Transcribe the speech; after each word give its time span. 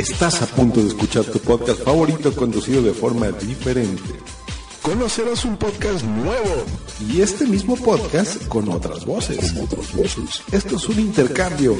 Estás 0.00 0.40
a 0.40 0.46
punto 0.46 0.80
de 0.80 0.88
escuchar 0.88 1.26
tu 1.26 1.38
podcast 1.40 1.82
favorito 1.82 2.34
conducido 2.34 2.80
de 2.80 2.94
forma 2.94 3.30
diferente. 3.32 4.14
Conocerás 4.80 5.44
un 5.44 5.58
podcast 5.58 6.02
nuevo 6.06 6.64
y 7.06 7.20
este 7.20 7.44
mismo 7.44 7.76
podcast 7.76 8.46
con 8.48 8.70
otras 8.70 9.04
voces. 9.04 9.52
Esto 10.52 10.76
es 10.76 10.88
un 10.88 11.00
intercambio. 11.00 11.76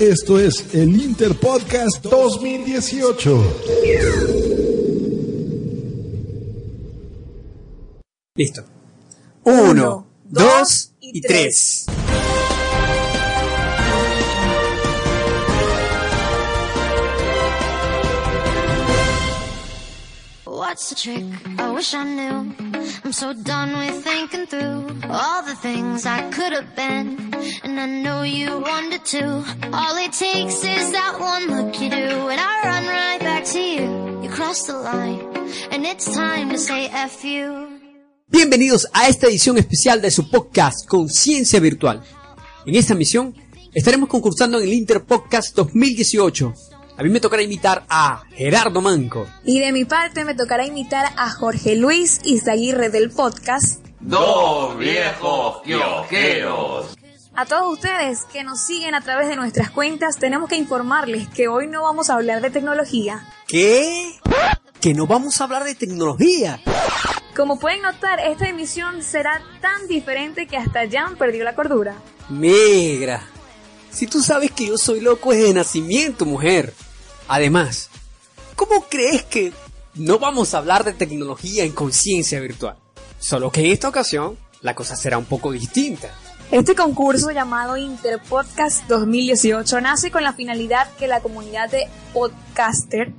Esto 0.00 0.40
es 0.40 0.74
el 0.74 1.00
Interpodcast 1.00 2.02
2018. 2.02 3.44
Listo. 8.34 8.64
Uno, 9.44 10.08
dos 10.24 10.90
y 10.98 11.20
tres. 11.20 11.86
What's 20.70 20.88
the 20.88 20.94
trick? 20.94 21.24
I 21.58 21.72
wish 21.72 21.94
I 21.94 22.04
knew. 22.04 22.54
I'm 23.02 23.12
so 23.12 23.32
done 23.32 23.76
with 23.76 24.04
thinking 24.04 24.46
through 24.46 24.86
all 25.10 25.42
the 25.42 25.56
things 25.56 26.06
I 26.06 26.30
could 26.30 26.52
have 26.52 26.76
been. 26.76 27.34
And 27.64 27.80
I 27.80 27.86
know 27.86 28.22
you 28.22 28.60
wanted 28.60 29.04
to. 29.06 29.42
All 29.72 29.96
it 29.96 30.12
takes 30.12 30.62
is 30.62 30.92
that 30.92 31.18
one 31.18 31.50
look 31.50 31.74
you 31.80 31.90
do. 31.90 32.28
And 32.30 32.38
I 32.38 32.62
run 32.62 32.86
right 32.86 33.18
back 33.18 33.44
to 33.46 33.58
you. 33.58 34.22
You 34.22 34.30
cross 34.30 34.68
the 34.68 34.74
line. 34.74 35.18
And 35.72 35.84
it's 35.84 36.06
time 36.14 36.50
to 36.50 36.58
say 36.58 36.86
F 36.86 37.24
you. 37.24 37.66
Bienvenidos 38.28 38.86
a 38.92 39.08
esta 39.08 39.26
edición 39.26 39.58
especial 39.58 40.00
de 40.00 40.12
su 40.12 40.30
podcast 40.30 40.86
Conciencia 40.86 41.58
Virtual. 41.58 42.00
En 42.64 42.76
esta 42.76 42.94
misión 42.94 43.34
estaremos 43.74 44.08
concursando 44.08 44.60
en 44.60 44.68
el 44.68 44.74
Interpodcast 44.74 45.56
2018. 45.56 46.69
A 47.00 47.02
mí 47.02 47.08
me 47.08 47.18
tocará 47.18 47.40
invitar 47.40 47.82
a 47.88 48.24
Gerardo 48.34 48.82
Manco, 48.82 49.26
Y 49.42 49.58
de 49.58 49.72
mi 49.72 49.86
parte 49.86 50.22
me 50.26 50.34
tocará 50.34 50.66
invitar 50.66 51.14
a 51.16 51.30
Jorge 51.30 51.74
Luis 51.74 52.20
Izaguirre 52.24 52.90
del 52.90 53.10
podcast. 53.10 53.82
Dos 54.00 54.76
viejos 54.76 55.62
kiosqueros. 55.62 56.98
A 57.34 57.46
todos 57.46 57.72
ustedes 57.72 58.26
que 58.30 58.44
nos 58.44 58.60
siguen 58.60 58.94
a 58.94 59.00
través 59.00 59.28
de 59.28 59.36
nuestras 59.36 59.70
cuentas, 59.70 60.18
tenemos 60.18 60.50
que 60.50 60.56
informarles 60.56 61.26
que 61.28 61.48
hoy 61.48 61.68
no 61.68 61.84
vamos 61.84 62.10
a 62.10 62.16
hablar 62.16 62.42
de 62.42 62.50
tecnología. 62.50 63.26
¿Qué? 63.48 64.20
Que 64.78 64.92
no 64.92 65.06
vamos 65.06 65.40
a 65.40 65.44
hablar 65.44 65.64
de 65.64 65.74
tecnología. 65.74 66.60
Como 67.34 67.58
pueden 67.58 67.80
notar, 67.80 68.20
esta 68.20 68.46
emisión 68.46 69.02
será 69.02 69.40
tan 69.62 69.88
diferente 69.88 70.46
que 70.46 70.58
hasta 70.58 70.80
Jan 70.86 71.16
perdió 71.16 71.44
la 71.44 71.54
cordura. 71.54 71.94
Negra. 72.28 73.22
Si 73.90 74.06
tú 74.06 74.20
sabes 74.20 74.50
que 74.50 74.66
yo 74.66 74.76
soy 74.76 75.00
loco 75.00 75.32
desde 75.32 75.54
nacimiento, 75.54 76.26
mujer. 76.26 76.74
Además, 77.32 77.90
¿cómo 78.56 78.86
crees 78.90 79.22
que 79.22 79.52
no 79.94 80.18
vamos 80.18 80.52
a 80.52 80.58
hablar 80.58 80.82
de 80.82 80.92
tecnología 80.92 81.62
en 81.62 81.70
conciencia 81.70 82.40
virtual? 82.40 82.74
Solo 83.20 83.52
que 83.52 83.60
en 83.60 83.70
esta 83.70 83.88
ocasión 83.88 84.36
la 84.62 84.74
cosa 84.74 84.96
será 84.96 85.16
un 85.16 85.26
poco 85.26 85.52
distinta. 85.52 86.08
Este 86.50 86.74
concurso 86.74 87.30
llamado 87.30 87.76
Interpodcast 87.76 88.88
2018 88.88 89.80
nace 89.80 90.10
con 90.10 90.24
la 90.24 90.32
finalidad 90.32 90.92
que 90.96 91.06
la 91.06 91.20
comunidad 91.20 91.70
de 91.70 91.86
podcaster, 92.12 93.12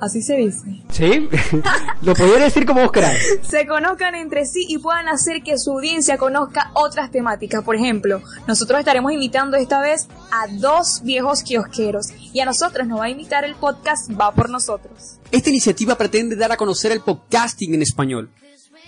así 0.00 0.22
se 0.22 0.36
dice, 0.36 0.82
¿Sí? 0.90 1.28
Lo 2.02 2.14
podría 2.14 2.44
decir 2.44 2.66
como 2.66 2.82
vos 2.82 2.92
queráis. 2.92 3.22
se 3.42 3.66
conozcan 3.66 4.14
entre 4.14 4.44
sí 4.44 4.66
y 4.68 4.78
puedan 4.78 5.08
hacer 5.08 5.42
que 5.42 5.58
su 5.58 5.72
audiencia 5.72 6.18
conozca 6.18 6.70
otras 6.74 7.10
temáticas. 7.10 7.62
Por 7.64 7.76
ejemplo, 7.76 8.22
nosotros 8.46 8.78
estaremos 8.78 9.12
invitando 9.12 9.56
esta 9.56 9.80
vez 9.80 10.08
a 10.30 10.46
dos 10.52 11.00
viejos 11.02 11.42
kiosqueros 11.42 12.08
y 12.32 12.40
a 12.40 12.44
nosotros 12.44 12.86
nos 12.86 13.00
va 13.00 13.04
a 13.04 13.10
invitar 13.10 13.44
el 13.44 13.54
podcast 13.54 14.10
Va 14.20 14.32
por 14.32 14.50
nosotros. 14.50 15.18
Esta 15.30 15.50
iniciativa 15.50 15.96
pretende 15.96 16.36
dar 16.36 16.52
a 16.52 16.56
conocer 16.56 16.92
el 16.92 17.00
podcasting 17.00 17.74
en 17.74 17.82
español, 17.82 18.30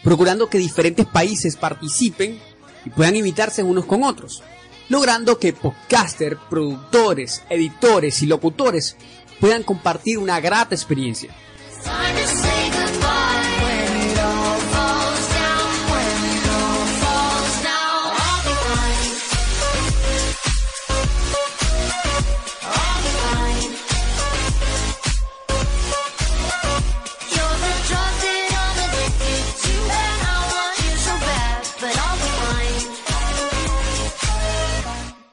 procurando 0.04 0.48
que 0.48 0.58
diferentes 0.58 1.06
países 1.06 1.56
participen 1.56 2.38
y 2.84 2.90
puedan 2.90 3.16
imitarse 3.16 3.62
unos 3.62 3.86
con 3.86 4.04
otros, 4.04 4.42
logrando 4.88 5.38
que 5.38 5.52
podcasters, 5.52 6.38
productores, 6.48 7.42
editores 7.48 8.22
y 8.22 8.26
locutores 8.26 8.96
puedan 9.40 9.62
compartir 9.62 10.18
una 10.18 10.40
grata 10.40 10.74
experiencia. 10.74 11.34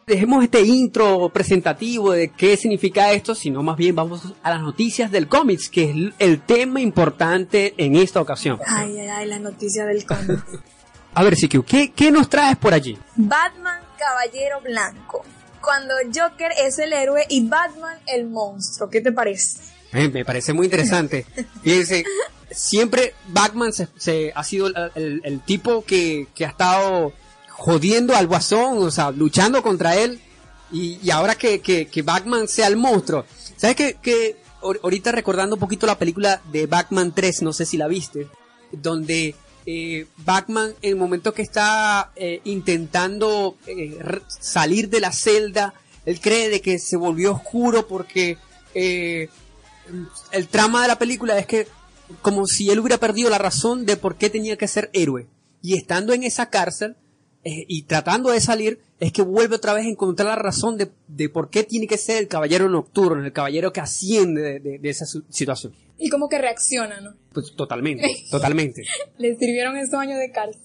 Dejemos 0.05 0.43
este 0.43 0.61
intro 0.61 1.29
presentativo 1.29 2.11
de 2.11 2.29
qué 2.29 2.57
significa 2.57 3.11
esto, 3.13 3.33
sino 3.35 3.63
más 3.63 3.77
bien 3.77 3.95
vamos 3.95 4.33
a 4.43 4.49
las 4.49 4.61
noticias 4.61 5.11
del 5.11 5.27
cómics, 5.29 5.69
que 5.69 5.89
es 5.89 5.95
el 6.19 6.41
tema 6.41 6.81
importante 6.81 7.73
en 7.77 7.95
esta 7.95 8.19
ocasión. 8.19 8.59
Ay, 8.67 8.99
ay, 8.99 9.07
ay, 9.07 9.27
la 9.27 9.39
noticia 9.39 9.85
del 9.85 10.05
cómic. 10.05 10.43
A 11.15 11.21
ver, 11.23 11.35
CQ, 11.35 11.63
¿qué, 11.65 11.91
qué 11.91 12.11
nos 12.11 12.27
traes 12.27 12.57
por 12.57 12.73
allí? 12.73 12.97
Batman 13.15 13.81
Caballero 13.99 14.59
Blanco. 14.61 15.23
Cuando 15.61 15.93
Joker 16.13 16.51
es 16.59 16.79
el 16.79 16.91
héroe 16.91 17.23
y 17.29 17.47
Batman 17.47 17.97
el 18.07 18.25
monstruo. 18.27 18.89
¿Qué 18.89 18.99
te 18.99 19.11
parece? 19.11 19.59
Eh, 19.93 20.09
me 20.09 20.25
parece 20.25 20.53
muy 20.53 20.65
interesante. 20.65 21.25
Fíjense, 21.63 22.03
siempre 22.51 23.13
Batman 23.27 23.71
se, 23.71 23.87
se- 23.95 24.33
ha 24.35 24.43
sido 24.43 24.67
el, 24.67 24.75
el- 24.95 25.21
el 25.23 25.39
tipo 25.41 25.85
que, 25.85 26.27
que 26.33 26.45
ha 26.45 26.49
estado 26.49 27.13
jodiendo 27.53 28.15
al 28.15 28.27
guasón, 28.27 28.77
o 28.79 28.91
sea, 28.91 29.11
luchando 29.11 29.61
contra 29.63 29.95
él. 29.95 30.19
Y, 30.71 30.99
y 31.03 31.11
ahora 31.11 31.35
que, 31.35 31.61
que, 31.61 31.87
que 31.87 32.01
Batman 32.01 32.47
sea 32.47 32.67
el 32.67 32.75
monstruo. 32.77 33.25
¿Sabes 33.57 33.75
que, 33.75 33.93
que 34.01 34.37
ahor- 34.61 34.79
ahorita 34.83 35.11
recordando 35.11 35.55
un 35.55 35.59
poquito 35.59 35.85
la 35.85 35.97
película 35.99 36.41
de 36.51 36.65
Batman 36.65 37.13
3, 37.13 37.43
no 37.43 37.53
sé 37.53 37.65
si 37.65 37.77
la 37.77 37.87
viste, 37.87 38.27
donde 38.71 39.35
eh, 39.67 40.07
Batman 40.17 40.73
en 40.81 40.89
el 40.89 40.95
momento 40.95 41.33
que 41.33 41.43
está 41.43 42.11
eh, 42.15 42.41
intentando 42.43 43.55
eh, 43.67 43.99
salir 44.27 44.89
de 44.89 44.99
la 44.99 45.11
celda, 45.11 45.73
él 46.05 46.19
cree 46.19 46.49
de 46.49 46.59
que 46.61 46.79
se 46.79 46.97
volvió 46.97 47.33
oscuro 47.33 47.87
porque 47.87 48.37
eh, 48.73 49.29
el 50.31 50.47
trama 50.47 50.81
de 50.81 50.87
la 50.87 50.97
película 50.99 51.37
es 51.37 51.45
que 51.45 51.67
como 52.21 52.45
si 52.47 52.69
él 52.71 52.79
hubiera 52.79 52.97
perdido 52.97 53.29
la 53.29 53.37
razón 53.37 53.85
de 53.85 53.95
por 53.95 54.15
qué 54.15 54.29
tenía 54.29 54.57
que 54.57 54.67
ser 54.67 54.89
héroe. 54.93 55.27
Y 55.61 55.75
estando 55.77 56.13
en 56.13 56.23
esa 56.23 56.49
cárcel 56.49 56.95
eh, 57.45 57.65
y 57.67 57.83
tratando 57.83 58.29
de 58.31 58.39
salir, 58.39 58.79
es 58.99 59.11
que 59.11 59.21
vuelve 59.21 59.55
otra 59.57 59.73
vez 59.73 59.85
a 59.85 59.89
encontrar 59.89 60.29
la 60.29 60.35
razón 60.35 60.77
de, 60.77 60.91
de 61.07 61.27
por 61.29 61.49
qué 61.49 61.63
tiene 61.63 61.87
que 61.87 61.97
ser 61.97 62.17
el 62.17 62.27
caballero 62.27 62.69
nocturno, 62.69 63.23
el 63.23 63.33
caballero 63.33 63.73
que 63.73 63.81
asciende 63.81 64.41
de, 64.41 64.59
de- 64.59 64.79
de 64.79 64.89
esa 64.89 65.05
situación. 65.29 65.73
Y 65.99 66.09
como 66.09 66.27
que 66.29 66.37
reacciona, 66.37 66.99
¿no? 67.01 67.13
Pues 67.33 67.53
totalmente, 67.55 68.07
totalmente. 68.31 68.83
Le 69.17 69.35
sirvieron 69.37 69.77
esos 69.77 69.93
años 69.95 70.19
de 70.19 70.31
cárcel. 70.31 70.61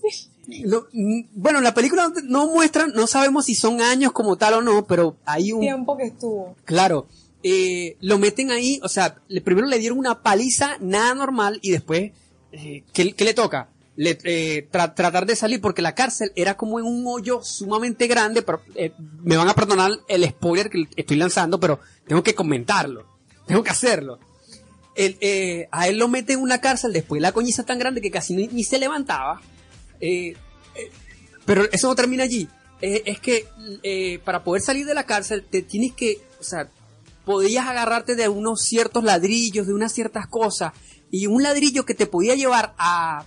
No, 0.64 0.86
bueno, 1.32 1.60
la 1.60 1.74
película 1.74 2.10
no 2.24 2.46
muestra, 2.50 2.86
no 2.86 3.06
sabemos 3.06 3.44
si 3.46 3.54
son 3.54 3.80
años 3.82 4.12
como 4.12 4.36
tal 4.36 4.54
o 4.54 4.62
no, 4.62 4.86
pero 4.86 5.16
hay 5.26 5.52
un... 5.52 5.60
Tiempo 5.60 5.96
que 5.96 6.04
estuvo. 6.04 6.56
Claro, 6.64 7.06
eh, 7.42 7.96
lo 8.00 8.18
meten 8.18 8.50
ahí, 8.50 8.80
o 8.82 8.88
sea, 8.88 9.16
primero 9.44 9.66
le 9.66 9.78
dieron 9.78 9.98
una 9.98 10.22
paliza 10.22 10.76
nada 10.80 11.14
normal 11.14 11.58
y 11.60 11.70
después, 11.72 12.12
eh, 12.52 12.82
¿qué, 12.94 13.12
qué 13.12 13.24
le 13.24 13.34
toca? 13.34 13.68
Eh, 14.00 14.68
tra- 14.70 14.94
tratar 14.94 15.26
de 15.26 15.34
salir 15.34 15.60
porque 15.60 15.82
la 15.82 15.96
cárcel 15.96 16.30
era 16.36 16.56
como 16.56 16.78
en 16.78 16.86
un 16.86 17.04
hoyo 17.08 17.42
sumamente 17.42 18.06
grande, 18.06 18.42
pero 18.42 18.62
eh, 18.76 18.92
me 19.24 19.36
van 19.36 19.48
a 19.48 19.54
perdonar 19.54 19.90
el 20.06 20.24
spoiler 20.28 20.70
que 20.70 20.86
estoy 20.94 21.16
lanzando, 21.16 21.58
pero 21.58 21.80
tengo 22.06 22.22
que 22.22 22.32
comentarlo, 22.36 23.06
tengo 23.46 23.64
que 23.64 23.70
hacerlo. 23.70 24.20
Eh, 24.94 25.66
a 25.72 25.88
él 25.88 25.98
lo 25.98 26.06
meten 26.06 26.38
en 26.38 26.42
una 26.44 26.60
cárcel 26.60 26.92
después 26.92 27.20
la 27.20 27.32
coñiza 27.32 27.64
tan 27.64 27.78
grande 27.80 28.00
que 28.00 28.10
casi 28.12 28.36
ni, 28.36 28.46
ni 28.46 28.62
se 28.62 28.78
levantaba. 28.78 29.40
Pero 31.44 31.64
eso 31.72 31.88
no 31.88 31.94
termina 31.94 32.22
allí. 32.24 32.48
Es 32.80 33.18
que 33.18 34.20
para 34.24 34.44
poder 34.44 34.62
salir 34.62 34.86
de 34.86 34.94
la 34.94 35.06
cárcel 35.06 35.44
te 35.48 35.62
tienes 35.62 35.92
que, 35.94 36.20
o 36.40 36.44
sea, 36.44 36.68
podías 37.24 37.66
agarrarte 37.66 38.14
de 38.14 38.28
unos 38.28 38.62
ciertos 38.62 39.02
ladrillos, 39.02 39.66
de 39.66 39.74
unas 39.74 39.92
ciertas 39.92 40.28
cosas, 40.28 40.72
y 41.10 41.26
un 41.26 41.42
ladrillo 41.42 41.84
que 41.84 41.94
te 41.94 42.06
podía 42.06 42.34
llevar 42.36 42.74
a, 42.78 43.24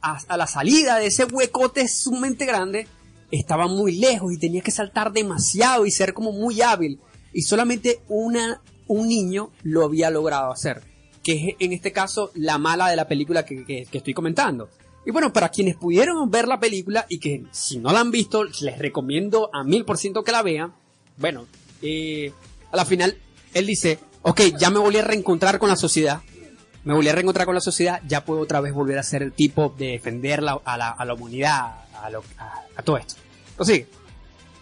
a, 0.00 0.36
la 0.36 0.46
salida 0.46 0.98
de 0.98 1.06
ese 1.06 1.24
huecote 1.24 1.88
sumamente 1.88 2.46
grande, 2.46 2.86
estaba 3.30 3.66
muy 3.66 3.96
lejos 3.96 4.32
y 4.32 4.38
tenías 4.38 4.64
que 4.64 4.70
saltar 4.70 5.12
demasiado 5.12 5.84
y 5.86 5.90
ser 5.90 6.14
como 6.14 6.32
muy 6.32 6.62
hábil. 6.62 7.00
Y 7.32 7.42
solamente 7.42 8.00
una, 8.08 8.60
un 8.86 9.08
niño 9.08 9.50
lo 9.62 9.84
había 9.84 10.10
logrado 10.10 10.50
hacer, 10.52 10.82
que 11.22 11.32
es 11.50 11.56
en 11.58 11.72
este 11.72 11.92
caso 11.92 12.30
la 12.34 12.56
mala 12.58 12.88
de 12.88 12.96
la 12.96 13.08
película 13.08 13.44
que, 13.44 13.64
que- 13.64 13.86
estoy 13.92 14.14
comentando. 14.14 14.68
Y 15.04 15.10
bueno, 15.10 15.32
para 15.32 15.50
quienes 15.50 15.76
pudieron 15.76 16.30
ver 16.30 16.48
la 16.48 16.58
película 16.58 17.06
y 17.08 17.18
que 17.18 17.44
si 17.52 17.78
no 17.78 17.92
la 17.92 18.00
han 18.00 18.10
visto, 18.10 18.44
les 18.44 18.78
recomiendo 18.78 19.50
a 19.52 19.62
mil 19.64 19.84
por 19.84 19.98
ciento 19.98 20.24
que 20.24 20.32
la 20.32 20.42
vean. 20.42 20.72
Bueno, 21.16 21.46
eh, 21.82 22.32
a 22.72 22.76
la 22.76 22.84
final 22.84 23.16
él 23.54 23.66
dice, 23.66 23.98
ok, 24.22 24.40
ya 24.58 24.70
me 24.70 24.78
volví 24.78 24.98
a 24.98 25.04
reencontrar 25.04 25.58
con 25.58 25.68
la 25.68 25.76
sociedad. 25.76 26.22
Me 26.86 26.94
volví 26.94 27.08
a 27.08 27.12
reencontrar 27.12 27.44
con 27.46 27.54
la 27.54 27.60
sociedad, 27.60 28.00
ya 28.06 28.24
puedo 28.24 28.40
otra 28.40 28.60
vez 28.60 28.72
volver 28.72 28.96
a 28.98 29.02
ser 29.02 29.22
el 29.22 29.32
tipo 29.32 29.74
de 29.76 29.88
defender 29.88 30.42
la- 30.42 30.60
a, 30.64 30.78
la, 30.78 30.88
a 30.90 31.04
la 31.04 31.14
humanidad, 31.14 31.80
a, 32.76 32.82
todo 32.82 32.96
esto. 32.96 33.16
Prosigue. 33.56 33.88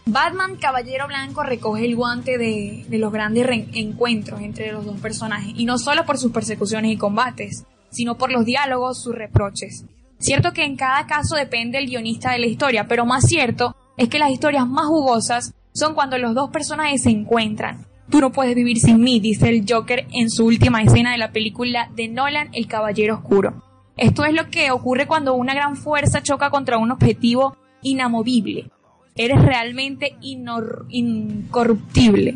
Batman 0.07 0.57
Caballero 0.57 1.07
Blanco 1.07 1.43
recoge 1.43 1.85
el 1.85 1.97
guante 1.97 2.37
de, 2.39 2.85
de 2.89 2.99
los 2.99 3.13
grandes 3.13 3.47
encuentros 3.75 4.41
entre 4.41 4.73
los 4.73 4.85
dos 4.85 4.99
personajes, 5.01 5.53
y 5.55 5.65
no 5.67 5.79
solo 5.79 6.05
por 6.07 6.19
sus 6.19 6.33
persecuciones 6.33 6.93
y 6.93 6.97
combates, 6.97 7.65
sino 7.91 8.17
por 8.17 8.33
los 8.33 8.45
diálogos, 8.45 9.03
sus 9.03 9.15
reproches. 9.15 9.85
Cierto 10.19 10.53
que 10.53 10.65
en 10.65 10.77
cada 10.77 11.07
caso 11.07 11.37
depende 11.37 11.79
el 11.79 11.87
guionista 11.87 12.33
de 12.33 12.39
la 12.39 12.47
historia, 12.47 12.89
pero 12.89 13.05
más 13.07 13.25
cierto 13.27 13.77
es 13.97 14.09
que 14.09 14.19
las 14.19 14.31
historias 14.31 14.67
más 14.67 14.87
jugosas 14.87 15.53
son 15.75 15.95
cuando 15.95 16.17
los 16.19 16.35
dos 16.35 16.51
personajes 16.51 17.03
se 17.03 17.11
encuentran. 17.11 17.87
Tú 18.11 18.21
no 18.21 18.33
puedes 18.33 18.55
vivir 18.55 18.79
sin 18.79 19.01
mí, 19.01 19.19
dice 19.19 19.49
el 19.49 19.65
Joker 19.69 20.07
en 20.13 20.31
su 20.31 20.45
última 20.45 20.83
escena 20.83 21.13
de 21.13 21.19
la 21.19 21.33
película 21.33 21.91
de 21.95 22.09
Nolan, 22.09 22.51
El 22.53 22.67
Caballero 22.67 23.15
Oscuro. 23.15 23.63
Esto 23.97 24.25
es 24.25 24.35
lo 24.35 24.51
que 24.51 24.71
ocurre 24.71 25.07
cuando 25.07 25.35
una 25.35 25.55
gran 25.55 25.77
fuerza 25.77 26.23
choca 26.23 26.51
contra 26.51 26.79
un 26.79 26.91
objetivo 26.91 27.57
inamovible. 27.83 28.71
Eres 29.17 29.43
realmente 29.43 30.17
incorruptible. 30.21 32.35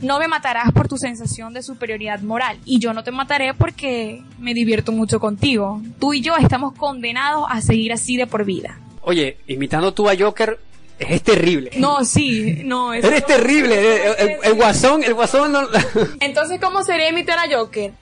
No 0.00 0.18
me 0.18 0.26
matarás 0.26 0.72
por 0.72 0.88
tu 0.88 0.96
sensación 0.96 1.54
de 1.54 1.62
superioridad 1.62 2.20
moral 2.22 2.58
y 2.64 2.80
yo 2.80 2.92
no 2.92 3.04
te 3.04 3.12
mataré 3.12 3.54
porque 3.54 4.22
me 4.40 4.54
divierto 4.54 4.90
mucho 4.90 5.20
contigo. 5.20 5.80
Tú 6.00 6.12
y 6.12 6.22
yo 6.22 6.34
estamos 6.36 6.72
condenados 6.72 7.46
a 7.48 7.60
seguir 7.60 7.92
así 7.92 8.16
de 8.16 8.26
por 8.26 8.44
vida. 8.44 8.80
Oye, 9.02 9.36
imitando 9.46 9.94
tú 9.94 10.08
a 10.08 10.14
Joker 10.18 10.58
es 11.08 11.22
terrible. 11.22 11.70
No, 11.76 12.04
sí, 12.04 12.62
no. 12.64 12.92
eso 12.94 13.06
Eres 13.06 13.20
no- 13.22 13.26
terrible. 13.26 14.10
El, 14.10 14.30
el- 14.30 14.36
el 14.44 14.54
guasón, 14.54 15.02
el 15.04 15.14
guasón 15.14 15.52
no... 15.52 15.68
Entonces, 16.20 16.60
¿cómo 16.60 16.82
sería 16.82 17.08
imitar 17.08 17.38
a 17.38 17.54
Joker? 17.54 17.92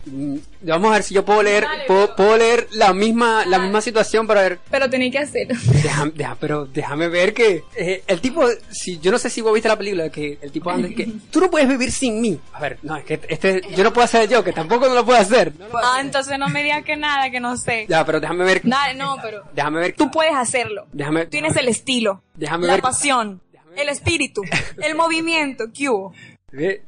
Vamos 0.62 0.90
a 0.90 0.94
ver 0.94 1.02
si 1.02 1.14
yo 1.14 1.24
puedo 1.24 1.42
leer, 1.42 1.64
Dale, 1.64 1.84
puedo, 1.86 2.14
puedo 2.16 2.36
leer 2.36 2.68
la 2.72 2.92
misma, 2.92 3.44
la 3.46 3.58
misma 3.58 3.80
situación 3.80 4.26
para 4.26 4.42
ver. 4.42 4.58
Pero 4.70 4.90
tenéis 4.90 5.12
que 5.12 5.18
hacerlo. 5.18 5.54
Déjame, 5.82 6.12
deja- 6.14 6.36
pero 6.38 6.66
déjame 6.66 7.08
ver 7.08 7.32
que 7.34 7.64
eh, 7.76 8.02
el 8.06 8.20
tipo, 8.20 8.46
si 8.70 8.98
yo 8.98 9.10
no 9.10 9.18
sé 9.18 9.30
si 9.30 9.40
vos 9.40 9.52
viste 9.54 9.68
la 9.68 9.76
película, 9.76 10.10
que 10.10 10.38
el 10.42 10.52
tipo 10.52 10.70
anda 10.70 10.88
y 10.88 10.94
que 10.94 11.06
tú 11.30 11.40
no 11.40 11.50
puedes 11.50 11.68
vivir 11.68 11.90
sin 11.90 12.20
mí. 12.20 12.38
A 12.52 12.60
ver, 12.60 12.78
no, 12.82 12.96
es 12.96 13.04
que 13.04 13.20
este, 13.28 13.62
yo 13.76 13.82
no 13.84 13.92
puedo 13.92 14.04
hacer 14.04 14.28
yo, 14.28 14.44
que 14.44 14.52
tampoco 14.52 14.88
no 14.88 14.94
lo 14.94 15.04
puedo 15.04 15.18
hacer. 15.18 15.52
No 15.58 15.64
lo 15.66 15.70
puedo 15.72 15.84
Ah, 15.84 15.92
hacer. 15.94 16.04
entonces 16.06 16.38
no 16.38 16.48
me 16.48 16.62
digas 16.62 16.84
que 16.84 16.96
nada, 16.96 17.30
que 17.30 17.40
no 17.40 17.56
sé. 17.56 17.86
Ya, 17.88 18.04
pero 18.04 18.20
déjame 18.20 18.44
ver. 18.44 18.64
Nada, 18.66 18.92
no, 18.94 19.16
pero 19.22 19.42
Déjame 19.54 19.80
ver. 19.80 19.94
tú 19.96 20.10
puedes 20.10 20.34
hacerlo. 20.34 20.86
Déjame. 20.92 21.26
Tienes 21.26 21.56
el 21.56 21.68
estilo, 21.68 22.22
Déjame 22.34 22.66
la 22.66 22.74
ver. 22.74 22.82
pasión, 22.82 23.40
el 23.76 23.88
espíritu, 23.88 24.42
el 24.82 24.94
movimiento. 24.94 25.64
¿Qué 25.72 25.88
hubo? 25.88 26.12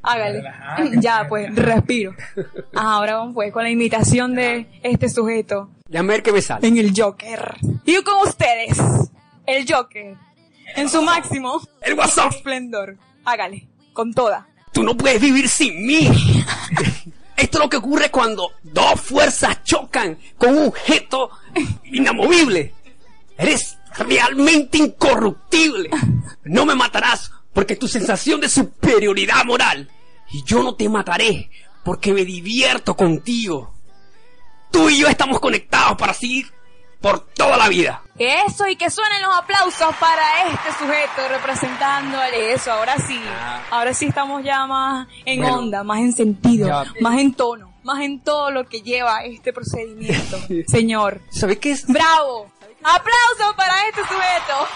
Hágale. 0.02 0.42
Ya, 1.00 1.26
pues, 1.28 1.54
respiro. 1.54 2.14
Ah, 2.74 2.94
ahora 2.96 3.16
vamos 3.16 3.34
pues 3.34 3.52
con 3.52 3.62
la 3.62 3.70
imitación 3.70 4.34
de 4.34 4.66
este 4.82 5.08
sujeto 5.08 5.70
Déjame 5.88 6.14
ver 6.14 6.22
qué 6.22 6.32
me 6.32 6.42
sale. 6.42 6.66
en 6.66 6.76
el 6.78 6.92
Joker. 6.96 7.56
Y 7.84 8.02
con 8.02 8.26
ustedes, 8.26 8.78
el 9.46 9.66
Joker, 9.70 10.16
en 10.76 10.88
su 10.88 11.02
máximo 11.02 11.60
El 11.82 11.94
guasón. 11.94 12.28
esplendor. 12.30 12.96
Hágale, 13.24 13.68
con 13.92 14.12
toda. 14.14 14.48
Tú 14.72 14.82
no 14.82 14.96
puedes 14.96 15.20
vivir 15.20 15.48
sin 15.48 15.86
mí. 15.86 16.08
Esto 17.36 17.58
es 17.58 17.64
lo 17.64 17.68
que 17.68 17.76
ocurre 17.76 18.10
cuando 18.10 18.52
dos 18.62 19.00
fuerzas 19.00 19.62
chocan 19.64 20.16
con 20.38 20.56
un 20.56 20.68
objeto 20.68 21.30
inamovible. 21.84 22.72
Eres 23.36 23.78
realmente 23.98 24.78
incorruptible. 24.78 25.90
No 26.44 26.64
me 26.64 26.74
matarás 26.74 27.30
porque 27.52 27.76
tu 27.76 27.88
sensación 27.88 28.40
de 28.40 28.48
superioridad 28.48 29.44
moral. 29.44 29.90
Y 30.30 30.42
yo 30.44 30.62
no 30.62 30.74
te 30.74 30.88
mataré 30.88 31.50
porque 31.84 32.12
me 32.12 32.24
divierto 32.24 32.94
contigo. 32.96 33.74
Tú 34.70 34.88
y 34.88 34.98
yo 34.98 35.08
estamos 35.08 35.38
conectados 35.40 35.98
para 35.98 36.14
seguir 36.14 36.46
por 37.00 37.20
toda 37.34 37.56
la 37.56 37.68
vida. 37.68 38.02
Eso 38.18 38.66
y 38.68 38.76
que 38.76 38.88
suenen 38.88 39.20
los 39.22 39.34
aplausos 39.36 39.94
para 39.98 40.46
este 40.48 40.68
sujeto 40.78 41.28
representándole 41.28 42.52
eso. 42.52 42.72
Ahora 42.72 42.96
sí, 42.98 43.20
ahora 43.70 43.92
sí 43.92 44.06
estamos 44.06 44.42
ya 44.44 44.66
más 44.66 45.08
en 45.24 45.40
Bueno. 45.40 45.58
onda, 45.58 45.82
más 45.84 45.98
en 46.00 46.12
sentido, 46.12 46.68
Ya. 46.68 46.84
más 47.00 47.18
en 47.18 47.34
tono, 47.34 47.74
más 47.82 48.00
en 48.02 48.20
todo 48.20 48.50
lo 48.50 48.64
que 48.68 48.80
lleva 48.82 49.24
este 49.24 49.52
procedimiento, 49.52 50.38
señor. 50.68 51.20
¿Sabes 51.30 51.58
qué 51.58 51.72
es? 51.72 51.86
¡Bravo! 51.86 52.50
¡Aplausos 52.84 53.54
para 53.56 53.74
este 53.88 54.00
sujeto! 54.02 54.68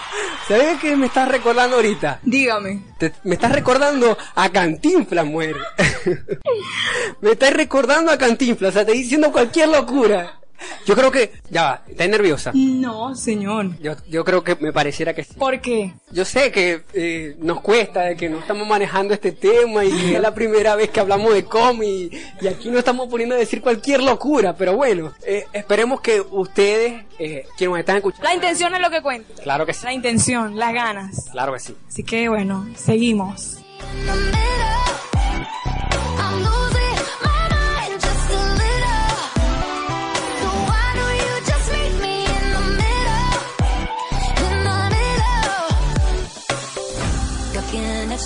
¿Sabes 0.48 0.80
qué 0.80 0.96
me 0.96 1.06
estás 1.06 1.28
recordando 1.28 1.76
ahorita? 1.76 2.20
Dígame. 2.22 2.82
Te- 2.98 3.12
me 3.24 3.34
estás 3.34 3.52
recordando 3.52 4.16
a 4.34 4.48
Cantinflas, 4.50 5.24
mujer. 5.26 5.56
me 7.20 7.32
estás 7.32 7.52
recordando 7.52 8.10
a 8.12 8.18
Cantinflas, 8.18 8.70
o 8.70 8.72
sea, 8.72 8.84
te 8.84 8.92
estoy 8.92 9.02
diciendo 9.02 9.32
cualquier 9.32 9.68
locura. 9.70 10.40
Yo 10.86 10.94
creo 10.94 11.10
que... 11.10 11.32
Ya 11.50 11.62
va, 11.62 11.82
estás 11.88 12.08
nerviosa. 12.08 12.52
No, 12.54 13.14
señor. 13.14 13.78
Yo, 13.80 13.94
yo 14.08 14.24
creo 14.24 14.42
que 14.44 14.56
me 14.56 14.72
pareciera 14.72 15.14
que 15.14 15.24
sí. 15.24 15.34
¿Por 15.34 15.60
qué? 15.60 15.94
Yo 16.10 16.24
sé 16.24 16.50
que 16.52 16.82
eh, 16.92 17.36
nos 17.38 17.60
cuesta, 17.60 18.02
de 18.02 18.16
que 18.16 18.28
no 18.28 18.38
estamos 18.38 18.66
manejando 18.66 19.14
este 19.14 19.32
tema 19.32 19.84
y 19.84 19.90
que 19.90 20.14
es 20.16 20.20
la 20.20 20.34
primera 20.34 20.76
vez 20.76 20.90
que 20.90 21.00
hablamos 21.00 21.34
de 21.34 21.44
cómic 21.44 22.12
y 22.40 22.46
aquí 22.46 22.70
no 22.70 22.78
estamos 22.78 23.08
poniendo 23.08 23.34
a 23.34 23.38
decir 23.38 23.60
cualquier 23.60 24.02
locura, 24.02 24.56
pero 24.56 24.74
bueno, 24.76 25.12
eh, 25.26 25.46
esperemos 25.52 26.00
que 26.00 26.20
ustedes, 26.20 27.04
eh, 27.18 27.46
quienes 27.56 27.70
nos 27.72 27.78
están 27.80 27.96
escuchando... 27.96 28.24
La 28.24 28.34
intención 28.34 28.74
es 28.74 28.80
lo 28.80 28.90
que 28.90 29.02
cuenta. 29.02 29.34
Claro 29.42 29.66
que 29.66 29.74
sí, 29.74 29.84
La 29.84 29.92
intención, 29.92 30.56
las 30.56 30.72
ganas. 30.72 31.28
claro 31.32 31.52
que 31.52 31.60
sí. 31.60 31.76
Así 31.88 32.02
que 32.04 32.28
bueno, 32.28 32.66
seguimos. 32.76 33.58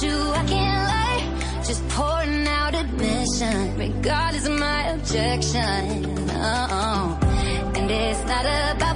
You, 0.02 0.16
I 0.32 0.44
can't 0.46 0.88
lie. 0.88 1.62
Just 1.66 1.86
pouring 1.88 2.46
out 2.46 2.74
admission, 2.74 3.76
regardless 3.76 4.46
of 4.46 4.58
my 4.58 4.88
objection. 4.88 6.16
Oh, 6.32 7.18
and 7.74 7.90
it's 7.90 8.24
not 8.24 8.44
about 8.76 8.89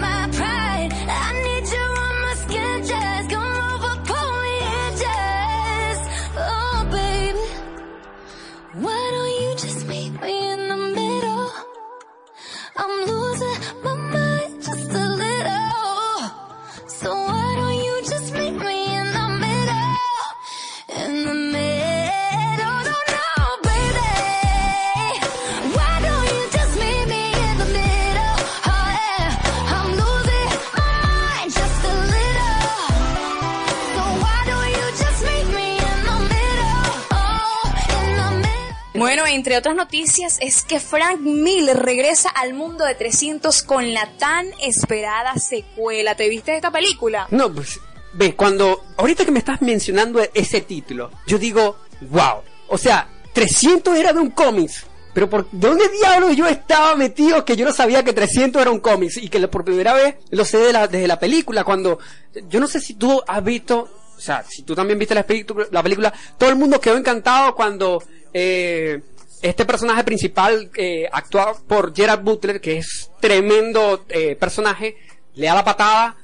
entre 39.54 39.70
otras 39.70 39.76
noticias 39.76 40.38
es 40.40 40.64
que 40.64 40.80
Frank 40.80 41.20
Miller 41.20 41.76
regresa 41.76 42.28
al 42.28 42.54
mundo 42.54 42.84
de 42.84 42.96
300 42.96 43.62
con 43.62 43.94
la 43.94 44.10
tan 44.18 44.46
esperada 44.60 45.36
secuela. 45.36 46.16
¿Te 46.16 46.28
viste 46.28 46.56
esta 46.56 46.72
película? 46.72 47.28
No, 47.30 47.52
pues, 47.52 47.78
ve, 48.14 48.34
cuando, 48.34 48.84
ahorita 48.96 49.24
que 49.24 49.30
me 49.30 49.38
estás 49.38 49.62
mencionando 49.62 50.20
ese 50.34 50.62
título, 50.62 51.12
yo 51.28 51.38
digo, 51.38 51.76
wow, 52.10 52.42
o 52.66 52.76
sea, 52.76 53.08
300 53.32 53.96
era 53.96 54.12
de 54.12 54.18
un 54.18 54.30
cómics, 54.30 54.86
pero 55.12 55.30
por 55.30 55.46
¿dónde 55.52 55.88
diablos 55.88 56.34
yo 56.34 56.48
estaba 56.48 56.96
metido 56.96 57.44
que 57.44 57.54
yo 57.54 57.64
no 57.64 57.72
sabía 57.72 58.02
que 58.02 58.12
300 58.12 58.60
era 58.60 58.72
un 58.72 58.80
cómics 58.80 59.18
y 59.18 59.28
que 59.28 59.46
por 59.46 59.64
primera 59.64 59.94
vez 59.94 60.16
lo 60.30 60.44
sé 60.44 60.58
desde 60.58 61.06
la 61.06 61.20
película, 61.20 61.62
cuando, 61.62 62.00
yo 62.48 62.58
no 62.58 62.66
sé 62.66 62.80
si 62.80 62.94
tú 62.94 63.22
has 63.24 63.44
visto, 63.44 63.88
o 64.16 64.20
sea, 64.20 64.44
si 64.48 64.62
tú 64.62 64.74
también 64.74 64.98
viste 64.98 65.14
la, 65.14 65.24
la 65.70 65.82
película, 65.84 66.12
todo 66.38 66.50
el 66.50 66.56
mundo 66.56 66.80
quedó 66.80 66.96
encantado 66.96 67.54
cuando, 67.54 68.02
eh, 68.32 69.00
este 69.44 69.66
personaje 69.66 70.04
principal, 70.04 70.70
eh, 70.74 71.06
actuado 71.12 71.60
por 71.68 71.94
Gerard 71.94 72.22
Butler, 72.22 72.62
que 72.62 72.78
es 72.78 73.10
tremendo 73.20 74.06
eh, 74.08 74.36
personaje, 74.36 74.96
le 75.34 75.46
da 75.46 75.54
la 75.54 75.64
patada, 75.64 76.16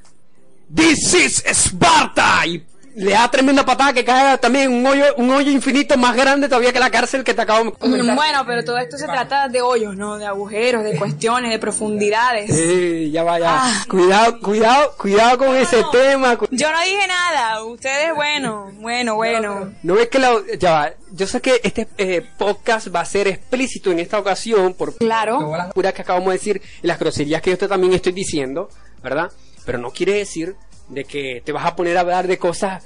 This 0.73 1.13
is 1.13 1.43
Sparta 1.45 2.47
y 2.47 2.65
le 2.95 3.11
da 3.11 3.29
tremenda 3.31 3.65
patada 3.65 3.93
que 3.93 4.03
cae 4.03 4.37
también 4.37 4.71
un 4.71 4.85
hoyo, 4.85 5.05
un 5.17 5.29
hoyo 5.31 5.51
infinito 5.51 5.97
más 5.97 6.15
grande 6.15 6.47
todavía 6.47 6.73
que 6.73 6.79
la 6.79 6.89
cárcel 6.89 7.23
que 7.23 7.33
te 7.33 7.41
acabo 7.41 7.65
de 7.65 7.71
comentar. 7.73 8.15
Bueno, 8.15 8.43
pero 8.45 8.63
todo 8.63 8.77
esto 8.77 8.97
se 8.97 9.05
trata 9.05 9.47
de 9.47 9.61
hoyos, 9.61 9.95
¿no? 9.95 10.17
De 10.17 10.25
agujeros, 10.25 10.83
de 10.83 10.97
cuestiones, 10.97 11.51
de 11.51 11.59
profundidades. 11.59 12.55
Sí, 12.55 13.11
ya 13.11 13.23
va, 13.23 13.39
ya. 13.39 13.57
Ah. 13.65 13.85
Cuidado, 13.89 14.39
cuidado, 14.39 14.95
cuidado 14.97 15.37
con 15.37 15.55
ese 15.55 15.83
tema. 15.91 16.37
Yo 16.51 16.71
no 16.71 16.81
dije 16.81 17.07
nada, 17.07 17.63
ustedes, 17.63 18.13
bueno, 18.15 18.71
bueno, 18.75 19.15
bueno. 19.15 19.73
No 19.83 19.95
ves 19.95 20.09
que 20.09 20.19
la, 20.19 20.33
ya 20.59 20.71
va, 20.71 20.91
yo 21.11 21.27
sé 21.27 21.41
que 21.41 21.59
este 21.63 21.87
eh, 21.97 22.21
podcast 22.37 22.93
va 22.93 23.01
a 23.01 23.05
ser 23.05 23.27
explícito 23.27 23.91
en 23.91 23.99
esta 23.99 24.19
ocasión 24.19 24.73
por 24.73 24.95
Claro. 24.97 25.39
todas 25.39 25.57
las 25.65 25.73
puras 25.73 25.93
que 25.93 26.01
acabamos 26.01 26.27
de 26.29 26.33
decir 26.33 26.61
y 26.83 26.87
las 26.87 26.99
groserías 26.99 27.41
que 27.41 27.51
yo 27.51 27.57
te 27.57 27.67
también 27.67 27.93
estoy 27.93 28.11
diciendo, 28.13 28.69
¿verdad? 29.03 29.31
Pero 29.65 29.77
no 29.77 29.91
quiere 29.91 30.13
decir 30.13 30.55
de 30.91 31.05
que 31.05 31.41
te 31.43 31.51
vas 31.51 31.65
a 31.65 31.75
poner 31.75 31.97
a 31.97 32.01
hablar 32.01 32.27
de 32.27 32.37
cosas 32.37 32.83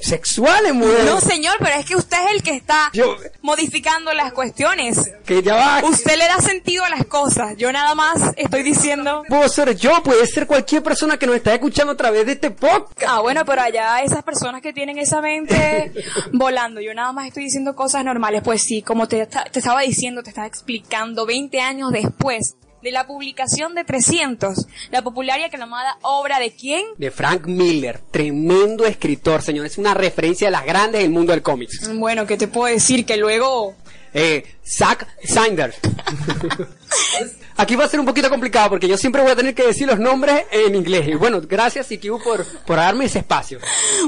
sexuales, 0.00 0.74
mujer. 0.74 1.04
No, 1.04 1.20
señor, 1.20 1.54
pero 1.60 1.76
es 1.76 1.86
que 1.86 1.94
usted 1.94 2.16
es 2.26 2.34
el 2.34 2.42
que 2.42 2.56
está 2.56 2.90
Yo, 2.92 3.16
modificando 3.42 4.12
las 4.14 4.32
cuestiones. 4.32 5.12
que 5.24 5.42
ya 5.42 5.54
va. 5.54 5.80
Usted 5.84 6.16
le 6.16 6.26
da 6.26 6.40
sentido 6.40 6.84
a 6.84 6.88
las 6.88 7.06
cosas. 7.06 7.56
Yo 7.56 7.70
nada 7.72 7.94
más 7.94 8.20
estoy 8.36 8.62
diciendo. 8.62 9.22
Puedo 9.28 9.48
ser 9.48 9.76
yo, 9.76 10.02
puede 10.02 10.26
ser 10.26 10.46
cualquier 10.46 10.82
persona 10.82 11.18
que 11.18 11.26
nos 11.26 11.36
está 11.36 11.54
escuchando 11.54 11.92
a 11.92 11.96
través 11.96 12.26
de 12.26 12.32
este 12.32 12.50
podcast. 12.50 13.04
Ah, 13.06 13.20
bueno, 13.20 13.44
pero 13.44 13.62
allá 13.62 14.00
esas 14.02 14.22
personas 14.22 14.60
que 14.60 14.72
tienen 14.72 14.98
esa 14.98 15.20
mente 15.20 15.92
volando. 16.32 16.80
Yo 16.80 16.92
nada 16.94 17.12
más 17.12 17.28
estoy 17.28 17.44
diciendo 17.44 17.74
cosas 17.76 18.04
normales. 18.04 18.42
Pues 18.44 18.62
sí, 18.62 18.82
como 18.82 19.06
te, 19.06 19.26
te 19.26 19.58
estaba 19.58 19.82
diciendo, 19.82 20.22
te 20.22 20.30
estaba 20.30 20.46
explicando, 20.48 21.26
20 21.26 21.60
años 21.60 21.92
después 21.92 22.56
de 22.82 22.90
la 22.92 23.06
publicación 23.06 23.74
de 23.74 23.84
300, 23.84 24.66
la 24.90 25.02
popular 25.02 25.38
y 25.40 25.44
aclamada 25.44 25.98
obra 26.02 26.38
de 26.38 26.52
quién? 26.52 26.84
De 26.96 27.10
Frank 27.10 27.46
Miller, 27.46 28.00
tremendo 28.10 28.86
escritor, 28.86 29.42
señor. 29.42 29.66
Es 29.66 29.78
una 29.78 29.94
referencia 29.94 30.48
de 30.48 30.52
las 30.52 30.64
grandes 30.64 31.02
del 31.02 31.10
mundo 31.10 31.32
del 31.32 31.42
cómics. 31.42 31.90
Bueno, 31.94 32.26
¿qué 32.26 32.36
te 32.36 32.48
puedo 32.48 32.72
decir? 32.72 33.04
Que 33.04 33.16
luego... 33.16 33.74
Eh, 34.12 34.44
Zack 34.66 35.06
Snyder. 35.24 35.72
Aquí 37.56 37.76
va 37.76 37.84
a 37.84 37.88
ser 37.88 38.00
un 38.00 38.06
poquito 38.06 38.28
complicado 38.30 38.70
porque 38.70 38.88
yo 38.88 38.96
siempre 38.96 39.22
voy 39.22 39.32
a 39.32 39.36
tener 39.36 39.54
que 39.54 39.66
decir 39.66 39.86
los 39.86 39.98
nombres 39.98 40.44
en 40.50 40.74
inglés. 40.74 41.06
Y 41.08 41.14
bueno, 41.14 41.40
gracias 41.42 41.92
IQ 41.92 42.22
por, 42.24 42.44
por 42.66 42.76
darme 42.76 43.04
ese 43.04 43.18
espacio. 43.18 43.58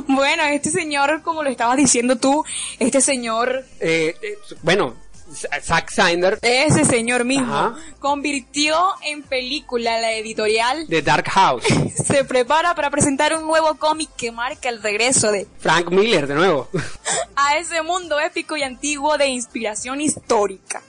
Bueno, 0.09 0.45
este 0.45 0.71
señor, 0.71 1.23
como 1.23 1.43
lo 1.43 1.51
estabas 1.51 1.77
diciendo 1.77 2.17
tú, 2.17 2.45
este 2.79 3.01
señor, 3.01 3.65
Eh, 3.79 4.17
eh, 4.23 4.39
bueno, 4.63 4.97
Zack 5.63 5.91
Snyder 5.91 6.39
ese 6.43 6.85
señor 6.85 7.25
mismo, 7.25 7.55
Ajá. 7.55 7.75
convirtió 7.99 8.77
en 9.05 9.23
película 9.23 10.01
la 10.01 10.13
editorial. 10.13 10.87
de 10.89 11.03
Dark 11.03 11.29
House. 11.31 11.65
Se 12.07 12.25
prepara 12.25 12.75
para 12.75 12.91
presentar 12.91 13.35
un 13.37 13.45
nuevo 13.47 13.75
cómic 13.77 14.11
que 14.17 14.31
marca 14.33 14.69
el 14.69 14.83
regreso 14.83 15.31
de 15.33 15.47
Frank 15.59 15.91
Miller, 15.91 16.27
de 16.27 16.35
nuevo. 16.35 16.69
a 17.37 17.57
ese 17.59 17.83
mundo 17.83 18.21
épico 18.21 18.57
y 18.57 18.63
antiguo 18.63 19.17
de 19.19 19.27
inspiración 19.29 20.01
histórica. 20.01 20.83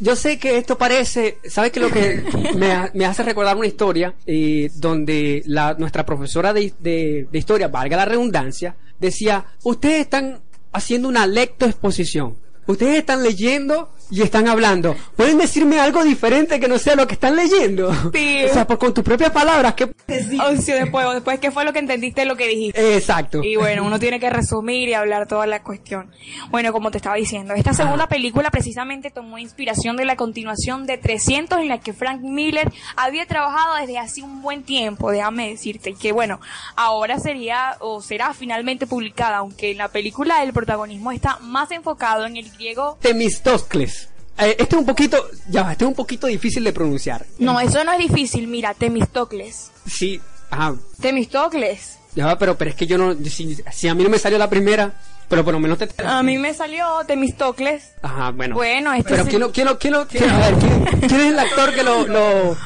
Yo 0.00 0.14
sé 0.14 0.38
que 0.38 0.56
esto 0.58 0.78
parece, 0.78 1.38
¿sabes 1.48 1.72
qué? 1.72 1.80
Lo 1.80 1.90
que 1.90 2.22
me, 2.54 2.90
me 2.94 3.04
hace 3.04 3.22
recordar 3.24 3.56
una 3.56 3.66
historia 3.66 4.14
eh, 4.26 4.70
donde 4.74 5.42
la, 5.46 5.74
nuestra 5.74 6.06
profesora 6.06 6.52
de, 6.52 6.72
de- 6.78 7.26
de 7.30 7.38
historia, 7.38 7.66
valga 7.68 7.96
la 7.96 8.04
redundancia, 8.04 8.76
decía, 9.00 9.44
ustedes 9.64 10.00
están 10.02 10.40
haciendo 10.72 11.08
una 11.08 11.26
lectoexposición. 11.26 12.36
Ustedes 12.68 12.98
están 12.98 13.22
leyendo 13.22 13.88
y 14.10 14.22
están 14.22 14.48
hablando. 14.48 14.96
¿Pueden 15.16 15.38
decirme 15.38 15.80
algo 15.80 16.04
diferente 16.04 16.58
que 16.60 16.68
no 16.68 16.78
sea 16.78 16.94
lo 16.94 17.06
que 17.06 17.14
están 17.14 17.36
leyendo? 17.36 17.92
Sí. 18.12 18.36
O 18.48 18.52
sea, 18.52 18.66
por, 18.66 18.78
con 18.78 18.94
tus 18.94 19.04
propias 19.04 19.30
palabras, 19.30 19.74
¿qué? 19.74 19.84
O 19.84 20.56
sea, 20.62 20.76
después, 20.76 21.06
después, 21.12 21.38
¿qué 21.38 21.50
fue 21.50 21.64
lo 21.64 21.72
que 21.72 21.80
entendiste 21.80 22.22
de 22.22 22.26
lo 22.26 22.36
que 22.36 22.46
dijiste? 22.46 22.96
Exacto. 22.96 23.42
Y 23.42 23.56
bueno, 23.56 23.84
uno 23.84 23.98
tiene 23.98 24.18
que 24.20 24.30
resumir 24.30 24.88
y 24.88 24.94
hablar 24.94 25.26
toda 25.26 25.46
la 25.46 25.62
cuestión. 25.62 26.10
Bueno, 26.50 26.72
como 26.72 26.90
te 26.90 26.98
estaba 26.98 27.16
diciendo, 27.16 27.54
esta 27.54 27.74
segunda 27.74 28.08
película 28.08 28.50
precisamente 28.50 29.10
tomó 29.10 29.38
inspiración 29.38 29.96
de 29.96 30.04
la 30.04 30.16
continuación 30.16 30.86
de 30.86 30.98
300 30.98 31.58
en 31.60 31.68
la 31.68 31.78
que 31.80 31.92
Frank 31.92 32.20
Miller 32.22 32.72
había 32.96 33.26
trabajado 33.26 33.76
desde 33.76 33.98
hace 33.98 34.22
un 34.22 34.40
buen 34.40 34.62
tiempo, 34.62 35.10
déjame 35.10 35.50
decirte, 35.50 35.90
y 35.90 35.94
que 35.94 36.12
bueno, 36.12 36.40
ahora 36.76 37.18
sería 37.18 37.76
o 37.80 38.00
será 38.00 38.32
finalmente 38.34 38.86
publicada, 38.86 39.38
aunque 39.38 39.72
en 39.72 39.78
la 39.78 39.88
película 39.88 40.42
el 40.42 40.52
protagonismo 40.52 41.12
está 41.12 41.38
más 41.40 41.70
enfocado 41.70 42.24
en 42.24 42.36
el 42.36 42.50
griego. 42.50 42.98
Temistocles. 43.00 43.97
Eh, 44.38 44.56
este 44.58 44.76
es 44.76 44.80
un 44.80 44.86
poquito, 44.86 45.16
ya 45.48 45.64
va, 45.64 45.72
este 45.72 45.84
es 45.84 45.88
un 45.88 45.94
poquito 45.94 46.26
difícil 46.26 46.62
de 46.64 46.72
pronunciar. 46.72 47.26
No, 47.38 47.58
eso 47.60 47.82
no 47.84 47.92
es 47.92 47.98
difícil, 47.98 48.46
mira, 48.46 48.72
Temistocles. 48.74 49.70
Sí, 49.86 50.20
ajá, 50.50 50.74
Temistocles. 51.00 51.98
Ya 52.14 52.26
va, 52.26 52.38
pero, 52.38 52.56
pero 52.56 52.70
es 52.70 52.76
que 52.76 52.86
yo 52.86 52.98
no. 52.98 53.14
Si, 53.28 53.56
si 53.72 53.88
a 53.88 53.94
mí 53.94 54.02
no 54.02 54.08
me 54.10 54.18
salió 54.18 54.38
la 54.38 54.48
primera, 54.50 54.92
pero 55.28 55.44
por 55.44 55.52
lo 55.54 55.60
menos 55.60 55.78
te. 55.78 55.88
A 56.04 56.22
mí 56.22 56.38
me 56.38 56.54
salió 56.54 56.86
Temistocles. 57.06 57.92
Ajá, 58.02 58.30
bueno. 58.30 58.54
Bueno, 58.54 58.92
este 58.92 59.10
Pero 59.10 59.22
es 59.22 59.28
¿quién 59.28 59.42
el- 59.42 59.50
quién 59.52 59.66
lo, 59.66 59.78
quién 59.78 59.92
lo- 59.92 60.06
quién- 60.08 60.30
a 60.30 60.38
ver, 60.38 60.54
¿quién, 60.54 60.84
quién 61.08 61.20
es 61.20 61.32
el 61.32 61.38
actor 61.38 61.74
que 61.74 61.82
lo, 61.84 62.06
lo, 62.06 62.56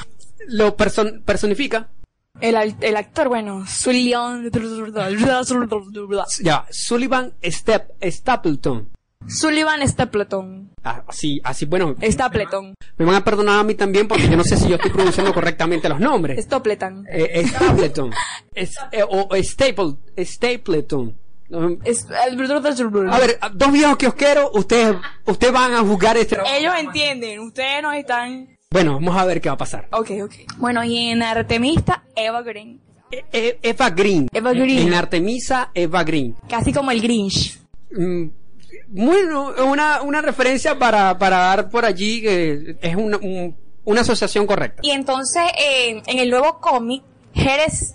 lo 0.49 0.77
person- 0.77 1.23
personifica? 1.25 1.89
El, 2.41 2.55
el 2.81 2.97
actor, 2.97 3.29
bueno, 3.29 3.67
Sullivan. 3.67 4.51
Ya, 6.43 6.67
Sullivan 6.71 7.33
Step, 7.45 7.91
Stapleton. 8.03 8.89
Sullivan 9.29 9.87
Stapleton. 9.89 10.71
Ah, 10.85 11.03
así, 11.07 11.41
así, 11.45 11.65
bueno. 11.67 11.95
Stapleton. 12.03 12.75
Me 12.99 13.05
van 13.05 13.15
a 13.17 13.25
perdonar 13.25 13.61
a 13.61 13.63
mí 13.65 13.75
también 13.75 14.09
porque 14.09 14.29
yo 14.29 14.37
no 14.37 14.45
sé 14.45 14.57
si 14.57 14.69
yo 14.69 14.77
estoy 14.77 14.91
pronunciando 14.91 15.33
correctamente 15.33 15.89
los 15.89 16.01
nombres. 16.01 16.45
Stapleton. 16.45 17.07
Eh, 17.11 17.45
Stapleton. 17.49 18.11
Es- 18.55 18.75
eh, 18.91 19.03
o 19.03 19.29
o 19.31 19.37
Staple, 19.43 19.95
Stapleton. 20.19 21.17
A 21.55 23.19
ver, 23.19 23.39
dos 23.55 23.73
viejos 23.73 23.97
kiosqueros, 23.99 24.51
ustedes, 24.55 24.97
ustedes 25.27 25.53
van 25.53 25.75
a 25.75 25.81
juzgar 25.81 26.17
este. 26.17 26.37
Ellos 26.57 26.73
entienden, 26.79 27.41
ustedes 27.41 27.83
no 27.83 27.93
están. 27.93 28.49
Bueno, 28.71 28.95
vamos 28.95 29.17
a 29.19 29.25
ver 29.27 29.41
qué 29.43 29.51
va 29.51 29.55
a 29.55 29.59
pasar. 29.59 29.87
Ok, 29.93 30.11
ok. 30.25 30.33
Bueno, 30.57 30.83
y 30.83 30.97
en 31.11 31.23
Artemista, 31.23 32.05
Eva 32.17 32.41
Green. 32.43 32.81
E- 33.11 33.25
E- 33.33 33.59
Eva 33.63 33.91
Green. 33.91 34.29
Eva 34.33 34.53
Green. 34.55 34.89
En 34.89 34.95
Artemisa, 34.95 35.71
Eva 35.75 36.03
Green. 36.05 36.35
Casi 36.49 36.73
como 36.73 36.91
el 36.91 37.03
Grinch. 37.03 37.61
Mm, 37.91 38.29
Bueno, 38.89 39.53
una, 39.67 40.03
una 40.03 40.21
referencia 40.23 40.79
para, 40.79 41.17
para 41.19 41.39
dar 41.39 41.71
por 41.71 41.85
allí 41.85 42.21
que 42.23 42.77
es 42.81 42.95
una, 42.97 43.17
un- 43.19 43.57
una 43.85 44.03
asociación 44.03 44.47
correcta. 44.47 44.81
Y 44.85 44.91
entonces, 44.93 45.43
eh, 45.59 46.03
en 46.07 46.19
el 46.19 46.31
nuevo 46.31 46.61
cómic, 46.61 47.03
Jerez, 47.35 47.95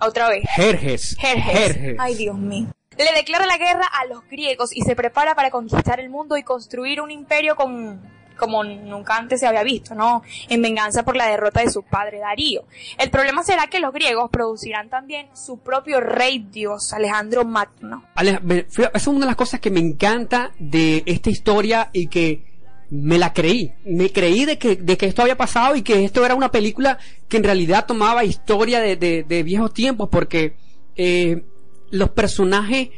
otra 0.00 0.28
vez. 0.28 0.44
Jerjes. 0.50 1.16
Jerjes. 1.18 1.96
Ay, 1.98 2.14
Dios 2.16 2.36
mío. 2.36 2.66
Le 2.98 3.12
declara 3.16 3.46
la 3.46 3.56
guerra 3.56 3.86
a 3.86 4.04
los 4.04 4.22
griegos 4.28 4.76
y 4.76 4.82
se 4.82 4.94
prepara 4.94 5.34
para 5.34 5.50
conquistar 5.50 5.98
el 6.00 6.10
mundo 6.10 6.36
y 6.36 6.42
construir 6.42 7.00
un 7.00 7.10
imperio 7.10 7.56
con, 7.56 8.02
como 8.42 8.64
nunca 8.64 9.16
antes 9.16 9.38
se 9.38 9.46
había 9.46 9.62
visto, 9.62 9.94
¿no? 9.94 10.22
En 10.48 10.60
venganza 10.60 11.04
por 11.04 11.14
la 11.16 11.28
derrota 11.28 11.60
de 11.60 11.70
su 11.70 11.84
padre 11.84 12.18
Darío. 12.18 12.64
El 12.98 13.08
problema 13.08 13.44
será 13.44 13.68
que 13.68 13.78
los 13.78 13.92
griegos 13.92 14.28
producirán 14.30 14.88
también 14.90 15.28
su 15.32 15.58
propio 15.60 16.00
rey 16.00 16.40
dios, 16.50 16.92
Alejandro 16.92 17.44
Magno. 17.44 18.04
Esa 18.16 18.90
es 18.92 19.06
una 19.06 19.20
de 19.20 19.26
las 19.26 19.36
cosas 19.36 19.60
que 19.60 19.70
me 19.70 19.78
encanta 19.78 20.50
de 20.58 21.04
esta 21.06 21.30
historia 21.30 21.90
y 21.92 22.08
que 22.08 22.50
me 22.90 23.16
la 23.16 23.32
creí. 23.32 23.72
Me 23.84 24.10
creí 24.10 24.44
de 24.44 24.58
que, 24.58 24.74
de 24.74 24.96
que 24.98 25.06
esto 25.06 25.22
había 25.22 25.36
pasado 25.36 25.76
y 25.76 25.82
que 25.82 26.04
esto 26.04 26.26
era 26.26 26.34
una 26.34 26.50
película 26.50 26.98
que 27.28 27.36
en 27.36 27.44
realidad 27.44 27.86
tomaba 27.86 28.24
historia 28.24 28.80
de, 28.80 28.96
de- 28.96 29.22
de 29.22 29.42
viejos 29.44 29.72
tiempos 29.72 30.08
porque 30.10 30.56
eh, 30.96 31.44
los 31.90 32.10
personajes 32.10 32.88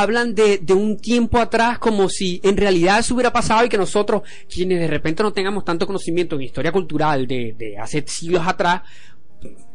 hablan 0.00 0.34
de, 0.34 0.58
de 0.58 0.74
un 0.74 0.96
tiempo 0.96 1.38
atrás 1.38 1.78
como 1.78 2.08
si 2.08 2.40
en 2.42 2.56
realidad 2.56 2.98
eso 2.98 3.14
hubiera 3.14 3.32
pasado 3.32 3.64
y 3.64 3.68
que 3.68 3.78
nosotros, 3.78 4.22
quienes 4.52 4.80
de 4.80 4.88
repente 4.88 5.22
no 5.22 5.32
tengamos 5.32 5.64
tanto 5.64 5.86
conocimiento 5.86 6.36
en 6.36 6.42
historia 6.42 6.72
cultural 6.72 7.26
de, 7.26 7.54
de 7.56 7.78
hace 7.78 8.04
siglos 8.06 8.46
atrás, 8.46 8.82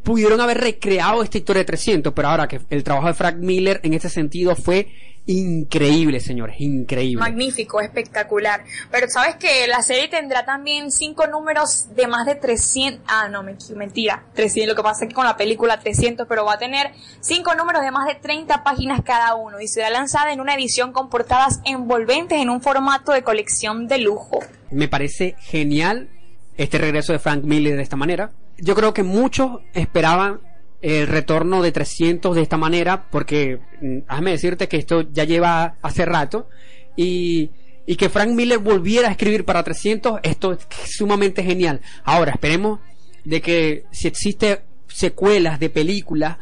pudieron 0.02 0.40
haber 0.40 0.58
recreado 0.58 1.22
esta 1.22 1.38
historia 1.38 1.60
de 1.60 1.66
300, 1.66 2.12
pero 2.12 2.28
ahora 2.28 2.48
que 2.48 2.60
el 2.70 2.84
trabajo 2.84 3.08
de 3.08 3.14
Frank 3.14 3.36
Miller 3.36 3.80
en 3.82 3.94
este 3.94 4.08
sentido 4.08 4.56
fue 4.56 4.88
increíble, 5.26 6.18
señores, 6.20 6.56
increíble. 6.60 7.20
Magnífico, 7.20 7.80
espectacular. 7.80 8.64
Pero 8.90 9.08
sabes 9.08 9.36
que 9.36 9.66
la 9.68 9.82
serie 9.82 10.08
tendrá 10.08 10.44
también 10.44 10.90
cinco 10.90 11.26
números 11.26 11.94
de 11.94 12.06
más 12.06 12.26
de 12.26 12.34
300. 12.34 13.02
Ah, 13.06 13.28
no, 13.28 13.42
me, 13.42 13.56
mentira. 13.76 14.24
300. 14.34 14.68
Lo 14.68 14.74
que 14.74 14.82
pasa 14.82 15.04
es 15.04 15.08
que 15.08 15.14
con 15.14 15.24
la 15.24 15.36
película 15.36 15.78
300, 15.78 16.26
pero 16.26 16.44
va 16.44 16.54
a 16.54 16.58
tener 16.58 16.90
cinco 17.20 17.54
números 17.54 17.82
de 17.82 17.90
más 17.90 18.06
de 18.06 18.14
30 18.14 18.64
páginas 18.64 19.02
cada 19.04 19.34
uno 19.34 19.60
y 19.60 19.68
será 19.68 19.90
lanzada 19.90 20.32
en 20.32 20.40
una 20.40 20.54
edición 20.54 20.92
con 20.92 21.10
portadas 21.10 21.60
envolventes 21.64 22.40
en 22.40 22.50
un 22.50 22.60
formato 22.60 23.12
de 23.12 23.22
colección 23.22 23.86
de 23.86 23.98
lujo. 23.98 24.40
Me 24.70 24.88
parece 24.88 25.36
genial 25.38 26.08
este 26.56 26.78
regreso 26.78 27.12
de 27.12 27.18
Frank 27.18 27.44
Miller 27.44 27.76
de 27.76 27.82
esta 27.82 27.96
manera. 27.96 28.32
Yo 28.60 28.74
creo 28.74 28.94
que 28.94 29.02
muchos 29.02 29.60
esperaban 29.72 30.40
el 30.82 31.06
retorno 31.06 31.62
de 31.62 31.72
300 31.72 32.34
de 32.34 32.42
esta 32.42 32.56
manera 32.56 33.08
porque 33.10 33.60
mm, 33.80 33.98
déjame 34.08 34.30
decirte 34.30 34.68
que 34.68 34.78
esto 34.78 35.02
ya 35.12 35.24
lleva 35.24 35.76
hace 35.82 36.06
rato 36.06 36.48
y, 36.96 37.50
y 37.86 37.96
que 37.96 38.08
Frank 38.08 38.30
Miller 38.30 38.58
volviera 38.58 39.08
a 39.08 39.10
escribir 39.10 39.44
para 39.44 39.62
300 39.62 40.20
esto 40.22 40.52
es 40.52 40.66
sumamente 40.86 41.42
genial 41.42 41.82
ahora 42.02 42.32
esperemos 42.32 42.80
de 43.24 43.42
que 43.42 43.84
si 43.90 44.08
existe 44.08 44.62
secuelas 44.88 45.60
de 45.60 45.68
películas 45.68 46.38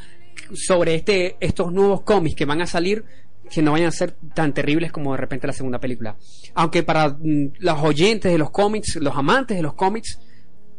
sobre 0.54 0.94
este, 0.94 1.37
estos 1.40 1.72
nuevos 1.72 2.02
cómics 2.02 2.37
que 2.37 2.44
van 2.44 2.62
a 2.62 2.66
salir 2.66 3.04
que 3.50 3.62
no 3.62 3.72
vayan 3.72 3.88
a 3.88 3.92
ser 3.92 4.14
tan 4.34 4.52
terribles 4.52 4.92
como 4.92 5.12
de 5.12 5.18
repente 5.18 5.46
la 5.46 5.54
segunda 5.54 5.78
película. 5.78 6.16
Aunque 6.54 6.82
para 6.82 7.08
mm, 7.08 7.52
los 7.58 7.78
oyentes 7.80 8.30
de 8.30 8.37
los 8.37 8.50
cómics, 8.50 8.96
los 8.96 9.16
amantes 9.16 9.56
de 9.56 9.62
los 9.62 9.72
cómics, 9.72 10.18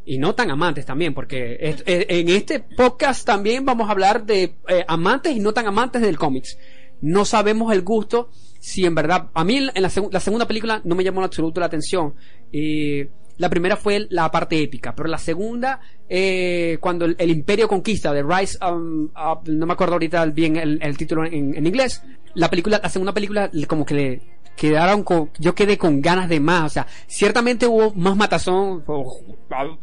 y 0.09 0.17
no 0.17 0.33
tan 0.33 0.49
amantes 0.49 0.87
también, 0.87 1.13
porque 1.13 1.55
en 1.85 2.29
este 2.29 2.61
podcast 2.61 3.27
también 3.27 3.63
vamos 3.63 3.87
a 3.87 3.91
hablar 3.91 4.25
de 4.25 4.55
eh, 4.67 4.83
amantes 4.87 5.35
y 5.35 5.39
no 5.39 5.53
tan 5.53 5.67
amantes 5.67 6.01
del 6.01 6.17
cómics. 6.17 6.57
No 6.99 7.25
sabemos 7.25 7.71
el 7.71 7.83
gusto 7.83 8.31
si 8.59 8.85
en 8.87 8.95
verdad, 8.95 9.29
a 9.35 9.43
mí 9.43 9.57
en 9.57 9.81
la, 9.83 9.89
segu- 9.89 10.09
la 10.11 10.19
segunda 10.19 10.47
película 10.47 10.81
no 10.83 10.95
me 10.95 11.03
llamó 11.03 11.21
en 11.21 11.25
absoluto 11.25 11.59
la 11.59 11.67
atención. 11.67 12.15
Eh, 12.51 13.07
la 13.37 13.49
primera 13.51 13.77
fue 13.77 14.07
la 14.09 14.31
parte 14.31 14.59
épica, 14.61 14.95
pero 14.95 15.07
la 15.07 15.19
segunda, 15.19 15.79
eh, 16.09 16.79
cuando 16.81 17.05
el, 17.05 17.29
Imperio 17.29 17.67
conquista, 17.67 18.11
The 18.11 18.23
Rise, 18.23 18.57
um, 18.65 19.09
of- 19.15 19.47
no 19.47 19.67
me 19.67 19.73
acuerdo 19.73 19.93
ahorita 19.93 20.25
bien 20.25 20.57
el, 20.57 20.97
título 20.97 21.23
en, 21.23 21.65
inglés, 21.67 22.01
la 22.33 22.49
película, 22.49 22.79
la 22.81 22.89
segunda 22.89 23.13
película, 23.13 23.51
como 23.67 23.85
que 23.85 23.93
le 23.93 24.21
quedaron 24.59 25.03
con, 25.03 25.29
yo 25.39 25.55
quedé 25.55 25.77
con 25.77 26.01
ganas 26.01 26.27
de 26.27 26.41
más, 26.41 26.65
o 26.65 26.69
sea, 26.69 26.85
ciertamente 27.07 27.65
hubo 27.65 27.93
más 27.93 28.17
matazón, 28.17 28.83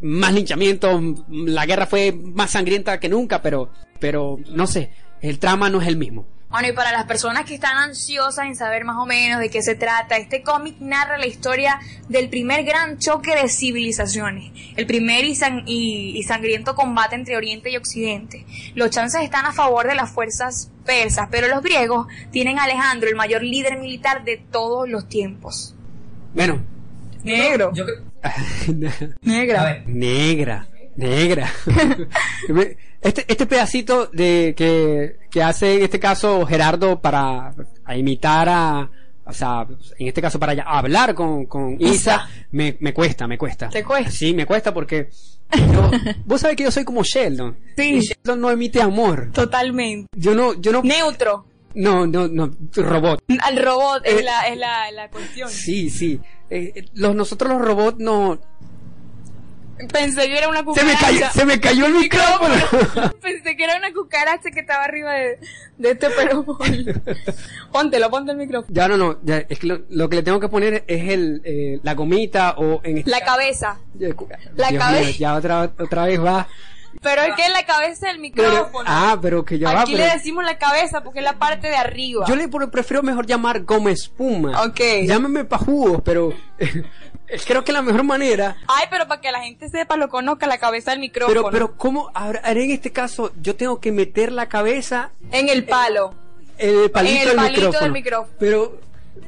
más 0.02 0.34
linchamiento, 0.34 1.00
la 1.30 1.64
guerra 1.64 1.86
fue 1.86 2.12
más 2.12 2.50
sangrienta 2.50 3.00
que 3.00 3.08
nunca, 3.08 3.40
pero, 3.40 3.70
pero, 3.98 4.38
no 4.52 4.66
sé, 4.66 4.90
el 5.22 5.38
trama 5.38 5.70
no 5.70 5.80
es 5.80 5.88
el 5.88 5.96
mismo. 5.96 6.26
Bueno, 6.48 6.68
y 6.68 6.72
para 6.72 6.92
las 6.92 7.04
personas 7.06 7.44
que 7.44 7.54
están 7.54 7.76
ansiosas 7.76 8.46
en 8.46 8.54
saber 8.54 8.84
más 8.84 8.96
o 8.98 9.04
menos 9.04 9.40
de 9.40 9.50
qué 9.50 9.62
se 9.62 9.74
trata, 9.74 10.16
este 10.16 10.42
cómic 10.42 10.76
narra 10.78 11.18
la 11.18 11.26
historia 11.26 11.80
del 12.08 12.28
primer 12.30 12.64
gran 12.64 12.98
choque 12.98 13.34
de 13.34 13.48
civilizaciones, 13.48 14.52
el 14.76 14.86
primer 14.86 15.24
y, 15.24 15.34
san- 15.34 15.64
y- 15.66 16.16
y 16.16 16.22
sangriento 16.22 16.76
combate 16.76 17.16
entre 17.16 17.36
Oriente 17.36 17.70
y 17.70 17.76
Occidente. 17.76 18.46
Los 18.76 18.90
chances 18.90 19.22
están 19.22 19.44
a 19.44 19.52
favor 19.52 19.88
de 19.88 19.96
las 19.96 20.12
fuerzas 20.12 20.70
persas, 20.84 21.28
pero 21.32 21.48
los 21.48 21.62
griegos 21.62 22.06
tienen 22.30 22.60
a 22.60 22.64
Alejandro, 22.64 23.08
el 23.08 23.16
mayor 23.16 23.42
líder 23.42 23.78
militar 23.78 24.22
de 24.24 24.36
todos 24.38 24.88
los 24.88 25.08
tiempos. 25.08 25.74
Bueno, 26.32 26.62
Negro. 27.24 27.72
yo 27.74 27.84
creo- 27.84 28.04
Negra. 29.22 29.82
Negra, 29.86 30.68
negra. 30.96 31.50
este, 33.00 33.24
este 33.28 33.46
pedacito 33.46 34.06
de 34.12 34.54
que, 34.56 35.16
que 35.30 35.42
hace 35.42 35.76
en 35.76 35.82
este 35.82 36.00
caso 36.00 36.44
Gerardo 36.46 37.00
para 37.00 37.54
a 37.84 37.96
imitar 37.96 38.48
a, 38.48 38.90
o 39.24 39.32
sea, 39.32 39.66
en 39.98 40.08
este 40.08 40.20
caso 40.22 40.38
para 40.38 40.54
ya- 40.54 40.62
hablar 40.64 41.14
con, 41.14 41.46
con 41.46 41.76
Isa, 41.80 41.92
Isa. 41.92 42.28
me, 42.50 42.76
me 42.80 42.92
cuesta, 42.92 43.26
me 43.26 43.38
cuesta. 43.38 43.68
¿Te 43.68 43.84
cuesta? 43.84 44.10
Sí, 44.10 44.34
me 44.34 44.46
cuesta 44.46 44.72
porque 44.74 45.10
yo- 45.72 45.90
vos 46.24 46.40
sabés 46.40 46.56
que 46.56 46.64
yo 46.64 46.70
soy 46.70 46.84
como 46.84 47.02
Sheldon. 47.02 47.56
Sí. 47.76 47.94
Y 47.96 48.00
Sheldon 48.00 48.40
no 48.40 48.50
emite 48.50 48.80
amor. 48.82 49.30
Totalmente. 49.32 50.08
Yo 50.16 50.34
no, 50.34 50.54
yo 50.60 50.72
no, 50.72 50.82
Neutro. 50.82 51.46
no, 51.74 52.06
no, 52.06 52.26
no, 52.28 52.50
robot. 52.74 53.22
Al 53.40 53.62
robot 53.62 54.02
Eh, 54.04 54.16
es, 54.18 54.24
la, 54.24 54.40
es 54.48 54.58
la, 54.58 54.90
la 54.92 55.10
cuestión. 55.10 55.48
Sí, 55.50 55.90
sí. 55.90 56.20
Eh, 56.48 56.86
los, 56.94 57.14
nosotros 57.14 57.50
los 57.50 57.60
robots 57.60 57.98
no, 57.98 58.38
Pensé 59.92 60.26
que 60.26 60.38
era 60.38 60.48
una 60.48 60.58
se 60.60 60.64
cucaracha. 60.64 60.92
me 61.12 61.18
cayó, 61.20 61.26
se 61.32 61.44
me 61.44 61.60
cayó 61.60 61.86
el 61.86 61.94
micrófono. 61.94 62.54
Pensé 63.22 63.56
que 63.56 63.64
era 63.64 63.76
una 63.76 63.92
cucaracha 63.92 64.50
que 64.50 64.60
estaba 64.60 64.84
arriba 64.84 65.12
de, 65.12 65.38
de 65.78 65.90
este 65.90 66.08
pelo. 66.10 66.44
Póntelo, 67.72 68.10
ponte 68.10 68.32
el 68.32 68.38
micrófono. 68.38 68.72
Ya 68.74 68.88
no, 68.88 68.96
no, 68.96 69.18
ya, 69.22 69.38
es 69.48 69.58
que 69.58 69.66
lo, 69.66 69.80
lo 69.90 70.08
que 70.08 70.16
le 70.16 70.22
tengo 70.22 70.40
que 70.40 70.48
poner 70.48 70.84
es 70.86 71.08
el, 71.10 71.42
eh, 71.44 71.80
la 71.82 71.94
gomita 71.94 72.54
o 72.56 72.80
en 72.84 72.98
este 72.98 73.10
La 73.10 73.20
cabeza. 73.20 73.78
La 74.56 74.68
Dios 74.68 74.82
cabe- 74.82 75.00
mío, 75.00 75.10
ya 75.18 75.34
otra, 75.34 75.70
otra 75.78 76.06
vez 76.06 76.22
va. 76.24 76.48
Pero 77.02 77.20
es 77.22 77.34
que 77.34 77.42
es 77.44 77.52
la 77.52 77.66
cabeza 77.66 78.06
del 78.06 78.16
Pero- 78.34 78.48
micrófono. 78.50 78.84
ah, 78.88 79.18
pero 79.20 79.44
que 79.44 79.58
ya 79.58 79.68
Aquí 79.82 79.92
va. 79.92 79.98
le 79.98 80.04
pero- 80.04 80.14
decimos 80.16 80.44
la 80.44 80.56
cabeza 80.56 81.02
porque 81.02 81.18
es 81.18 81.24
la 81.26 81.38
parte 81.38 81.68
de 81.68 81.76
arriba. 81.76 82.24
yo 82.26 82.34
le 82.36 82.48
prefiero 82.48 83.02
mejor 83.02 83.26
llamar 83.26 83.64
goma 83.64 83.90
espuma. 83.90 84.62
Ok. 84.64 84.80
Llámeme 85.04 85.44
pa' 85.44 85.58
jugos, 85.58 86.00
creo 87.46 87.64
que 87.64 87.72
la 87.72 87.82
mejor 87.82 88.04
manera. 88.04 88.56
Ay, 88.68 88.86
pero 88.90 89.06
para 89.08 89.20
que 89.20 89.30
la 89.32 89.40
gente 89.42 89.68
sepa, 89.68 89.96
lo 89.96 90.08
conozca, 90.08 90.46
la 90.46 90.58
cabeza 90.58 90.90
del 90.92 91.00
micrófono. 91.00 91.34
Pero, 91.34 91.50
pero, 91.50 91.76
¿cómo? 91.76 92.10
Ahora, 92.14 92.40
ahora 92.44 92.60
en 92.60 92.70
este 92.70 92.92
caso, 92.92 93.32
yo 93.40 93.56
tengo 93.56 93.80
que 93.80 93.92
meter 93.92 94.32
la 94.32 94.48
cabeza 94.48 95.10
En 95.32 95.48
el 95.48 95.64
palo. 95.64 96.14
en 96.58 96.78
el 96.84 96.90
palito, 96.90 97.14
En 97.14 97.20
el 97.22 97.26
del, 97.28 97.36
palito 97.36 97.56
micrófono. 97.60 97.80
del 97.82 97.92
micrófono. 97.92 98.36
Pero, 98.38 98.80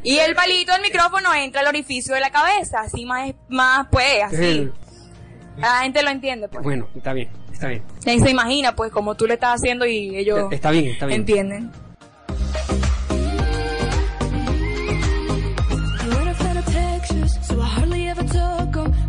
Y 0.02 0.18
el 0.18 0.34
palito 0.34 0.72
del 0.72 0.82
micrófono 0.82 1.34
entra 1.34 1.60
al 1.62 1.66
orificio 1.66 2.14
de 2.14 2.20
la 2.20 2.30
cabeza. 2.30 2.80
Así 2.80 3.04
más, 3.04 3.32
más 3.48 3.86
pues, 3.90 4.22
así. 4.24 4.70
La 5.58 5.80
gente 5.82 6.02
lo 6.02 6.10
entiende, 6.10 6.48
pues. 6.48 6.62
bueno, 6.62 6.86
está 6.94 7.12
bien, 7.12 7.28
está 7.52 7.66
bien. 7.68 7.82
Y 8.06 8.20
se 8.20 8.30
imagina, 8.30 8.76
pues, 8.76 8.92
como 8.92 9.16
tú 9.16 9.26
le 9.26 9.34
estás 9.34 9.56
haciendo 9.56 9.84
y 9.86 10.16
ellos 10.16 10.52
Está 10.52 10.70
bien, 10.70 10.86
está 10.86 11.06
bien. 11.06 11.20
entienden. 11.20 11.72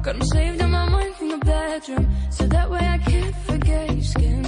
Got 0.10 0.16
'em 0.16 0.24
saved 0.24 0.60
in 0.60 0.72
my 0.72 0.90
mind 0.90 1.14
from 1.18 1.30
the 1.30 1.38
bedroom, 1.38 2.06
so 2.32 2.44
that 2.48 2.68
way 2.72 2.84
I 2.96 2.98
can't 2.98 3.36
forget 3.48 3.86
your 3.96 4.04
skin. 4.14 4.44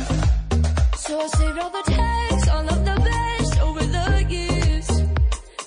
So 1.05 1.11
I 1.25 1.27
saved 1.37 1.59
all 1.59 1.69
the 1.79 1.83
texts, 1.97 2.47
all 2.53 2.67
of 2.75 2.79
the 2.89 2.97
best 3.09 3.53
over 3.67 3.83
the 3.97 4.09
years, 4.37 4.87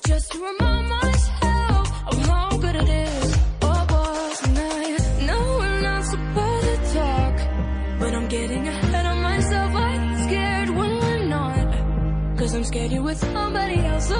just 0.08 0.32
to 0.32 0.38
remind 0.50 0.84
myself 0.98 1.86
of 2.10 2.16
how 2.26 2.48
good 2.64 2.76
it 2.82 2.88
is. 2.88 3.36
What 3.64 3.84
wasn't 3.92 4.58
I? 4.58 5.26
No, 5.30 5.38
we're 5.60 5.80
not 5.88 6.02
supposed 6.12 6.66
to 6.74 6.78
talk, 6.98 7.36
but 8.00 8.10
I'm 8.16 8.26
getting 8.26 8.66
ahead 8.66 9.06
of 9.12 9.18
myself. 9.30 9.70
I'm 9.76 10.04
scared 10.26 10.70
when 10.70 10.92
we're 11.02 11.24
not. 11.36 11.68
Cause 12.38 12.52
I'm 12.56 12.64
scared 12.64 12.90
you're 12.90 13.06
with 13.10 13.18
somebody 13.18 13.78
else, 13.90 14.10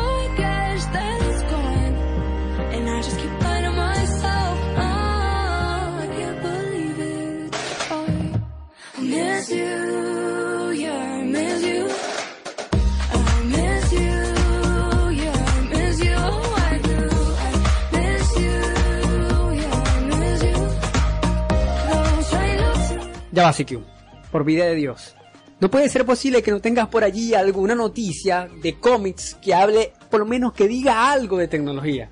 Ya 23.35 23.43
va, 23.43 23.53
CQ. 23.53 23.83
Por 24.31 24.45
vida 24.45 24.65
de 24.65 24.77
Dios. 24.77 25.15
No 25.61 25.71
puede 25.71 25.89
ser 25.89 26.07
posible 26.07 26.43
que 26.43 26.51
no 26.51 26.61
tengas 26.61 26.89
por 26.89 27.05
allí 27.05 27.35
alguna 27.35 27.75
noticia 27.75 28.49
de 28.63 28.79
cómics 28.79 29.37
que 29.43 29.55
hable, 29.55 29.93
por 30.11 30.21
lo 30.21 30.27
menos 30.27 30.53
que 30.53 30.69
diga 30.69 31.11
algo 31.11 31.37
de 31.39 31.49
tecnología. 31.49 32.11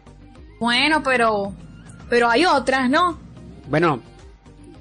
Bueno, 0.61 1.03
pero. 1.03 1.55
Pero 2.11 2.29
hay 2.29 2.45
otras, 2.45 2.90
¿no? 2.90 3.18
Bueno, 3.68 4.01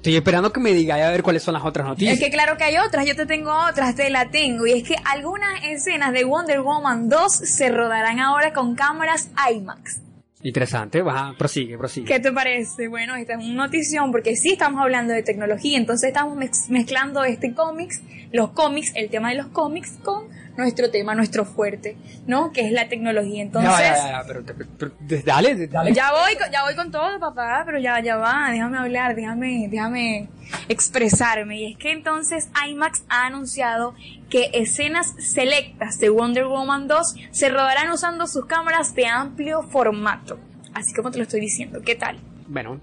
estoy 0.02 0.16
esperando 0.16 0.52
que 0.52 0.58
me 0.58 0.72
diga 0.72 0.96
a 0.96 1.10
ver 1.12 1.22
cuáles 1.22 1.44
son 1.44 1.54
las 1.54 1.64
otras 1.64 1.86
noticias. 1.86 2.14
Es 2.14 2.20
que 2.20 2.30
claro 2.30 2.56
que 2.56 2.64
hay 2.64 2.76
otras, 2.78 3.06
yo 3.06 3.14
te 3.14 3.24
tengo 3.24 3.52
otras, 3.70 3.94
te 3.94 4.10
la 4.10 4.30
tengo. 4.30 4.66
Y 4.66 4.72
es 4.72 4.82
que 4.88 4.96
algunas 5.04 5.62
escenas 5.64 6.12
de 6.12 6.24
Wonder 6.24 6.60
Woman 6.60 7.08
2 7.08 7.32
se 7.32 7.68
rodarán 7.70 8.18
ahora 8.18 8.52
con 8.52 8.74
cámaras 8.74 9.30
IMAX. 9.54 10.00
Interesante, 10.42 11.02
va, 11.02 11.36
prosigue, 11.38 11.78
prosigue. 11.78 12.04
¿Qué 12.06 12.18
te 12.18 12.32
parece? 12.32 12.88
Bueno, 12.88 13.14
esta 13.14 13.34
es 13.34 13.38
una 13.44 13.66
notición 13.66 14.10
porque 14.10 14.34
sí 14.34 14.54
estamos 14.54 14.82
hablando 14.82 15.12
de 15.14 15.22
tecnología, 15.22 15.78
entonces 15.78 16.08
estamos 16.08 16.36
mez- 16.36 16.68
mezclando 16.68 17.22
este 17.22 17.54
cómics, 17.54 18.00
los 18.32 18.50
cómics, 18.50 18.90
el 18.96 19.08
tema 19.08 19.28
de 19.30 19.36
los 19.36 19.46
cómics 19.46 19.92
con 20.02 20.24
nuestro 20.56 20.90
tema, 20.90 21.14
nuestro 21.14 21.44
fuerte, 21.44 21.96
¿no? 22.26 22.52
Que 22.52 22.62
es 22.66 22.72
la 22.72 22.88
tecnología. 22.88 23.42
Entonces, 23.42 23.70
ya, 23.70 23.96
ya, 23.96 24.10
ya, 24.20 24.22
pero, 24.26 24.42
pero- 24.44 24.68
pero- 24.78 24.92
pero- 25.08 25.22
dale, 25.24 25.66
dale. 25.66 25.92
Ya 25.94 26.10
voy, 26.12 26.32
ya 26.52 26.62
voy 26.64 26.74
con 26.74 26.90
todo, 26.90 27.18
papá, 27.18 27.62
pero 27.64 27.78
ya, 27.78 28.00
ya 28.00 28.16
va, 28.16 28.48
déjame 28.50 28.78
hablar, 28.78 29.14
déjame, 29.14 29.68
déjame 29.70 30.28
expresarme. 30.68 31.60
Y 31.60 31.72
es 31.72 31.78
que 31.78 31.92
entonces 31.92 32.48
IMAX 32.68 33.04
ha 33.08 33.26
anunciado 33.26 33.94
que 34.28 34.50
escenas 34.54 35.14
selectas 35.18 35.98
de 35.98 36.10
Wonder 36.10 36.46
Woman 36.46 36.88
2 36.88 37.14
se 37.30 37.48
rodarán 37.48 37.90
usando 37.90 38.26
sus 38.26 38.46
cámaras 38.46 38.94
de 38.94 39.06
amplio 39.06 39.62
formato. 39.62 40.38
Así 40.74 40.94
como 40.94 41.10
te 41.10 41.18
lo 41.18 41.24
estoy 41.24 41.40
diciendo, 41.40 41.80
¿qué 41.84 41.94
tal? 41.94 42.18
Bueno, 42.46 42.80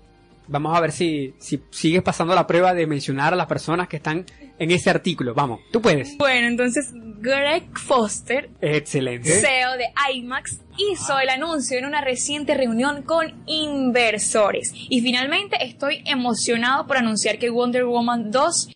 vamos 0.48 0.76
a 0.78 0.80
ver 0.82 0.92
si, 0.92 1.34
si 1.40 1.62
sigues 1.72 2.02
pasando 2.04 2.36
la 2.36 2.46
prueba 2.48 2.74
de 2.74 2.86
mencionar 2.88 3.34
a 3.34 3.36
las 3.36 3.48
personas 3.48 3.88
que 3.88 3.98
están 3.98 4.26
en 4.60 4.72
ese 4.72 4.90
artículo. 4.90 5.34
Vamos, 5.34 5.62
tú 5.72 5.82
puedes. 5.82 6.18
Bueno, 6.18 6.48
entonces 6.48 6.92
Greg 6.94 7.78
Foster, 7.78 8.50
Excelente. 8.62 9.30
CEO 9.30 9.78
de 9.78 9.92
IMAX, 10.14 10.62
hizo 10.78 11.20
el 11.20 11.30
anuncio 11.30 11.78
en 11.78 11.86
una 11.86 12.02
reciente 12.02 12.54
reunión 12.54 13.02
con 13.04 13.44
inversores. 13.46 14.72
Y 14.74 15.02
finalmente 15.02 15.58
estoy 15.62 16.02
emocionado 16.06 16.88
por 16.88 16.98
anunciar 16.98 17.38
que 17.40 17.50
Wonder 17.50 17.86
Woman 17.86 18.32
2 18.32 18.70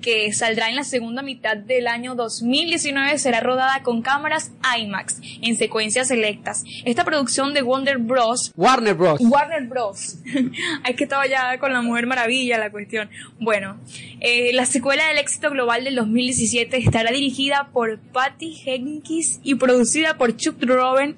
que 0.00 0.32
saldrá 0.32 0.68
en 0.68 0.76
la 0.76 0.84
segunda 0.84 1.22
mitad 1.22 1.56
del 1.56 1.86
año 1.86 2.14
2019, 2.14 3.18
será 3.18 3.40
rodada 3.40 3.82
con 3.82 4.02
cámaras 4.02 4.52
IMAX 4.78 5.20
en 5.42 5.56
secuencias 5.56 6.08
selectas. 6.08 6.64
Esta 6.84 7.04
producción 7.04 7.54
de 7.54 7.62
Wonder 7.62 7.98
Bros. 7.98 8.52
Warner 8.56 8.94
Bros. 8.94 9.20
Warner 9.20 9.66
Bros. 9.66 10.18
Hay 10.84 10.94
que 10.94 11.04
estaba 11.04 11.26
ya 11.26 11.58
con 11.58 11.72
la 11.72 11.82
Mujer 11.82 12.06
Maravilla 12.06 12.58
la 12.58 12.70
cuestión. 12.70 13.10
Bueno, 13.40 13.78
eh, 14.20 14.52
la 14.52 14.66
secuela 14.66 15.06
del 15.08 15.18
éxito 15.18 15.50
global 15.50 15.84
del 15.84 15.96
2017 15.96 16.76
estará 16.78 17.10
dirigida 17.10 17.70
por 17.72 17.98
Patty 17.98 18.54
Jenkins 18.54 19.40
y 19.42 19.56
producida 19.56 20.16
por 20.16 20.36
Chuck 20.36 20.62
Robin 20.62 21.16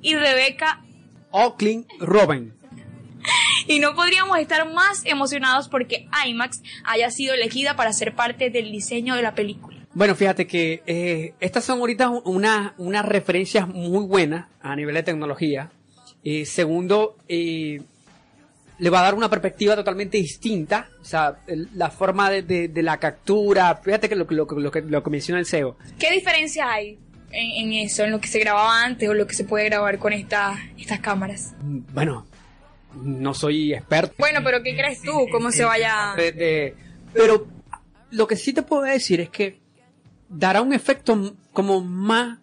y 0.00 0.14
Rebecca 0.14 0.82
Oakland 1.30 1.86
Robin. 2.00 2.57
y 3.66 3.78
no 3.80 3.94
podríamos 3.94 4.38
estar 4.38 4.70
más 4.72 5.02
emocionados 5.04 5.68
porque 5.68 6.08
IMAX 6.26 6.62
haya 6.84 7.10
sido 7.10 7.34
elegida 7.34 7.76
para 7.76 7.92
ser 7.92 8.14
parte 8.14 8.50
del 8.50 8.70
diseño 8.72 9.14
de 9.14 9.22
la 9.22 9.34
película. 9.34 9.78
Bueno, 9.94 10.14
fíjate 10.14 10.46
que 10.46 10.82
eh, 10.86 11.34
estas 11.40 11.64
son 11.64 11.80
ahorita 11.80 12.08
una- 12.10 12.74
unas 12.78 13.04
referencias 13.04 13.66
muy 13.66 14.04
buenas 14.06 14.46
a 14.60 14.76
nivel 14.76 14.94
de 14.94 15.02
tecnología. 15.02 15.70
Eh, 16.22 16.44
segundo, 16.46 17.16
eh, 17.28 17.80
le 18.78 18.90
va 18.90 19.00
a 19.00 19.02
dar 19.02 19.14
una 19.14 19.28
perspectiva 19.28 19.74
totalmente 19.74 20.18
distinta. 20.18 20.88
O 21.00 21.04
sea, 21.04 21.38
el- 21.48 21.68
la 21.74 21.90
forma 21.90 22.30
de, 22.30 22.42
de- 22.42 22.68
de 22.68 22.82
la 22.82 22.98
captura. 22.98 23.74
Fíjate 23.82 24.08
que 24.08 24.14
lo, 24.14 24.26
que- 24.26 24.34
lo, 24.36 24.44
lo 24.46 24.70
que, 24.70 24.82
lo 24.82 25.02
que 25.02 25.10
menciona 25.10 25.40
el 25.40 25.46
CEO. 25.46 25.76
¿Qué 25.98 26.12
diferencia 26.12 26.70
hay 26.70 26.96
en, 27.32 27.66
en 27.66 27.72
eso, 27.84 28.04
en 28.04 28.12
lo 28.12 28.20
que 28.20 28.28
se 28.28 28.38
grababa 28.38 28.84
antes 28.84 29.08
o 29.08 29.14
lo 29.14 29.26
que 29.26 29.34
se 29.34 29.42
puede 29.44 29.64
grabar 29.64 29.98
con 29.98 30.12
esta- 30.12 30.56
estas 30.78 31.00
cámaras? 31.00 31.54
Bueno, 31.60 32.24
no 32.94 33.34
soy 33.34 33.74
experto. 33.74 34.14
Bueno, 34.18 34.40
pero 34.44 34.62
¿qué 34.62 34.74
crees 34.76 35.02
tú? 35.02 35.12
¿Cómo 35.32 35.50
se 35.50 35.64
vaya...? 35.64 36.14
de- 36.16 36.32
de- 36.32 36.74
pero 37.12 37.46
lo 38.10 38.26
que 38.26 38.36
sí 38.36 38.52
te 38.52 38.62
puedo 38.62 38.82
decir 38.82 39.20
es 39.20 39.30
que 39.30 39.60
dará 40.28 40.60
un 40.62 40.72
efecto 40.72 41.34
como 41.52 41.80
más 41.82 42.38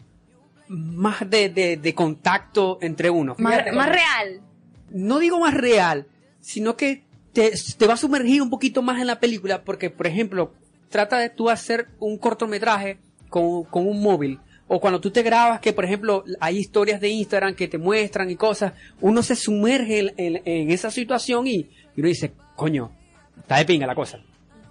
más 0.67 1.29
de, 1.29 1.49
de- 1.49 1.77
de 1.77 1.93
contacto 1.93 2.79
entre 2.81 3.09
uno. 3.11 3.35
Más, 3.37 3.53
Fíjate, 3.53 3.71
más 3.71 3.87
real. 3.89 4.41
No 4.89 5.19
digo 5.19 5.39
más 5.39 5.53
real, 5.53 6.07
sino 6.39 6.75
que 6.75 7.03
te, 7.33 7.51
te 7.77 7.85
va 7.87 7.93
a 7.93 7.97
sumergir 7.97 8.41
un 8.41 8.49
poquito 8.49 8.81
más 8.81 8.99
en 8.99 9.05
la 9.07 9.19
película 9.19 9.63
porque, 9.63 9.89
por 9.91 10.07
ejemplo, 10.07 10.53
trata 10.89 11.19
de 11.19 11.29
tú 11.29 11.49
hacer 11.51 11.89
un 11.99 12.17
cortometraje 12.17 12.97
con, 13.29 13.65
con 13.65 13.87
un 13.87 14.01
móvil. 14.01 14.39
O 14.67 14.79
cuando 14.79 14.99
tú 14.99 15.11
te 15.11 15.21
grabas, 15.21 15.59
que 15.59 15.73
por 15.73 15.85
ejemplo 15.85 16.23
hay 16.39 16.57
historias 16.57 16.99
de 16.99 17.09
Instagram 17.09 17.53
que 17.53 17.67
te 17.67 17.77
muestran 17.77 18.29
y 18.31 18.35
cosas, 18.35 18.73
uno 19.01 19.21
se 19.21 19.35
sumerge 19.35 19.99
en, 19.99 20.13
en- 20.17 20.41
en 20.45 20.71
esa 20.71 20.89
situación 20.89 21.45
y, 21.45 21.55
y 21.95 21.99
uno 21.99 22.07
dice, 22.07 22.33
coño, 22.55 22.91
está 23.37 23.57
de 23.57 23.65
pinga 23.65 23.85
la 23.85 23.93
cosa. 23.95 24.19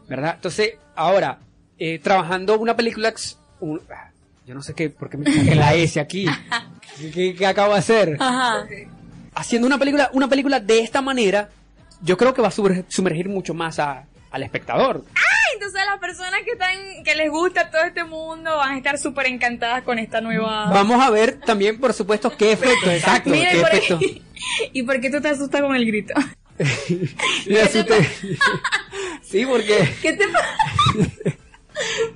¿Verdad? 0.09 0.35
Entonces, 0.35 0.72
ahora, 0.96 1.38
eh, 1.78 1.98
trabajando 2.00 2.59
una 2.59 2.74
película, 2.76 3.09
ex- 3.09 3.38
un- 3.61 3.80
ah, 3.90 4.11
yo 4.46 4.54
no 4.54 4.62
sé 4.62 4.74
qué, 4.74 4.90
por 4.90 5.09
qué 5.09 5.16
me 5.16 5.33
saqué 5.33 5.54
la 5.54 5.74
S 5.74 5.98
aquí. 6.00 6.26
¿Qué, 6.98 7.11
qué- 7.11 7.35
qué 7.35 7.46
acabo 7.46 7.72
de 7.72 7.78
hacer? 7.78 8.16
Ajá. 8.20 8.66
Haciendo 9.37 9.66
una 9.66 9.78
película, 9.78 10.11
una 10.12 10.28
película 10.28 10.61
de 10.61 10.80
esta 10.80 11.00
manera, 11.02 11.48
yo 12.02 12.16
creo 12.16 12.35
que 12.35 12.42
va 12.42 12.48
a 12.48 12.50
sumergir, 12.50 12.85
sumergir 12.88 13.28
mucho 13.28 13.54
más 13.54 13.78
a- 13.78 14.04
al 14.30 14.42
espectador. 14.42 15.04
Entonces 15.54 15.80
las 15.88 15.98
personas 16.00 16.40
que 16.44 16.50
están, 16.52 17.04
que 17.04 17.14
les 17.14 17.30
gusta 17.30 17.70
todo 17.70 17.82
este 17.82 18.04
mundo 18.04 18.56
van 18.56 18.74
a 18.74 18.76
estar 18.76 18.98
súper 18.98 19.26
encantadas 19.26 19.82
con 19.82 19.98
esta 19.98 20.20
nueva... 20.20 20.66
Vamos 20.70 21.02
a 21.02 21.10
ver 21.10 21.40
también, 21.40 21.78
por 21.80 21.92
supuesto, 21.94 22.36
qué 22.36 22.52
efecto, 22.52 22.90
exacto, 22.90 23.30
Mira, 23.30 23.50
qué 23.52 23.58
¿y 23.58 23.60
por, 23.60 23.70
efecto. 23.74 23.98
qué, 24.00 24.22
¿y 24.72 24.82
por 24.82 25.00
qué 25.00 25.10
tú 25.10 25.20
te 25.20 25.28
asustas 25.28 25.60
con 25.62 25.74
el 25.76 25.86
grito? 25.86 26.14
Sí, 26.56 27.82
te- 27.82 28.38
sí, 29.22 29.44
porque 29.44 29.92
¿Qué 30.00 30.12
te, 30.12 30.28
pa- 30.28 30.56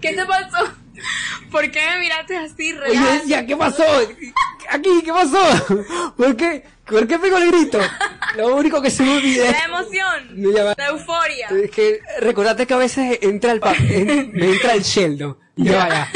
¿Qué 0.01 0.13
te 0.13 0.25
pasó? 0.25 0.73
¿Por 1.51 1.71
qué 1.73 1.81
me 1.95 1.99
miraste 2.01 2.37
así, 2.37 2.73
Oye, 2.73 2.79
real? 2.81 3.19
decía, 3.19 3.47
¿qué 3.47 3.57
pasó? 3.57 3.83
Aquí, 4.71 5.03
¿qué 5.05 5.13
pasó? 5.13 6.15
¿Por 6.17 6.37
qué? 6.37 6.65
¿Por 6.91 7.07
qué 7.07 7.19
pegó 7.19 7.37
el 7.39 7.51
grito? 7.51 7.79
Lo 8.37 8.57
único 8.57 8.81
que 8.83 8.91
se 8.91 9.03
me 9.03 9.17
olvida 9.17 9.51
La 9.51 9.65
emoción, 9.65 10.29
No, 10.33 10.53
va. 10.65 10.75
la 10.77 10.87
euforia. 10.89 11.49
es 11.49 11.71
que 11.71 12.01
recordate 12.21 12.67
que 12.67 12.75
a 12.75 12.79
veces 12.79 13.19
entra 13.23 13.53
el 13.53 13.61
pa- 13.61 13.75
en- 13.79 14.33
me 14.33 14.53
entra 14.53 14.73
el 14.75 14.83
Sheldon. 14.83 15.39
Ya 15.57 15.77
va, 15.77 15.89
ya. 15.89 16.09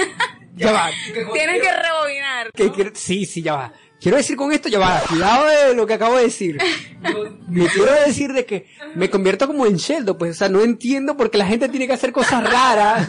Ya 0.54 0.72
va. 0.72 0.90
Tienes 1.32 1.62
que 1.62 1.72
rebobinar. 1.72 2.52
Que- 2.52 2.70
que- 2.72 2.92
sí, 2.94 3.24
sí, 3.26 3.42
ya 3.42 3.54
va. 3.56 3.72
Quiero 4.02 4.16
decir 4.16 4.36
con 4.36 4.50
esto, 4.50 4.68
ya 4.68 4.80
va, 4.80 5.00
cuidado 5.08 5.46
de 5.46 5.74
lo 5.76 5.86
que 5.86 5.94
acabo 5.94 6.16
de 6.16 6.24
decir. 6.24 6.58
Me 7.48 7.66
quiero 7.68 7.92
decir 8.04 8.32
de 8.32 8.44
que 8.44 8.66
me 8.94 9.10
convierto 9.10 9.46
como 9.46 9.66
en 9.66 9.76
Sheldon, 9.76 10.16
pues, 10.16 10.32
o 10.32 10.34
sea, 10.34 10.48
no 10.48 10.62
entiendo 10.62 11.16
por 11.16 11.30
qué 11.30 11.38
la 11.38 11.46
gente 11.46 11.68
tiene 11.68 11.86
que 11.86 11.92
hacer 11.92 12.10
cosas 12.10 12.42
raras. 12.42 13.08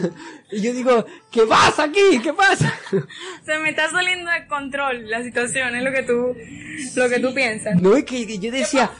Y 0.52 0.60
yo 0.60 0.72
digo, 0.72 1.06
¿qué 1.30 1.42
pasa 1.42 1.84
aquí? 1.84 2.20
¿Qué 2.22 2.32
pasa? 2.32 2.72
Se 3.44 3.58
me 3.58 3.70
está 3.70 3.90
saliendo 3.90 4.30
de 4.30 4.46
control 4.46 5.08
la 5.08 5.22
situación, 5.22 5.74
es 5.74 5.82
lo 5.82 5.92
que 5.92 6.02
tú, 6.02 6.36
lo 6.96 7.08
que 7.08 7.18
tú 7.20 7.34
piensas. 7.34 7.80
No, 7.80 7.96
y 7.96 8.04
que 8.04 8.38
yo 8.38 8.52
decía, 8.52 8.90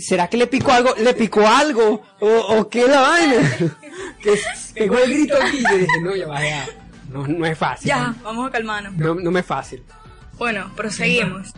¿será 0.00 0.28
que 0.28 0.36
le 0.36 0.46
picó 0.46 0.72
algo? 0.72 0.94
¿Le 0.96 1.12
picó 1.14 1.46
algo? 1.46 2.02
¿O, 2.20 2.28
o 2.28 2.68
qué 2.68 2.86
la 2.86 3.00
vaina? 3.00 3.56
Que 4.22 4.38
pegó 4.74 4.98
el 4.98 5.12
grito 5.12 5.34
aquí. 5.40 5.58
Y 5.58 5.62
yo 5.62 5.78
dije, 5.78 6.00
no, 6.00 6.14
ya 6.14 6.26
va, 6.26 6.40
ya. 6.40 6.66
No, 7.10 7.26
no 7.26 7.46
es 7.46 7.58
fácil. 7.58 7.88
Ya, 7.88 8.14
vamos 8.22 8.48
a 8.48 8.50
calmarnos. 8.50 8.94
No, 8.94 9.14
no 9.14 9.30
me 9.30 9.40
es 9.40 9.46
fácil. 9.46 9.82
Bueno, 10.38 10.70
proseguimos. 10.76 11.52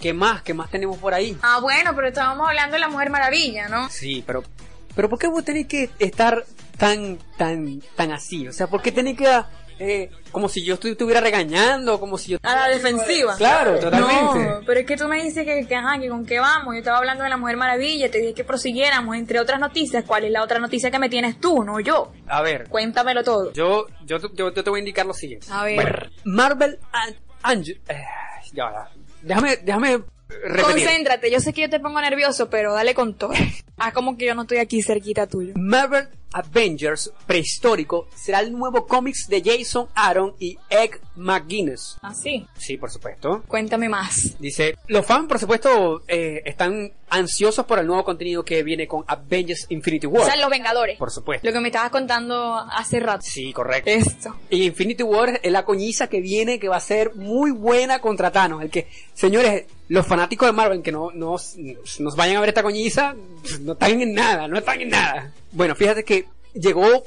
Qué 0.00 0.12
más? 0.12 0.42
¿Qué 0.42 0.54
más 0.54 0.70
tenemos 0.70 0.98
por 0.98 1.14
ahí? 1.14 1.36
Ah, 1.42 1.60
bueno, 1.60 1.92
pero 1.94 2.08
estábamos 2.08 2.48
hablando 2.48 2.74
de 2.74 2.80
la 2.80 2.88
Mujer 2.88 3.10
Maravilla, 3.10 3.68
¿no? 3.68 3.88
Sí, 3.90 4.22
pero, 4.26 4.42
pero 4.94 5.08
¿por 5.08 5.18
qué 5.18 5.28
vos 5.28 5.44
tenés 5.44 5.66
que 5.66 5.90
estar 5.98 6.44
tan, 6.78 7.18
tan, 7.36 7.80
tan 7.96 8.12
así? 8.12 8.48
O 8.48 8.52
sea, 8.52 8.66
¿por 8.66 8.82
qué 8.82 8.90
tenés 8.92 9.16
que, 9.16 9.28
eh, 9.78 10.10
como 10.30 10.48
si 10.48 10.64
yo 10.64 10.78
estu- 10.78 10.90
estuviera 10.90 11.20
regañando, 11.20 11.98
como 12.00 12.18
si 12.18 12.32
yo... 12.32 12.38
A 12.42 12.54
la 12.54 12.68
defensiva. 12.68 13.34
Claro, 13.36 13.78
totalmente. 13.78 14.38
No, 14.46 14.60
pero 14.66 14.80
es 14.80 14.86
que 14.86 14.96
tú 14.96 15.08
me 15.08 15.22
dices 15.22 15.44
que, 15.44 15.66
que, 15.66 15.74
ajá, 15.74 15.98
que 15.98 16.08
con 16.08 16.26
qué 16.26 16.38
vamos. 16.38 16.74
Yo 16.74 16.78
estaba 16.80 16.98
hablando 16.98 17.24
de 17.24 17.30
la 17.30 17.36
Mujer 17.38 17.56
Maravilla, 17.56 18.10
te 18.10 18.18
dije 18.18 18.34
que 18.34 18.44
prosiguiéramos, 18.44 19.16
entre 19.16 19.40
otras 19.40 19.58
noticias. 19.60 20.04
¿Cuál 20.06 20.24
es 20.24 20.30
la 20.32 20.42
otra 20.42 20.58
noticia 20.58 20.90
que 20.90 20.98
me 20.98 21.08
tienes 21.08 21.40
tú, 21.40 21.62
no 21.64 21.80
yo? 21.80 22.12
A 22.26 22.42
ver, 22.42 22.68
Cuéntamelo 22.68 23.22
todo. 23.24 23.52
yo, 23.52 23.86
yo, 24.04 24.18
yo, 24.34 24.52
yo 24.52 24.64
te 24.64 24.68
voy 24.70 24.78
a 24.78 24.82
indicar 24.82 25.06
lo 25.06 25.14
siguiente. 25.14 25.46
A 25.50 25.64
ver. 25.64 25.76
Bueno, 25.76 26.00
Marvel 26.24 26.78
and 26.92 27.16
Angel... 27.42 27.80
eh, 27.88 28.02
ya, 28.52 28.70
déjame, 29.22 29.56
déjame 29.58 29.98
repetir. 30.44 30.64
Concéntrate, 30.64 31.30
yo 31.30 31.40
sé 31.40 31.52
que 31.52 31.62
yo 31.62 31.70
te 31.70 31.80
pongo 31.80 32.00
nervioso, 32.00 32.50
pero 32.50 32.74
dale 32.74 32.94
con 32.94 33.14
todo. 33.14 33.32
Ah, 33.82 33.92
como 33.92 34.18
que 34.18 34.26
yo 34.26 34.34
no 34.34 34.42
estoy 34.42 34.58
aquí 34.58 34.82
cerquita 34.82 35.26
tuyo. 35.26 35.54
Avengers 36.32 37.12
prehistórico 37.26 38.08
será 38.14 38.40
el 38.40 38.52
nuevo 38.52 38.86
cómics 38.86 39.26
de 39.28 39.42
Jason 39.44 39.88
Aaron 39.94 40.34
y 40.38 40.58
Egg 40.68 41.00
McGuinness. 41.16 41.98
¿Ah, 42.02 42.14
sí? 42.14 42.46
Sí, 42.56 42.76
por 42.76 42.90
supuesto. 42.90 43.42
Cuéntame 43.46 43.88
más. 43.88 44.36
Dice, 44.38 44.76
los 44.88 45.04
fans, 45.06 45.26
por 45.28 45.38
supuesto, 45.38 46.02
eh, 46.08 46.42
están 46.44 46.92
ansiosos 47.08 47.66
por 47.66 47.78
el 47.80 47.86
nuevo 47.86 48.04
contenido 48.04 48.44
que 48.44 48.62
viene 48.62 48.86
con 48.86 49.04
Avengers 49.08 49.66
Infinity 49.70 50.06
O 50.06 50.10
War. 50.10 50.26
sea, 50.26 50.36
los 50.36 50.48
Vengadores. 50.50 50.96
Por 50.98 51.10
supuesto. 51.10 51.46
Lo 51.46 51.52
que 51.52 51.60
me 51.60 51.68
estabas 51.68 51.90
contando 51.90 52.54
hace 52.54 53.00
rato. 53.00 53.22
Sí, 53.24 53.52
correcto. 53.52 53.90
Esto. 53.90 54.36
Y 54.48 54.64
Infinity 54.64 55.02
War 55.02 55.40
es 55.42 55.50
la 55.52 55.64
coñiza 55.64 56.06
que 56.06 56.20
viene, 56.20 56.58
que 56.60 56.68
va 56.68 56.76
a 56.76 56.80
ser 56.80 57.14
muy 57.16 57.50
buena 57.50 58.00
contra 58.00 58.30
Thanos. 58.30 58.62
El 58.62 58.70
que, 58.70 58.86
señores, 59.14 59.64
los 59.88 60.06
fanáticos 60.06 60.46
de 60.46 60.52
Marvel 60.52 60.82
que 60.82 60.92
no 60.92 61.10
nos, 61.12 61.56
nos 61.98 62.14
vayan 62.14 62.36
a 62.36 62.40
ver 62.40 62.50
esta 62.50 62.62
coñiza, 62.62 63.14
no 63.60 63.72
están 63.72 64.00
en 64.00 64.14
nada, 64.14 64.46
no 64.46 64.56
están 64.58 64.80
en 64.80 64.90
nada. 64.90 65.32
Bueno, 65.52 65.74
fíjate 65.74 66.04
que 66.04 66.26
llegó 66.54 67.04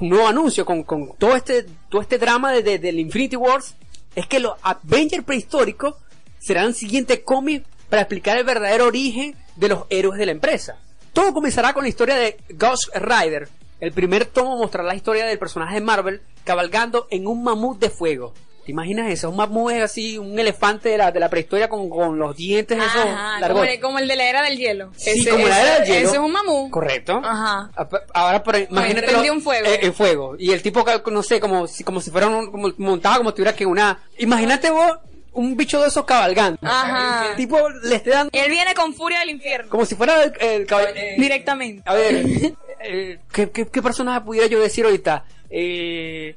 un 0.00 0.08
nuevo 0.08 0.28
anuncio 0.28 0.64
con, 0.64 0.82
con 0.84 1.12
todo 1.18 1.34
este 1.34 1.66
todo 1.88 2.00
este 2.02 2.18
drama 2.18 2.52
de, 2.52 2.62
de- 2.62 2.78
del 2.78 3.00
Infinity 3.00 3.36
Wars 3.36 3.74
es 4.14 4.26
que 4.26 4.38
los 4.40 4.54
Avengers 4.62 5.24
prehistóricos 5.24 5.94
serán 6.38 6.66
el 6.66 6.74
siguiente 6.74 7.22
cómic 7.24 7.64
para 7.88 8.02
explicar 8.02 8.38
el 8.38 8.44
verdadero 8.44 8.86
origen 8.86 9.34
de 9.56 9.68
los 9.68 9.84
héroes 9.90 10.18
de 10.18 10.26
la 10.26 10.32
empresa. 10.32 10.76
Todo 11.12 11.32
comenzará 11.32 11.72
con 11.72 11.82
la 11.82 11.88
historia 11.88 12.16
de 12.16 12.36
Ghost 12.50 12.94
Rider. 12.94 13.48
El 13.80 13.92
primer 13.92 14.26
tomo 14.26 14.56
mostrará 14.56 14.86
la 14.88 14.94
historia 14.94 15.26
del 15.26 15.38
personaje 15.38 15.74
de 15.74 15.80
Marvel 15.80 16.20
cabalgando 16.44 17.06
en 17.10 17.26
un 17.26 17.42
mamut 17.42 17.78
de 17.78 17.90
fuego. 17.90 18.34
¿Te 18.68 18.72
imaginas 18.72 19.10
eso? 19.10 19.30
Un 19.30 19.36
mamut 19.36 19.72
es 19.72 19.82
así, 19.82 20.18
un 20.18 20.38
elefante 20.38 20.90
de 20.90 20.98
la, 20.98 21.10
de 21.10 21.18
la 21.18 21.30
prehistoria 21.30 21.70
con, 21.70 21.88
con 21.88 22.18
los 22.18 22.36
dientes 22.36 22.76
esos 22.76 22.96
Ajá, 22.96 23.30
como 23.36 23.40
largos. 23.40 23.66
el, 23.66 23.80
como 23.80 23.98
el 23.98 24.06
de 24.06 24.14
la 24.14 24.28
era 24.28 24.42
del 24.42 24.58
hielo. 24.58 24.90
Sí, 24.94 25.20
Ese- 25.20 25.30
como 25.30 25.48
la 25.48 25.58
era 25.62 25.72
del 25.76 25.82
ese- 25.84 25.92
hielo. 25.94 26.08
Ese 26.08 26.16
es 26.18 26.22
un 26.22 26.32
mamú. 26.32 26.70
Correcto. 26.70 27.18
Ajá. 27.24 27.70
Ap- 27.74 27.94
Ahora, 28.12 28.42
por, 28.42 28.58
imagínate. 28.58 29.06
prendió 29.06 29.32
un 29.32 29.40
fuego. 29.40 29.66
En 29.66 29.94
fuego. 29.94 30.36
Y 30.38 30.52
el 30.52 30.60
tipo, 30.60 30.84
no 31.10 31.22
sé, 31.22 31.40
como 31.40 31.66
si, 31.66 31.82
como 31.82 32.02
si 32.02 32.10
fuera 32.10 32.26
un, 32.26 32.50
como, 32.50 32.70
montado 32.76 33.16
como 33.16 33.30
si 33.30 33.36
tuviera 33.36 33.56
que 33.56 33.64
una. 33.64 34.02
Imagínate 34.18 34.70
vos 34.70 34.98
un 35.32 35.56
bicho 35.56 35.80
de 35.80 35.88
esos 35.88 36.04
cabalgando. 36.04 36.58
Ajá. 36.62 37.30
El 37.30 37.36
tipo 37.36 37.56
le 37.70 37.94
esté 37.96 38.10
dando. 38.10 38.28
Él 38.34 38.50
viene 38.50 38.74
con 38.74 38.92
furia 38.92 39.20
del 39.20 39.30
infierno. 39.30 39.70
Como 39.70 39.86
si 39.86 39.94
fuera 39.94 40.24
el, 40.24 40.32
el 40.40 40.66
eh, 40.94 41.14
Directamente. 41.16 41.82
A 41.86 41.94
ver, 41.94 42.22
eh, 42.84 43.18
¿qué, 43.32 43.48
qué, 43.50 43.66
qué 43.66 43.80
personaje 43.80 44.20
pudiera 44.20 44.46
yo 44.46 44.60
decir 44.60 44.84
ahorita? 44.84 45.24
Eh, 45.48 46.36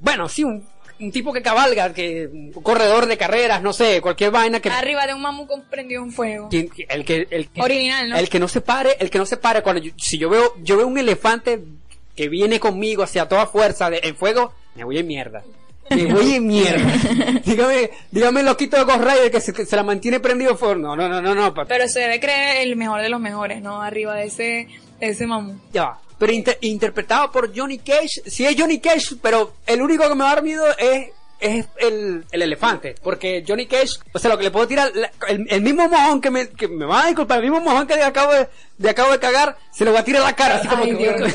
bueno, 0.00 0.28
sí, 0.28 0.42
un, 0.44 0.66
un 1.00 1.12
tipo 1.12 1.32
que 1.32 1.42
cabalga, 1.42 1.92
que 1.94 2.26
un 2.32 2.52
corredor 2.52 3.06
de 3.06 3.16
carreras, 3.16 3.62
no 3.62 3.72
sé, 3.72 4.00
cualquier 4.00 4.30
vaina 4.30 4.60
que. 4.60 4.68
Arriba 4.70 5.06
de 5.06 5.14
un 5.14 5.22
mamú 5.22 5.46
con 5.46 5.62
prendido 5.64 6.02
un 6.02 6.12
fuego. 6.12 6.48
el 6.52 6.70
que 7.04 7.26
el 7.30 7.48
que- 7.48 7.60
Original, 7.62 8.08
¿no? 8.10 8.16
el 8.16 8.28
que 8.28 8.38
no 8.40 8.48
se 8.48 8.60
pare 8.60 8.96
el 8.98 9.10
que 9.10 9.18
no 9.18 9.26
se 9.26 9.36
pare 9.36 9.62
cuando 9.62 9.80
yo- 9.82 9.92
si 9.96 10.18
yo 10.18 10.28
veo 10.28 10.54
yo 10.62 10.76
veo 10.76 10.86
un 10.86 10.98
elefante 10.98 11.60
que 12.16 12.28
viene 12.28 12.58
conmigo 12.58 13.02
hacia 13.02 13.26
toda 13.28 13.46
fuerza 13.46 13.90
de, 13.90 14.00
en 14.02 14.16
fuego 14.16 14.52
me 14.74 14.84
voy 14.84 14.98
en 14.98 15.06
mierda 15.06 15.42
me 15.90 16.06
voy 16.06 16.34
en 16.34 16.46
mierda 16.46 16.92
dígame 17.44 17.90
dígame 18.10 18.42
loquito 18.42 18.76
de 18.76 18.82
Ghost 18.84 19.00
Rider 19.04 19.30
que 19.30 19.40
se, 19.40 19.52
que 19.52 19.64
se 19.64 19.76
la 19.76 19.82
mantiene 19.84 20.18
prendido 20.20 20.50
en 20.50 20.58
fuego 20.58 20.74
no 20.74 20.96
no 20.96 21.08
no 21.08 21.22
no 21.22 21.34
no 21.34 21.54
Pero 21.66 21.88
se 21.88 22.00
debe 22.00 22.18
creer 22.20 22.66
el 22.66 22.74
mejor 22.76 23.00
de 23.02 23.08
los 23.08 23.20
mejores, 23.20 23.62
¿no? 23.62 23.80
Arriba 23.82 24.14
de 24.16 24.26
ese, 24.26 24.68
de 25.00 25.08
ese 25.08 25.26
mamú. 25.26 25.60
ya 25.72 25.84
va. 25.84 26.00
Pero 26.18 26.32
inter- 26.32 26.58
interpretado 26.62 27.30
por 27.30 27.56
Johnny 27.56 27.78
Cage 27.78 28.22
sí 28.26 28.44
es 28.44 28.56
Johnny 28.58 28.80
Cage 28.80 29.16
pero 29.22 29.54
el 29.66 29.80
único 29.82 30.08
que 30.08 30.14
me 30.14 30.24
va 30.24 30.32
a 30.32 30.34
dar 30.36 30.44
miedo 30.44 30.64
es 30.78 31.08
es 31.40 31.66
el, 31.76 32.24
el 32.32 32.42
elefante, 32.42 32.96
porque 33.00 33.44
Johnny 33.46 33.66
Cage, 33.68 34.00
o 34.12 34.18
sea, 34.18 34.28
lo 34.28 34.36
que 34.38 34.42
le 34.42 34.50
puedo 34.50 34.66
tirar, 34.66 34.90
la- 34.92 35.12
el, 35.28 35.46
el 35.48 35.62
mismo 35.62 35.88
mojón 35.88 36.20
que 36.20 36.32
me, 36.32 36.48
que 36.48 36.66
me 36.66 36.84
va 36.84 37.04
a 37.04 37.06
disculpar, 37.06 37.38
el 37.38 37.44
mismo 37.48 37.60
mojón 37.60 37.86
que 37.86 37.94
acabo 38.02 38.32
de, 38.32 38.48
de 38.76 38.90
acabo 38.90 39.12
de 39.12 39.20
cagar, 39.20 39.56
se 39.70 39.84
lo 39.84 39.92
va 39.92 40.00
a 40.00 40.04
tirar 40.04 40.22
a 40.22 40.24
la 40.24 40.34
cara, 40.34 40.56
así 40.56 40.66
como 40.66 40.82
Ay, 40.82 40.96
que... 40.96 41.14
Dios. 41.14 41.32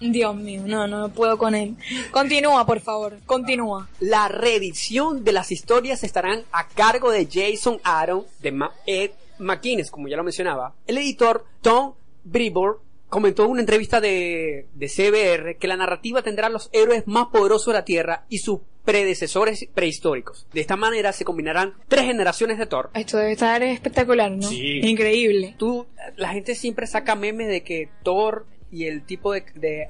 Dios 0.00 0.36
mío, 0.36 0.62
no, 0.66 0.86
no, 0.86 1.08
puedo 1.08 1.38
con 1.38 1.54
él. 1.54 1.76
Continúa, 2.10 2.66
por 2.66 2.80
favor, 2.80 3.16
continúa. 3.24 3.88
La 4.00 4.28
reedición 4.28 5.24
de 5.24 5.32
las 5.32 5.50
historias 5.50 6.04
estarán 6.04 6.44
a 6.52 6.68
cargo 6.68 7.10
de 7.10 7.26
Jason 7.32 7.80
Aaron 7.84 8.26
de 8.40 8.52
Ma- 8.52 8.74
Ed 8.84 9.12
McGuinness, 9.38 9.90
como 9.90 10.08
ya 10.08 10.18
lo 10.18 10.24
mencionaba. 10.24 10.74
El 10.86 10.98
editor 10.98 11.46
Tom 11.62 11.94
Brevoort 12.22 12.80
comentó 13.08 13.44
en 13.44 13.50
una 13.50 13.60
entrevista 13.60 14.00
de, 14.00 14.66
de 14.74 14.86
CBR 14.88 15.56
que 15.58 15.68
la 15.68 15.76
narrativa 15.76 16.22
tendrá 16.22 16.48
los 16.48 16.70
héroes 16.72 17.06
más 17.06 17.28
poderosos 17.28 17.68
de 17.68 17.78
la 17.78 17.84
Tierra 17.84 18.24
y 18.28 18.38
sus 18.38 18.60
predecesores 18.84 19.68
prehistóricos. 19.74 20.46
De 20.52 20.62
esta 20.62 20.76
manera 20.76 21.12
se 21.12 21.24
combinarán 21.24 21.74
tres 21.88 22.06
generaciones 22.06 22.56
de 22.58 22.64
Thor. 22.64 22.90
Esto 22.94 23.18
debe 23.18 23.32
estar 23.32 23.62
espectacular, 23.62 24.30
¿no? 24.30 24.48
Sí. 24.48 24.80
Increíble. 24.80 25.54
Tú, 25.58 25.86
la 26.16 26.30
gente 26.30 26.54
siempre 26.54 26.86
saca 26.86 27.14
memes 27.14 27.48
de 27.48 27.62
que 27.62 27.90
Thor 28.02 28.46
y 28.70 28.84
el 28.84 29.02
tipo 29.02 29.32
de, 29.32 29.44
de 29.54 29.86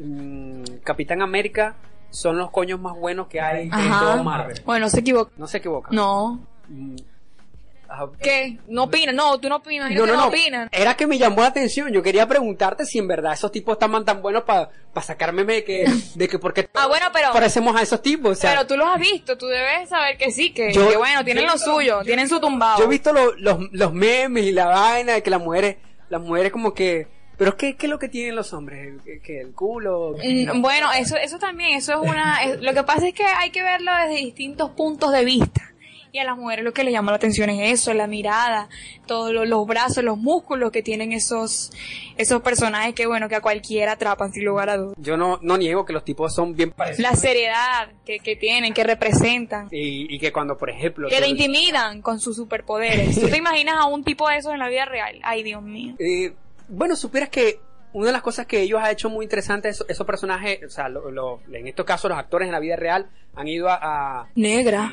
mm, 0.00 0.82
Capitán 0.84 1.22
América 1.22 1.76
son 2.10 2.36
los 2.36 2.50
coños 2.50 2.78
más 2.78 2.94
buenos 2.94 3.28
que 3.28 3.40
hay 3.40 3.64
en 3.64 3.70
todo 3.70 4.22
Marvel. 4.22 4.60
Bueno, 4.66 4.90
se 4.90 5.00
equivoca. 5.00 5.32
No 5.38 5.46
se 5.46 5.58
equivoca. 5.58 5.88
No. 5.90 6.46
Mm, 6.68 6.96
¿Qué? 8.22 8.58
No 8.68 8.84
opinan, 8.84 9.16
no, 9.16 9.38
tú 9.38 9.48
no 9.48 9.56
opinas, 9.56 9.90
No, 9.90 10.06
no, 10.06 10.14
no. 10.14 10.26
opinan. 10.28 10.68
Era 10.72 10.96
que 10.96 11.06
me 11.06 11.18
llamó 11.18 11.40
la 11.42 11.48
atención. 11.48 11.92
Yo 11.92 12.02
quería 12.02 12.26
preguntarte 12.28 12.84
si 12.86 12.98
en 12.98 13.08
verdad 13.08 13.32
esos 13.32 13.50
tipos 13.50 13.72
estaban 13.74 14.04
tan 14.04 14.22
buenos 14.22 14.44
para 14.44 14.70
sacarme 15.02 15.44
de 15.44 15.64
que, 15.64 15.84
de 16.14 16.28
que 16.28 16.38
porque 16.38 16.68
Ah, 16.74 16.86
bueno, 16.86 17.06
pero- 17.12 17.32
parecemos 17.32 17.74
a 17.76 17.82
esos 17.82 18.00
tipos. 18.00 18.32
O 18.38 18.40
sea, 18.40 18.50
pero 18.52 18.66
tú 18.66 18.76
los 18.76 18.88
has 18.88 19.00
visto, 19.00 19.36
tú 19.36 19.46
debes 19.46 19.88
saber 19.88 20.16
que 20.16 20.30
sí, 20.30 20.52
que, 20.52 20.72
Yo- 20.72 20.88
que 20.88 20.96
bueno, 20.96 21.24
tienen 21.24 21.44
yo- 21.46 21.50
lo 21.52 21.58
suyo, 21.58 22.00
tienen 22.04 22.28
su 22.28 22.38
tumbado. 22.40 22.78
yo 22.78 22.84
he 22.84 22.88
visto 22.88 23.12
lo- 23.12 23.34
los, 23.36 23.58
los 23.72 23.92
memes 23.92 24.44
y 24.44 24.52
la 24.52 24.66
vaina 24.66 25.14
de 25.14 25.22
que 25.22 25.30
las 25.30 25.40
mujeres, 25.40 25.76
las 26.08 26.20
mujeres 26.20 26.52
como 26.52 26.72
que, 26.74 27.08
pero 27.36 27.56
¿qué, 27.56 27.74
qué 27.76 27.86
es 27.86 27.90
lo 27.90 27.98
que 27.98 28.08
tienen 28.08 28.36
los 28.36 28.52
hombres? 28.52 29.02
¿Que, 29.04 29.20
que 29.20 29.40
el 29.40 29.52
culo? 29.52 30.14
Mm, 30.22 30.60
Bueno, 30.62 30.92
eso, 30.92 31.16
eso 31.16 31.38
también, 31.38 31.76
eso 31.78 31.92
es 32.02 32.08
una... 32.08 32.44
es- 32.44 32.60
lo 32.60 32.72
que 32.74 32.82
pasa 32.84 33.08
es 33.08 33.14
que 33.14 33.24
hay 33.24 33.50
que 33.50 33.62
verlo 33.62 33.90
desde 34.06 34.16
distintos 34.24 34.70
puntos 34.70 35.10
de 35.12 35.24
vista. 35.24 35.62
Y 36.12 36.18
a 36.18 36.24
las 36.24 36.36
mujeres 36.36 36.64
lo 36.64 36.72
que 36.72 36.82
les 36.84 36.92
llama 36.92 37.12
la 37.12 37.16
atención 37.16 37.50
es 37.50 37.72
eso, 37.80 37.94
la 37.94 38.06
mirada, 38.06 38.68
todos 39.06 39.32
lo- 39.32 39.44
los 39.44 39.66
brazos, 39.66 40.02
los 40.02 40.18
músculos 40.18 40.72
que 40.72 40.82
tienen 40.82 41.12
esos, 41.12 41.70
esos 42.16 42.42
personajes 42.42 42.94
que 42.94 43.06
bueno, 43.06 43.28
que 43.28 43.36
a 43.36 43.40
cualquiera 43.40 43.92
atrapan 43.92 44.32
sin 44.32 44.44
lugar 44.44 44.70
a 44.70 44.76
dudas. 44.76 44.96
Yo 44.98 45.16
no, 45.16 45.38
no 45.42 45.56
niego 45.56 45.84
que 45.84 45.92
los 45.92 46.04
tipos 46.04 46.34
son 46.34 46.54
bien 46.56 46.70
parecidos. 46.72 47.10
La 47.10 47.16
seriedad 47.16 47.90
que, 48.04 48.18
que 48.18 48.34
tienen, 48.36 48.74
que 48.74 48.82
representan, 48.84 49.68
Y, 49.70 50.12
y 50.14 50.18
que 50.18 50.32
cuando, 50.32 50.56
por 50.58 50.70
ejemplo... 50.70 51.08
que 51.08 51.20
te 51.20 51.28
intimidan 51.28 52.02
con 52.02 52.18
sus 52.20 52.36
superpoderes. 52.36 53.20
¿Tú 53.20 53.28
te 53.28 53.36
imaginas 53.38 53.76
a 53.76 53.86
un 53.86 54.02
tipo 54.04 54.28
de 54.28 54.36
esos 54.38 54.52
en 54.52 54.58
la 54.58 54.68
vida 54.68 54.86
real? 54.86 55.20
Ay, 55.22 55.42
Dios 55.42 55.62
mío. 55.62 55.94
Eh, 55.98 56.32
bueno, 56.68 56.96
supieras 56.96 57.28
que 57.30 57.60
una 57.92 58.06
de 58.06 58.12
las 58.12 58.22
cosas 58.22 58.46
que 58.46 58.60
ellos 58.62 58.80
han 58.82 58.90
hecho 58.90 59.10
muy 59.10 59.24
interesante, 59.24 59.68
esos, 59.68 59.88
esos 59.88 60.06
personajes, 60.06 60.60
o 60.64 60.70
sea, 60.70 60.88
lo- 60.88 61.10
lo- 61.10 61.40
en 61.52 61.66
estos 61.66 61.84
casos 61.84 62.08
los 62.08 62.18
actores 62.18 62.46
en 62.46 62.52
la 62.52 62.60
vida 62.60 62.76
real 62.76 63.10
han 63.34 63.48
ido 63.48 63.68
a... 63.68 63.78
a- 64.22 64.28
Negra. 64.34 64.92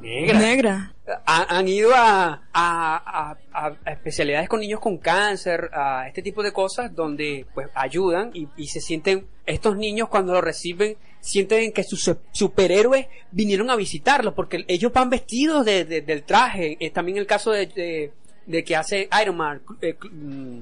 Negra. 0.00 0.38
Negra. 0.38 0.92
Ha- 1.26 1.56
han 1.58 1.68
ido 1.68 1.90
a, 1.94 2.42
a- 2.52 3.36
a- 3.52 3.66
a- 3.66 3.90
especialidades 3.92 4.48
con 4.48 4.60
niños 4.60 4.80
con 4.80 4.98
cáncer, 4.98 5.70
a 5.72 6.06
este 6.06 6.22
tipo 6.22 6.42
de 6.42 6.52
cosas 6.52 6.94
donde 6.94 7.46
pues 7.54 7.68
ayudan 7.74 8.30
y, 8.34 8.48
y 8.56 8.66
se 8.68 8.80
sienten, 8.80 9.26
estos 9.46 9.76
niños 9.76 10.08
cuando 10.08 10.32
lo 10.34 10.40
reciben, 10.40 10.96
sienten 11.20 11.72
que 11.72 11.82
sus 11.82 12.02
su- 12.02 12.18
superhéroes 12.32 13.06
vinieron 13.32 13.70
a 13.70 13.76
visitarlos 13.76 14.34
porque 14.34 14.64
ellos 14.68 14.92
van 14.92 15.10
vestidos 15.10 15.64
de, 15.64 15.84
de- 15.84 16.02
del 16.02 16.22
traje. 16.24 16.76
Es 16.80 16.92
también 16.92 17.18
el 17.18 17.26
caso 17.26 17.50
de, 17.52 17.66
de, 17.66 18.12
de 18.46 18.64
que 18.64 18.76
hace 18.76 19.08
Iron 19.22 19.36
Man. 19.36 19.62
eh, 19.80 19.96
mm, 20.10 20.60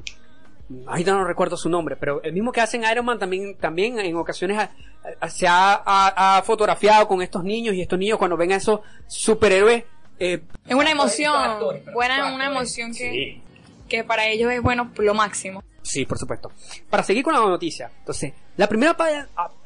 Ahorita 0.87 1.13
no 1.13 1.25
recuerdo 1.25 1.57
su 1.57 1.69
nombre, 1.69 1.97
pero 1.97 2.23
el 2.23 2.33
mismo 2.33 2.51
que 2.53 2.61
hace 2.61 2.77
en 2.77 2.85
Iron 2.91 3.05
Man 3.05 3.19
también, 3.19 3.57
también 3.57 3.99
en 4.01 4.17
ocasiones 4.17 4.59
ha- 4.59 4.71
ha- 5.21 5.29
se 5.29 5.47
ha, 5.47 5.75
ha- 5.85 6.39
ha 6.39 6.43
fotografiado 6.43 7.07
con 7.07 7.23
estos 7.23 7.45
niños 7.45 7.75
y 7.75 7.83
estos 7.83 7.99
niños 7.99 8.19
cuando 8.19 8.37
ven 8.37 8.53
a 8.53 8.57
esos 8.57 8.81
superhéroes 9.07 9.85
eh, 10.19 10.43
Es 10.67 10.75
una 10.75 10.91
emoción, 10.91 11.35
buena, 11.93 12.35
una 12.35 12.47
emoción 12.47 12.93
que, 12.95 13.41
que 13.89 14.03
para 14.03 14.27
ellos 14.29 14.51
es 14.51 14.61
bueno 14.63 14.91
lo 14.97 15.15
máximo. 15.15 15.63
Sí, 15.83 16.05
por 16.05 16.19
supuesto. 16.19 16.51
Para 16.91 17.05
seguir 17.05 17.23
con 17.23 17.33
la 17.35 17.39
noticia, 17.41 17.93
entonces, 18.01 18.33
la 18.57 18.67
primera 18.67 18.97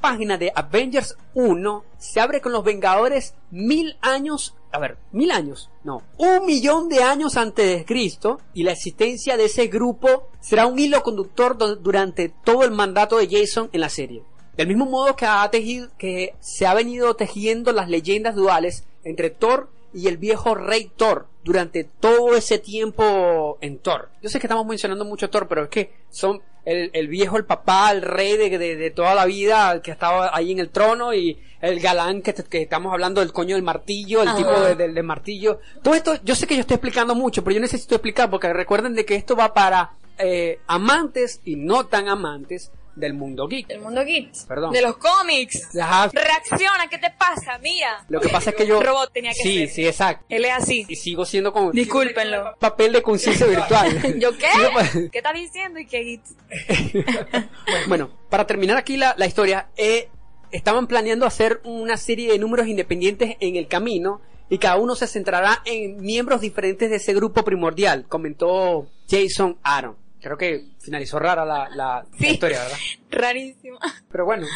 página 0.00 0.36
de 0.36 0.52
Avengers 0.54 1.16
1 1.32 1.84
se 1.96 2.20
abre 2.20 2.42
con 2.42 2.52
los 2.52 2.62
Vengadores 2.62 3.34
mil 3.50 3.96
años, 4.02 4.54
a 4.72 4.78
ver, 4.78 4.98
mil 5.12 5.30
años, 5.30 5.70
no, 5.84 6.02
un 6.18 6.46
millón 6.46 6.88
de 6.88 7.02
años 7.02 7.36
antes 7.36 7.78
de 7.78 7.84
Cristo, 7.84 8.40
y 8.54 8.62
la 8.62 8.72
existencia 8.72 9.36
de 9.36 9.46
ese 9.46 9.66
grupo 9.66 10.28
será 10.40 10.66
un 10.66 10.78
hilo 10.78 11.02
conductor 11.02 11.56
durante 11.82 12.28
todo 12.28 12.64
el 12.64 12.70
mandato 12.70 13.18
de 13.18 13.28
Jason 13.28 13.68
en 13.72 13.80
la 13.80 13.88
serie. 13.88 14.22
Del 14.56 14.68
mismo 14.68 14.86
modo 14.86 15.16
que, 15.16 15.26
ha 15.26 15.48
tejido, 15.50 15.88
que 15.96 16.34
se 16.40 16.66
ha 16.66 16.74
venido 16.74 17.14
tejiendo 17.14 17.72
las 17.72 17.88
leyendas 17.88 18.34
duales 18.34 18.84
entre 19.04 19.30
Thor 19.30 19.70
y 19.92 20.06
el 20.06 20.18
viejo 20.18 20.54
rey 20.54 20.90
Thor 20.96 21.26
durante 21.42 21.84
todo 21.84 22.36
ese 22.36 22.58
tiempo 22.58 23.58
en 23.60 23.78
Thor. 23.78 24.10
Yo 24.22 24.28
sé 24.28 24.38
que 24.38 24.46
estamos 24.46 24.66
mencionando 24.66 25.04
mucho 25.04 25.30
Thor, 25.30 25.48
pero 25.48 25.64
es 25.64 25.70
que 25.70 25.92
son 26.10 26.42
el, 26.64 26.90
el 26.92 27.08
viejo, 27.08 27.36
el 27.36 27.44
papá, 27.44 27.90
el 27.92 28.02
rey 28.02 28.36
de, 28.36 28.58
de- 28.58 28.76
de 28.76 28.90
toda 28.90 29.14
la 29.14 29.24
vida, 29.26 29.72
el 29.72 29.80
que 29.82 29.90
estaba 29.90 30.30
ahí 30.36 30.52
en 30.52 30.58
el 30.58 30.70
trono 30.70 31.14
y 31.14 31.38
el 31.60 31.80
galán 31.80 32.22
que, 32.22 32.32
que 32.34 32.62
estamos 32.62 32.92
hablando 32.92 33.20
del 33.20 33.32
coño 33.32 33.54
del 33.56 33.62
martillo, 33.64 34.22
el 34.22 34.28
Ajá. 34.28 34.36
tipo 34.38 34.50
de- 34.60 34.74
del 34.74 34.94
del 34.94 35.04
martillo. 35.04 35.60
Todo 35.82 35.94
esto, 35.94 36.14
yo 36.24 36.34
sé 36.34 36.46
que 36.46 36.54
yo 36.54 36.60
estoy 36.62 36.74
explicando 36.76 37.14
mucho, 37.14 37.42
pero 37.44 37.54
yo 37.54 37.60
necesito 37.60 37.94
explicar 37.94 38.30
porque 38.30 38.52
recuerden 38.52 38.94
de 38.94 39.04
que 39.04 39.14
esto 39.14 39.36
va 39.36 39.52
para 39.54 39.92
eh, 40.18 40.58
amantes 40.66 41.40
y 41.44 41.56
no 41.56 41.86
tan 41.86 42.08
amantes 42.08 42.70
del 43.00 43.14
mundo 43.14 43.48
geek. 43.48 43.66
Del 43.66 43.80
mundo 43.80 44.04
geek. 44.04 44.46
Perdón. 44.46 44.72
De 44.72 44.82
los 44.82 44.96
cómics. 44.96 45.74
Ajá. 45.76 46.10
Reacciona, 46.12 46.88
¿qué 46.88 46.98
te 46.98 47.10
pasa? 47.10 47.58
Mira. 47.58 48.04
Lo 48.08 48.20
que 48.20 48.28
pasa 48.28 48.50
es 48.50 48.56
que 48.56 48.66
yo... 48.66 48.80
Robot 48.80 49.12
tenía 49.12 49.32
que 49.32 49.42
sí, 49.42 49.58
ser. 49.58 49.68
sí, 49.68 49.86
exacto. 49.86 50.24
Él 50.28 50.44
es 50.44 50.52
así. 50.52 50.86
Y 50.88 50.96
sigo 50.96 51.24
siendo 51.24 51.52
como... 51.52 51.72
Discúlpenlo. 51.72 52.56
Papel 52.58 52.92
de 52.92 53.02
conciencia 53.02 53.46
virtual. 53.46 54.18
¿Yo 54.20 54.36
qué? 54.36 55.08
¿Qué 55.12 55.18
estás 55.18 55.34
diciendo? 55.34 55.80
¿Y 55.80 55.86
qué 55.86 55.98
geek? 56.04 57.48
bueno, 57.88 58.10
para 58.28 58.46
terminar 58.46 58.76
aquí 58.76 58.96
la, 58.96 59.14
la 59.16 59.26
historia, 59.26 59.68
eh, 59.76 60.08
estaban 60.52 60.86
planeando 60.86 61.26
hacer 61.26 61.60
una 61.64 61.96
serie 61.96 62.30
de 62.30 62.38
números 62.38 62.66
independientes 62.66 63.36
en 63.40 63.56
el 63.56 63.68
camino 63.68 64.20
y 64.48 64.58
cada 64.58 64.76
uno 64.76 64.96
se 64.96 65.06
centrará 65.06 65.62
en 65.64 66.00
miembros 66.00 66.40
diferentes 66.40 66.90
de 66.90 66.96
ese 66.96 67.14
grupo 67.14 67.44
primordial, 67.44 68.06
comentó 68.08 68.88
Jason 69.08 69.56
Aaron. 69.62 69.96
Creo 70.20 70.36
que 70.36 70.66
finalizó 70.80 71.18
rara 71.18 71.44
la, 71.44 71.68
la 71.70 72.04
Sí. 72.18 72.28
historia, 72.28 72.62
¿verdad? 72.62 72.78
Rarísimo. 73.10 73.78
Pero 74.10 74.24
bueno. 74.24 74.46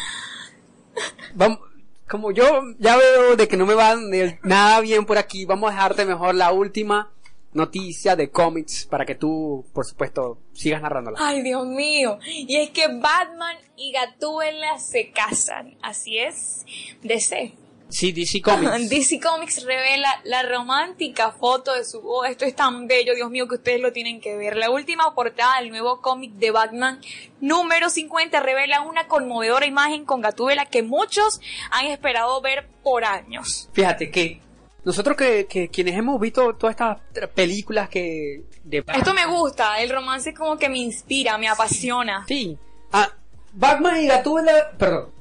Vamos, 1.33 1.59
como 2.07 2.31
yo 2.31 2.61
ya 2.79 2.95
veo 2.97 3.35
de 3.35 3.47
que 3.47 3.57
no 3.57 3.65
me 3.65 3.73
va 3.73 3.95
nada 4.43 4.79
bien 4.81 5.05
por 5.05 5.17
aquí, 5.17 5.45
vamos 5.45 5.69
a 5.69 5.73
dejarte 5.73 6.05
mejor 6.05 6.35
la 6.35 6.51
última 6.51 7.11
noticia 7.53 8.15
de 8.15 8.29
cómics 8.29 8.85
para 8.85 9.05
que 9.05 9.15
tú, 9.15 9.65
por 9.73 9.85
supuesto, 9.85 10.37
sigas 10.53 10.81
narrándola. 10.81 11.17
Ay, 11.21 11.41
Dios 11.41 11.65
mío. 11.65 12.19
Y 12.25 12.57
es 12.57 12.69
que 12.71 12.87
Batman 12.87 13.57
y 13.77 13.91
Gatúbela 13.93 14.77
se 14.77 15.11
casan. 15.11 15.77
Así 15.81 16.17
es. 16.17 16.65
DC. 17.01 17.53
Sí, 17.95 18.11
DC 18.11 18.41
Comics. 18.41 18.89
DC 18.89 19.21
Comics 19.21 19.63
revela 19.63 20.09
la 20.25 20.43
romántica 20.43 21.31
foto 21.31 21.73
de 21.73 21.85
su 21.85 22.01
boda. 22.01 22.27
Esto 22.27 22.43
es 22.43 22.53
tan 22.53 22.87
bello, 22.87 23.15
Dios 23.15 23.31
mío, 23.31 23.47
que 23.47 23.55
ustedes 23.55 23.79
lo 23.79 23.93
tienen 23.93 24.19
que 24.19 24.35
ver. 24.35 24.57
La 24.57 24.69
última 24.69 25.15
portada 25.15 25.61
del 25.61 25.69
nuevo 25.69 26.01
cómic 26.01 26.33
de 26.33 26.51
Batman, 26.51 26.99
número 27.39 27.89
50, 27.89 28.37
revela 28.41 28.81
una 28.81 29.07
conmovedora 29.07 29.65
imagen 29.65 30.03
con 30.03 30.19
Gatúbela 30.19 30.65
que 30.65 30.83
muchos 30.83 31.39
han 31.71 31.85
esperado 31.85 32.41
ver 32.41 32.67
por 32.83 33.05
años. 33.05 33.69
Fíjate 33.71 34.11
que 34.11 34.41
nosotros 34.83 35.15
que, 35.15 35.45
que 35.45 35.69
quienes 35.69 35.95
hemos 35.95 36.19
visto 36.19 36.53
todas 36.55 36.73
estas 36.73 36.99
películas 37.29 37.87
que 37.87 38.43
de 38.65 38.83
Esto 38.93 39.13
me 39.13 39.25
gusta, 39.25 39.81
el 39.81 39.89
romance 39.89 40.33
como 40.33 40.57
que 40.57 40.67
me 40.67 40.79
inspira, 40.79 41.37
me 41.37 41.47
apasiona. 41.47 42.25
Sí. 42.27 42.57
Ah, 42.91 43.09
Batman 43.53 44.01
y 44.01 44.07
Gatúbela, 44.07 44.71
perdón. 44.77 45.14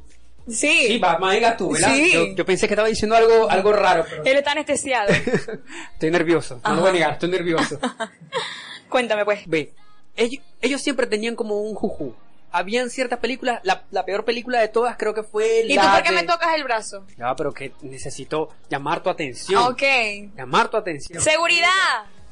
Sí, 0.49 0.87
Sí, 0.89 0.99
Batman 0.99 1.37
y 1.37 1.41
Gatúbela. 1.41 1.89
Sí. 1.95 2.13
Yo, 2.13 2.27
yo 2.35 2.45
pensé 2.45 2.67
que 2.69 2.75
estaba 2.75 2.89
diciendo 2.89 3.17
algo 3.17 3.49
algo 3.51 3.73
raro, 3.73 4.05
pero 4.09 4.23
él 4.25 4.37
está 4.37 4.53
anestesiado. 4.53 5.09
estoy 5.95 6.11
nervioso. 6.11 6.61
No 6.65 6.75
lo 6.75 6.81
voy 6.83 6.91
a 6.91 6.93
negar, 6.93 7.13
estoy 7.13 7.31
nervioso. 7.31 7.79
Cuéntame 8.89 9.25
pues. 9.25 9.41
Ve, 9.47 9.73
ellos, 10.17 10.45
ellos 10.61 10.81
siempre 10.83 11.07
tenían 11.07 11.35
como 11.37 11.61
un 11.61 11.75
juju. 11.75 12.15
Habían 12.53 12.89
ciertas 12.89 13.19
películas, 13.19 13.59
la, 13.65 13.83
la 13.91 14.05
peor 14.05 14.25
película 14.25 14.61
de 14.61 14.69
todas 14.69 14.97
creo 14.97 15.13
que 15.13 15.25
fue 15.25 15.63
¿Y 15.67 15.75
la 15.75 15.83
tú 15.83 15.89
por 15.95 16.03
qué 16.05 16.11
de- 16.11 16.15
me 16.15 16.23
tocas 16.23 16.55
el 16.55 16.63
brazo? 16.63 17.05
Ya, 17.19 17.35
pero 17.35 17.53
que 17.53 17.73
necesito 17.83 18.51
llamar 18.71 19.03
tu 19.03 19.11
atención. 19.11 19.61
Ok. 19.65 19.83
Llamar 20.37 20.69
tu 20.69 20.77
atención. 20.77 21.21
Seguridad. 21.21 21.69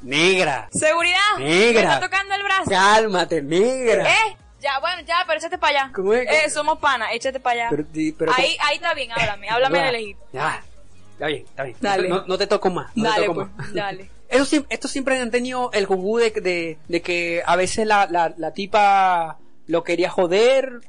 Negra. 0.01 0.69
Seguridad. 0.71 1.17
Negra. 1.39 1.81
Me 1.89 1.93
está 1.95 1.99
tocando 1.99 2.35
el 2.35 2.43
brazo. 2.43 2.69
Cálmate, 2.69 3.41
negra. 3.41 4.09
¿Eh? 4.13 4.37
Ya, 4.63 4.79
bueno, 4.79 5.01
ya, 5.05 5.23
pero 5.27 5.39
échate 5.39 5.57
para 5.57 5.81
allá. 5.83 5.91
¿Cómo 5.93 6.13
es? 6.13 6.25
Eh, 6.27 6.49
somos 6.49 6.79
panas, 6.79 7.09
échate 7.13 7.39
para 7.39 7.53
allá. 7.61 7.67
Pero, 7.69 7.83
di- 7.91 8.13
pero 8.13 8.31
ahí, 8.35 8.55
ahí 8.61 8.75
está 8.77 8.93
bien, 8.93 9.11
háblame, 9.11 9.49
háblame 9.49 9.79
de 9.83 9.91
lejito. 9.91 10.19
Ya. 10.31 10.63
Está 11.13 11.27
bien, 11.27 11.43
está 11.45 11.63
bien. 11.63 11.77
Dale. 11.81 12.09
No, 12.09 12.25
no 12.25 12.37
te 12.37 12.47
toco 12.47 12.69
más. 12.69 12.91
no 12.95 13.03
te 13.03 13.09
Dale, 13.09 13.25
toco 13.27 13.35
pues, 13.41 13.57
más. 13.57 13.73
dale. 13.73 14.09
Siem- 14.31 14.65
estos 14.69 14.89
siempre 14.89 15.19
han 15.19 15.29
tenido 15.29 15.69
el 15.73 15.85
jugu 15.85 16.17
de, 16.17 16.31
de, 16.31 16.77
de 16.87 17.01
que 17.01 17.43
a 17.45 17.55
veces 17.55 17.85
la, 17.85 18.07
la, 18.09 18.33
la 18.37 18.51
tipa 18.51 19.37
lo 19.67 19.83
quería 19.83 20.09
joder, 20.09 20.79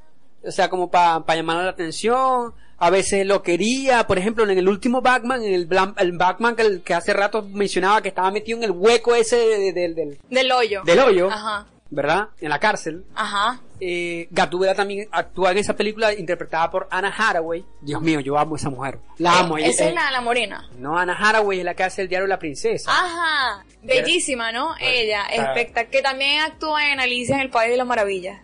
o 0.42 0.50
sea, 0.50 0.70
como 0.70 0.90
para 0.90 1.22
llamar 1.34 1.64
la 1.64 1.70
atención. 1.70 2.54
A 2.78 2.90
veces 2.90 3.24
lo 3.26 3.42
quería, 3.42 4.06
por 4.06 4.18
ejemplo, 4.18 4.44
en 4.48 4.58
el 4.58 4.68
último 4.68 5.00
Batman, 5.00 5.42
en 5.44 5.54
el, 5.54 5.68
el 5.98 6.12
Batman 6.18 6.56
que, 6.56 6.62
el- 6.62 6.82
que 6.82 6.94
hace 6.94 7.12
rato 7.12 7.42
mencionaba 7.42 8.02
que 8.02 8.08
estaba 8.08 8.30
metido 8.30 8.58
en 8.58 8.64
el 8.64 8.70
hueco 8.72 9.14
ese 9.14 9.36
de- 9.36 9.72
de- 9.72 9.94
del, 9.94 10.18
Del 10.28 10.52
hoyo. 10.52 10.82
del 10.84 10.98
hoyo, 11.00 11.30
Ajá, 11.30 11.66
¿verdad? 11.94 12.28
En 12.40 12.48
la 12.50 12.58
cárcel. 12.58 13.04
ajá. 13.14 13.60
Eh, 13.80 14.28
Gatúbela 14.30 14.74
también 14.74 15.08
actúa 15.10 15.50
en 15.50 15.58
esa 15.58 15.74
película 15.76 16.12
interpretada 16.14 16.70
por 16.70 16.88
Anna 16.90 17.12
Hathaway. 17.16 17.64
Dios 17.82 18.00
mío, 18.00 18.20
yo 18.20 18.38
amo 18.38 18.54
a 18.54 18.58
esa 18.58 18.70
mujer. 18.70 18.98
La 19.18 19.40
amo. 19.40 19.58
ella- 19.58 19.66
Esa 19.68 19.84
es 19.84 19.90
eh, 19.90 19.94
la, 19.94 20.10
la 20.10 20.20
morena. 20.22 20.66
No, 20.78 20.96
Anna 20.96 21.14
Hathaway 21.18 21.58
es 21.58 21.64
la 21.64 21.74
que 21.74 21.82
hace 21.82 22.02
el 22.02 22.08
diario 22.08 22.26
La 22.26 22.38
Princesa. 22.38 22.90
Ajá, 22.90 23.64
bellísima, 23.82 24.52
¿no? 24.52 24.74
Ella, 24.80 25.24
está- 25.26 25.52
espectacular. 25.52 25.90
Que 25.90 26.02
también 26.02 26.40
actúa 26.42 26.92
en 26.92 27.00
Alicia 27.00 27.34
en 27.34 27.42
el 27.42 27.50
País 27.50 27.72
de 27.72 27.76
las 27.76 27.86
Maravillas. 27.86 28.40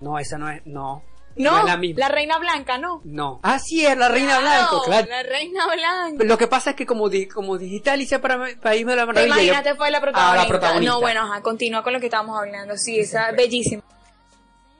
No, 0.00 0.18
esa 0.18 0.38
no 0.38 0.48
es, 0.50 0.60
no. 0.66 1.02
No, 1.36 1.58
es 1.58 1.64
la 1.64 1.76
misma. 1.76 2.08
Reina 2.08 2.38
Blanca, 2.38 2.78
¿no? 2.78 3.00
No. 3.04 3.40
Ah, 3.42 3.58
sí, 3.58 3.84
es 3.84 3.96
la 3.96 4.08
Reina 4.08 4.38
Blanco, 4.38 4.82
claro. 4.84 5.08
La 5.08 5.22
Reina 5.24 5.66
Blanca. 5.66 6.24
Lo 6.24 6.38
que 6.38 6.46
pasa 6.46 6.70
es 6.70 6.76
que 6.76 6.86
como, 6.86 7.08
di- 7.08 7.26
como 7.26 7.58
dijiste 7.58 7.90
Alicia 7.90 8.20
para 8.20 8.46
País 8.62 8.86
de 8.86 8.94
la 8.96 9.04
Maravilla. 9.06 9.34
imaginaste 9.34 9.70
yo- 9.70 9.76
fue 9.76 9.90
la 9.90 9.98
Ah, 9.98 10.00
protagonista. 10.00 10.42
la 10.42 10.48
protagonista. 10.48 10.92
No, 10.94 11.00
bueno, 11.00 11.20
ajá, 11.22 11.42
continúa 11.42 11.82
con 11.82 11.92
lo 11.92 11.98
que 12.00 12.06
estábamos 12.06 12.38
hablando. 12.38 12.76
Sí, 12.76 13.00
esa 13.00 13.32
bellísima. 13.32 13.82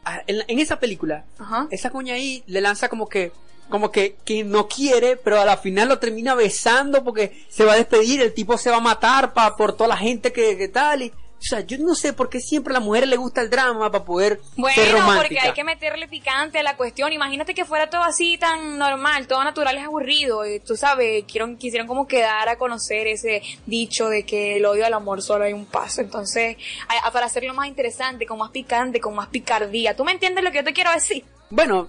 Ah, 0.04 0.20
en, 0.26 0.58
esa 0.58 0.78
película, 0.78 1.24
Ajá. 1.38 1.66
esa 1.70 1.90
coña 1.90 2.14
ahí 2.14 2.44
le 2.46 2.60
lanza 2.60 2.88
como 2.88 3.08
que 3.08 3.32
como 3.70 3.90
que, 3.90 4.16
que 4.26 4.44
no 4.44 4.68
quiere, 4.68 5.16
pero 5.16 5.40
a 5.40 5.46
la 5.46 5.56
final 5.56 5.88
lo 5.88 5.98
termina 5.98 6.34
besando 6.34 7.02
porque 7.02 7.46
se 7.48 7.64
va 7.64 7.72
a 7.72 7.76
despedir, 7.76 8.20
el 8.20 8.34
tipo 8.34 8.58
se 8.58 8.68
va 8.70 8.76
a 8.76 8.80
matar 8.80 9.32
pa, 9.32 9.56
por 9.56 9.72
toda 9.74 9.88
la 9.88 9.96
gente 9.96 10.34
que, 10.34 10.58
que 10.58 10.68
tal 10.68 11.00
y 11.02 11.12
o 11.44 11.46
sea, 11.46 11.61
yo 11.61 11.76
no 11.78 11.94
sé 11.94 12.14
por 12.14 12.30
qué 12.30 12.40
siempre 12.40 12.72
a 12.72 12.78
las 12.78 12.83
mujeres 12.83 13.07
les 13.09 13.18
gusta 13.18 13.42
el 13.42 13.50
drama 13.50 13.90
para 13.90 14.02
poder 14.04 14.38
ser 14.38 14.48
Bueno, 14.57 14.83
romántica. 14.92 15.16
porque 15.20 15.38
hay 15.40 15.52
que 15.52 15.62
meterle 15.64 16.09
picante 16.09 16.59
a 16.59 16.62
la 16.62 16.74
cuestión. 16.76 17.12
Imagínate 17.12 17.54
que 17.54 17.66
fuera 17.66 17.90
todo 17.90 18.02
así 18.02 18.38
tan 18.38 18.78
normal, 18.78 19.26
todo 19.26 19.44
natural 19.44 19.76
es 19.76 19.85
aburrido. 19.85 20.40
Tú 20.66 20.74
sabes, 20.76 21.24
quiero, 21.30 21.54
quisieron 21.59 21.87
como 21.87 22.07
quedar 22.07 22.48
a 22.48 22.57
conocer 22.57 23.07
ese 23.09 23.42
dicho 23.66 24.09
de 24.09 24.24
que 24.24 24.57
el 24.57 24.64
odio 24.64 24.87
al 24.87 24.94
amor 24.94 25.20
solo 25.20 25.44
hay 25.44 25.52
un 25.52 25.66
paso. 25.66 26.00
Entonces, 26.00 26.57
a- 26.88 27.09
a- 27.09 27.11
para 27.12 27.26
hacerlo 27.26 27.52
más 27.52 27.68
interesante, 27.68 28.24
con 28.24 28.38
más 28.38 28.50
picante, 28.50 28.98
con 29.00 29.14
más 29.14 29.28
picardía. 29.28 29.94
¿Tú 29.94 30.04
me 30.04 30.12
entiendes 30.12 30.42
lo 30.44 30.50
que 30.50 30.59
yo 30.59 30.64
te 30.64 30.72
quiero 30.72 30.92
decir? 30.92 31.24
Bueno, 31.50 31.88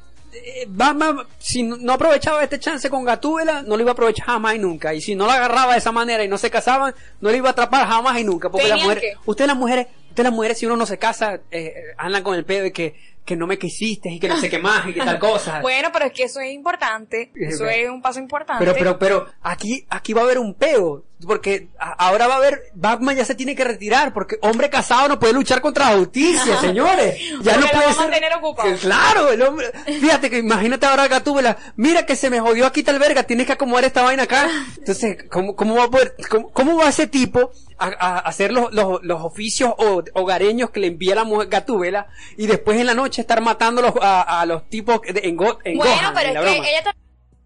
Batman, 0.68 1.20
si 1.38 1.64
no 1.64 1.94
aprovechaba 1.94 2.44
este 2.44 2.60
chance 2.60 2.90
con 2.90 3.04
Gatúbela, 3.06 3.62
no 3.62 3.76
lo 3.76 3.82
iba 3.82 3.92
a 3.92 3.94
aprovechar 3.94 4.26
jamás 4.26 4.56
y 4.56 4.60
nunca. 4.60 4.94
Y 4.94 5.02
si 5.02 5.16
no 5.16 5.28
la 5.28 5.36
agarraba 5.36 5.74
de 5.74 5.80
esa 5.80 5.92
manera 5.92 6.24
y 6.24 6.28
no 6.28 6.38
se 6.38 6.50
casaban, 6.50 6.94
no 7.22 7.30
le 7.30 7.38
iba 7.38 7.50
a 7.50 7.52
atrapar 7.52 7.88
jamás 7.88 8.20
y 8.20 8.24
nunca. 8.24 8.50
Porque 8.50 8.68
las 8.68 8.82
mujeres, 8.82 9.04
que. 9.04 9.14
ustedes 9.26 9.48
las 9.48 9.58
mujeres, 9.58 9.88
ustedes 10.10 10.24
las 10.24 10.34
mujeres, 10.34 10.58
si 10.58 10.66
uno 10.66 10.78
no 10.78 10.86
se 10.86 10.98
casa, 10.98 11.42
eh, 11.52 11.74
andan 11.98 12.24
con 12.24 12.36
el 12.36 12.46
pedo 12.46 12.64
de 12.64 12.72
que, 12.72 12.96
que 13.26 13.36
no 13.36 13.48
me 13.48 13.58
quisiste 13.58 14.10
y 14.10 14.20
que 14.20 14.28
no 14.28 14.38
sé 14.38 14.50
qué 14.50 14.60
más 14.60 14.88
y 14.88 14.94
que 14.94 15.00
tal 15.00 15.20
cosa. 15.20 15.60
Bueno, 15.62 15.90
pero 15.92 16.06
es 16.06 16.12
que 16.14 16.24
eso 16.24 16.40
es 16.40 16.54
importante. 16.54 17.32
Eso 17.36 17.68
es 17.68 17.90
un 17.90 18.02
paso 18.02 18.20
importante. 18.20 18.64
Pero, 18.64 18.76
pero, 18.78 19.00
pero, 19.00 19.26
aquí, 19.42 19.86
aquí 19.90 20.14
va 20.14 20.22
a 20.22 20.24
haber 20.26 20.40
un 20.40 20.54
peo. 20.54 21.04
Porque 21.26 21.70
ahora 21.80 22.28
va 22.28 22.36
a 22.36 22.38
haber, 22.38 22.62
Batman 22.74 23.16
ya 23.16 23.26
se 23.26 23.36
tiene 23.36 23.56
que 23.56 23.64
retirar. 23.64 24.14
Porque 24.14 24.38
hombre 24.42 24.70
casado 24.70 25.08
no 25.08 25.20
puede 25.20 25.34
luchar 25.34 25.62
contra 25.62 25.92
la 25.92 25.98
justicia, 25.98 26.60
señores. 26.62 27.20
Ya 27.42 27.54
Porque 27.54 27.60
no 27.60 27.72
puede 27.82 27.94
ser. 28.20 28.34
ocupado. 28.38 28.76
Claro, 28.78 29.32
el 29.32 29.42
hombre. 29.42 29.72
Fíjate 29.86 30.30
que 30.30 30.38
imagínate 30.40 30.86
ahora 30.86 31.08
Gatúbela. 31.08 31.58
Mira 31.76 32.06
que 32.06 32.16
se 32.16 32.30
me 32.30 32.40
jodió 32.40 32.66
aquí 32.66 32.84
tal 32.84 33.00
verga. 33.00 33.24
Tienes 33.24 33.46
que 33.48 33.54
acomodar 33.54 33.86
esta 33.86 34.02
vaina 34.04 34.24
acá. 34.24 34.50
Entonces, 34.78 35.18
¿cómo, 35.32 35.56
cómo 35.56 35.76
va 35.76 35.86
a 35.86 35.90
poder, 35.90 36.16
cómo, 36.30 36.52
cómo 36.52 36.78
va 36.78 36.90
ese 36.90 37.08
tipo 37.08 37.52
a, 37.78 37.88
a 37.88 38.20
hacer 38.20 38.52
los, 38.54 38.74
los, 38.74 39.00
los 39.04 39.22
oficios 39.22 39.74
ho- 39.78 40.04
hogareños 40.14 40.70
que 40.70 40.80
le 40.80 40.88
envía 40.88 41.16
la 41.16 41.24
mujer 41.24 41.48
Gatúbela 41.50 42.08
y 42.38 42.48
después 42.48 42.80
en 42.80 42.86
la 42.86 42.94
noche 42.94 43.22
estar 43.22 43.42
matando 43.42 43.94
a, 44.02 44.42
a 44.42 44.46
los 44.46 44.70
tipos 44.70 45.02
de- 45.02 45.22
en, 45.24 45.36
Go- 45.36 45.60
en 45.64 45.78
Bueno, 45.78 45.94
Gotham, 45.94 46.14
pero 46.16 46.30
en 46.30 46.30
es 46.30 46.34
la 46.36 46.42
que 46.42 46.52
broma? 46.56 46.70
ella 46.70 46.96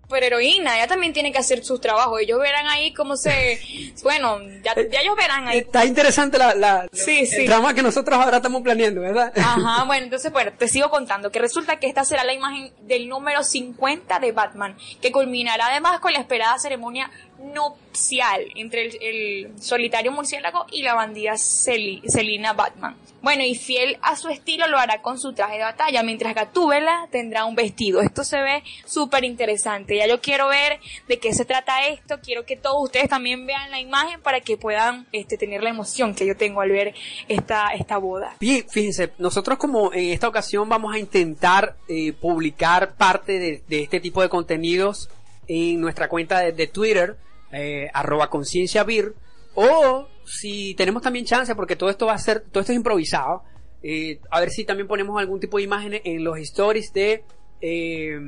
pero 0.10 0.26
heroína, 0.26 0.78
ella 0.78 0.88
también 0.88 1.14
tiene 1.14 1.32
que 1.32 1.38
hacer 1.38 1.64
sus 1.64 1.80
trabajos. 1.80 2.20
Ellos 2.22 2.40
verán 2.40 2.68
ahí 2.68 2.94
cómo 2.94 3.16
se... 3.16 3.60
Bueno, 4.04 4.40
ya, 4.64 4.74
ya 4.76 5.02
ellos 5.02 5.16
verán 5.16 5.48
ahí. 5.48 5.60
Está 5.60 5.86
interesante 5.86 6.38
la, 6.38 6.56
la, 6.56 6.88
Sí, 6.92 7.26
sí. 7.26 7.42
el 7.42 7.48
drama 7.48 7.74
que 7.74 7.84
nosotros 7.84 8.18
ahora 8.18 8.38
estamos 8.38 8.62
planeando, 8.62 9.02
¿verdad? 9.02 9.32
Ajá, 9.38 9.84
bueno, 9.88 10.06
entonces, 10.06 10.32
bueno, 10.32 10.52
te 10.58 10.68
sigo 10.68 10.90
contando 10.90 11.32
que 11.32 11.40
resulta 11.40 11.78
que 11.78 11.88
esta 11.88 12.04
será 12.06 12.24
la 12.24 12.34
imagen 12.34 12.72
del 12.82 13.08
número 13.08 13.44
50 13.44 14.20
de 14.20 14.32
Batman, 14.32 14.78
que 15.02 15.12
culminará 15.12 15.68
además 15.68 16.00
con 16.00 16.14
la 16.14 16.20
esperada 16.20 16.58
ceremonia 16.60 17.12
nupcial 17.40 18.42
entre 18.56 18.88
el, 18.88 19.52
solitario 19.60 20.12
murciélago 20.12 20.66
y 20.72 20.84
la 20.84 20.94
bandida 20.94 21.38
Selina 21.38 22.54
Batman. 22.54 22.96
Bueno, 23.22 23.44
y 23.44 23.56
fiel 23.56 23.98
a 24.02 24.16
su 24.16 24.30
estilo 24.30 24.68
lo 24.68 24.78
hará 24.78 25.02
con 25.02 25.20
su 25.20 25.34
traje 25.34 25.58
de 25.58 25.64
batalla, 25.64 26.04
mientras 26.04 26.34
Gatúbela 26.34 27.08
tendrá 27.12 27.44
un 27.44 27.56
vestido. 27.56 28.02
Esto 28.02 28.24
se 28.24 28.42
ve 28.42 28.64
súper 28.86 29.26
interesante. 29.26 29.98
Ya 29.98 30.08
yo 30.08 30.22
quiero 30.22 30.48
ver 30.48 30.80
de 31.08 31.20
qué 31.20 31.34
se 31.34 31.44
trata 31.44 31.86
esto. 31.88 32.20
Quiero 32.24 32.46
que 32.46 32.56
todos 32.56 32.82
ustedes 32.82 33.10
también 33.10 33.46
vean 33.46 33.72
la 33.72 33.80
imagen 33.80 34.22
para 34.22 34.40
que 34.40 34.56
puedan 34.56 35.06
este, 35.12 35.38
tener 35.38 35.64
la 35.64 35.70
emoción 35.70 36.16
que 36.16 36.26
yo 36.26 36.38
tengo 36.38 36.62
al 36.62 36.70
ver 36.70 36.94
esta, 37.28 37.74
esta 37.74 37.98
boda. 37.98 38.36
Bien, 38.40 38.66
fíjense, 38.70 39.12
nosotros 39.18 39.58
como 39.58 39.94
en 39.94 40.12
esta 40.12 40.28
ocasión 40.28 40.70
vamos 40.70 40.94
a 40.94 41.00
intentar 41.00 41.76
eh, 41.90 42.14
publicar 42.14 42.96
parte 42.96 43.62
de, 43.68 43.82
este 43.82 44.00
tipo 44.00 44.22
de 44.22 44.30
contenidos 44.30 45.10
en 45.48 45.82
nuestra 45.82 46.08
cuenta 46.08 46.40
de 46.40 46.68
Twitter, 46.68 47.18
eh, 47.52 47.90
arroba 47.94 48.30
conciencia 48.30 48.84
vir, 48.84 49.14
o 49.56 50.08
si 50.26 50.74
tenemos 50.76 51.02
también 51.02 51.26
chance, 51.26 51.54
porque 51.56 51.76
todo 51.76 51.90
esto 51.90 52.06
va 52.06 52.14
a 52.14 52.18
ser, 52.20 52.42
todo 52.52 52.62
esto 52.62 52.72
es 52.72 52.78
improvisado, 52.78 53.44
eh, 53.82 54.20
a 54.30 54.40
ver 54.40 54.50
si 54.52 54.66
también 54.66 54.88
ponemos 54.88 55.20
algún 55.20 55.40
tipo 55.40 55.58
de 55.58 55.64
imágenes 55.64 56.02
en 56.06 56.24
los 56.24 56.38
stories 56.40 56.92
de, 56.94 57.24
eh, 57.62 58.20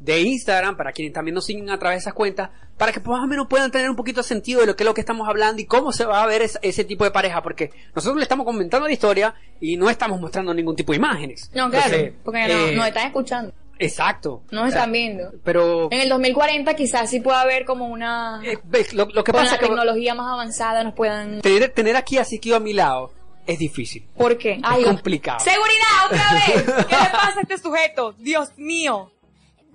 de 0.00 0.20
Instagram, 0.20 0.76
para 0.76 0.92
quienes 0.92 1.12
también 1.14 1.34
nos 1.36 1.44
siguen 1.46 1.70
a 1.70 1.78
través 1.78 1.98
de 1.98 2.00
esas 2.00 2.14
cuentas, 2.14 2.50
para 2.76 2.90
que 2.90 2.98
más 3.00 3.22
o 3.22 3.26
menos 3.28 3.46
puedan 3.48 3.70
tener 3.70 3.88
un 3.88 3.94
poquito 3.94 4.20
de 4.22 4.26
sentido 4.26 4.60
de 4.60 4.66
lo 4.66 4.74
que 4.74 4.82
es 4.82 4.86
lo 4.86 4.94
que 4.94 5.00
estamos 5.00 5.28
hablando 5.28 5.62
y 5.62 5.66
cómo 5.66 5.92
se 5.92 6.04
va 6.04 6.22
a 6.22 6.26
ver 6.26 6.42
es- 6.42 6.58
ese 6.62 6.82
tipo 6.84 7.04
de 7.04 7.12
pareja, 7.12 7.40
porque 7.42 7.70
nosotros 7.94 8.16
le 8.16 8.24
estamos 8.24 8.44
comentando 8.44 8.88
la 8.88 8.92
historia 8.92 9.34
y 9.60 9.76
no 9.76 9.88
estamos 9.88 10.20
mostrando 10.20 10.52
ningún 10.52 10.74
tipo 10.74 10.90
de 10.92 10.96
imágenes. 10.96 11.48
No, 11.54 11.70
claro, 11.70 11.94
Entonces, 11.94 12.14
porque 12.24 12.48
no, 12.48 12.54
eh, 12.68 12.74
nos 12.74 12.86
están 12.88 13.06
escuchando, 13.06 13.54
Exacto. 13.82 14.42
no 14.50 14.60
nos 14.64 14.68
están 14.70 14.92
viendo. 14.92 15.30
Pero 15.44 15.88
En 15.90 16.00
el 16.00 16.08
2040 16.08 16.74
quizás 16.74 17.10
sí 17.10 17.20
pueda 17.20 17.40
haber 17.40 17.64
como 17.64 17.86
una... 17.86 18.40
eh, 18.44 18.58
ves, 18.64 18.92
lo, 18.94 19.06
lo 19.06 19.24
que 19.24 19.32
con 19.32 19.40
pasa 19.40 19.54
la 19.54 19.58
que 19.58 19.66
tecnología 19.66 20.14
más 20.14 20.32
avanzada 20.32 20.82
nos 20.84 20.94
puedan... 20.94 21.40
tener, 21.40 21.70
tener 21.70 21.96
aquí 21.96 22.18
así 22.18 22.38
que 22.38 22.54
a 22.54 22.60
mi 22.60 22.72
lado 22.72 23.12
es 23.46 23.58
difícil. 23.58 24.06
¿Por 24.16 24.38
qué? 24.38 24.60
Ay, 24.62 24.82
es 24.82 24.86
complicado. 24.88 25.40
¡Seguridad, 25.40 26.06
otra 26.06 26.32
vez! 26.34 26.62
¿Qué 26.88 26.96
le 26.96 27.10
pasa 27.10 27.34
a 27.38 27.42
este 27.42 27.58
sujeto? 27.58 28.14
Dios 28.18 28.50
mío. 28.56 29.10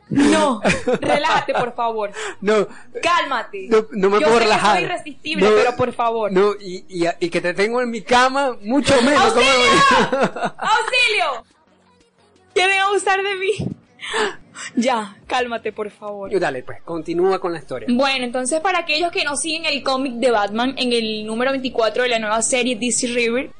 No, 0.09 0.61
relájate, 1.01 1.53
por 1.53 1.75
favor. 1.75 2.11
No, 2.39 2.65
Cálmate. 3.03 3.67
no, 3.69 3.85
no 3.91 4.09
me 4.09 4.21
Yo 4.21 4.27
puedo 4.27 4.33
sé 4.35 4.39
que 4.39 4.39
relajar. 4.45 4.75
soy 4.77 4.83
irresistible, 4.85 5.45
No, 5.49 5.51
pero 5.53 5.75
por 5.75 5.91
favor. 5.91 6.31
No, 6.31 6.53
y, 6.61 6.85
y, 6.87 7.05
y 7.19 7.29
que 7.29 7.41
te 7.41 7.53
tengo 7.53 7.81
en 7.81 7.89
mi 7.91 8.01
cama, 8.01 8.55
mucho 8.61 8.93
menos. 9.01 9.33
¿cómo 9.33 9.45
¡Auxilio! 9.45 10.53
¡Auxilio! 10.57 11.43
¿Quieren 12.53 12.79
abusar 12.79 13.21
de 13.21 13.35
mí? 13.35 13.51
Ya, 14.75 15.15
cálmate, 15.27 15.71
por 15.71 15.89
favor. 15.91 16.37
Dale, 16.39 16.63
pues, 16.63 16.81
continúa 16.83 17.39
con 17.39 17.53
la 17.53 17.59
historia. 17.59 17.87
Bueno, 17.91 18.25
entonces 18.25 18.59
para 18.59 18.79
aquellos 18.79 19.11
que 19.11 19.23
no 19.23 19.35
siguen 19.35 19.65
el 19.65 19.83
cómic 19.83 20.13
de 20.13 20.31
Batman 20.31 20.73
en 20.77 20.93
el 20.93 21.25
número 21.25 21.51
24 21.51 22.03
de 22.03 22.09
la 22.09 22.19
nueva 22.19 22.41
serie 22.41 22.75
DC 22.75 23.07
River, 23.07 23.51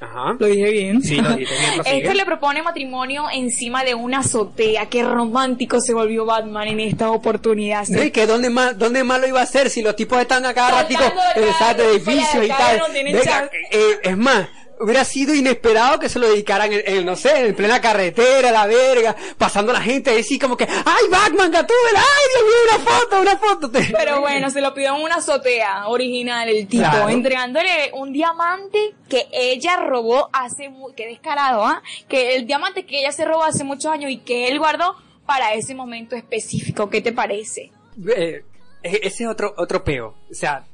Ajá. 0.00 0.36
lo 0.38 0.46
dije 0.46 0.70
bien. 0.70 1.02
Sí, 1.02 1.16
lo 1.16 1.30
dije 1.30 1.52
bien, 1.52 1.74
prosigue. 1.74 1.98
Este 1.98 2.14
le 2.14 2.24
propone 2.24 2.62
matrimonio 2.62 3.24
encima 3.32 3.82
de 3.82 3.94
una 3.94 4.20
azotea. 4.20 4.86
Qué 4.86 5.02
romántico 5.02 5.80
se 5.80 5.94
volvió 5.94 6.24
Batman 6.24 6.68
en 6.68 6.80
esta 6.80 7.10
oportunidad. 7.10 7.86
Y 7.88 8.10
que 8.10 8.26
dónde 8.26 8.50
más, 8.50 8.78
dónde 8.78 9.04
más 9.04 9.20
lo 9.20 9.26
iba 9.26 9.40
a 9.40 9.44
hacer 9.44 9.70
si 9.70 9.82
los 9.82 9.96
tipos 9.96 10.18
están 10.20 10.44
a 10.46 10.54
cada 10.54 10.70
Saltando 10.70 11.04
ratico 11.06 11.40
de 11.40 11.46
cada 11.46 11.58
¿sabes? 11.58 11.76
de 11.76 11.90
edificio 11.92 12.12
y 12.14 12.18
edificios 12.18 12.46
y 12.46 12.50
acá 12.50 12.66
tal. 12.66 12.78
no 12.78 12.86
Venga, 12.92 13.50
eh, 13.72 13.98
es 14.04 14.16
más, 14.16 14.48
hubiera 14.80 15.04
sido 15.04 15.34
inesperado 15.34 15.98
que 15.98 16.08
se 16.08 16.18
lo 16.18 16.28
dedicaran 16.28 16.72
en, 16.72 16.82
en, 16.84 17.06
no 17.06 17.16
sé, 17.16 17.46
en 17.46 17.54
plena 17.54 17.80
carretera, 17.80 18.50
la 18.52 18.66
verga, 18.66 19.16
pasando 19.38 19.72
la 19.72 19.80
gente 19.80 20.18
así 20.18 20.38
como 20.38 20.56
que, 20.56 20.64
¡ay, 20.64 21.04
Batman, 21.10 21.50
Gatúbela! 21.50 22.00
¡Ay, 22.00 22.28
Dios 22.32 22.44
mío, 22.44 22.74
una 22.74 22.90
foto, 22.90 23.20
una 23.20 23.36
foto! 23.38 23.70
Pero 23.98 24.20
bueno, 24.20 24.50
se 24.50 24.60
lo 24.60 24.74
pidió 24.74 24.96
en 24.96 25.02
una 25.02 25.16
azotea 25.16 25.88
original 25.88 26.48
el 26.48 26.66
tipo, 26.66 26.82
Claro. 26.84 27.08
entregándole 27.08 27.90
un 27.94 28.12
diamante 28.12 28.94
que 29.08 29.26
ella 29.32 29.76
robó 29.76 30.28
hace 30.32 30.70
qué 30.96 31.06
descarado, 31.06 31.64
¿ah? 31.64 31.82
Que 32.08 32.36
el 32.36 32.46
diamante 32.46 32.84
que 32.86 32.98
ella 33.00 33.12
se 33.12 33.24
robó 33.24 33.44
hace 33.44 33.64
muchos 33.64 33.90
años 33.90 34.10
y 34.10 34.18
que 34.18 34.48
él 34.48 34.58
guardó 34.58 34.96
para 35.26 35.54
ese 35.54 35.74
momento 35.74 36.14
específico. 36.16 36.88
¿Qué 36.90 37.00
te 37.00 37.12
parece? 37.12 37.72
Eh, 38.08 38.44
eh, 38.82 39.00
ese 39.02 39.24
es 39.24 39.28
otro, 39.28 39.54
otro 39.56 39.82
peo. 39.82 40.14
O 40.30 40.34
sea, 40.34 40.64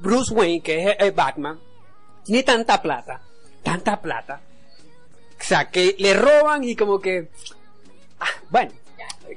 Bruce 0.00 0.34
Wayne, 0.34 0.60
que 0.62 0.96
es 0.98 1.14
Batman, 1.14 1.58
tiene 2.24 2.42
tanta 2.42 2.80
plata, 2.82 3.20
tanta 3.62 4.00
plata. 4.00 4.40
O 5.40 5.44
sea, 5.44 5.70
que 5.70 5.96
le 5.98 6.14
roban 6.14 6.62
y 6.64 6.76
como 6.76 7.00
que, 7.00 7.28
ah, 8.20 8.26
bueno, 8.50 8.72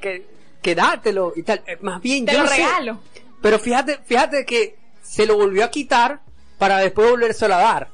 que, 0.02 0.26
que 0.62 0.76
dátelo 0.76 1.34
y 1.36 1.44
tal. 1.44 1.64
Eh, 1.66 1.78
Más 1.82 2.02
bien, 2.02 2.26
Te 2.26 2.34
yo 2.34 2.40
lo 2.40 2.44
no 2.46 2.50
sé, 2.52 2.58
regalo. 2.58 3.00
pero 3.42 3.58
fíjate, 3.60 4.00
fíjate 4.06 4.46
que 4.46 4.78
se 5.02 5.26
lo 5.26 5.36
volvió 5.36 5.66
a 5.66 5.72
quitar 5.72 6.20
para 6.58 6.78
después 6.80 7.10
volvérselo 7.10 7.56
a 7.56 7.60
dar. 7.60 7.90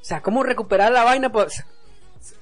O 0.00 0.04
sea, 0.04 0.20
¿cómo 0.20 0.42
recuperar 0.42 0.92
la 0.92 1.04
vaina? 1.04 1.30
Pues, 1.30 1.64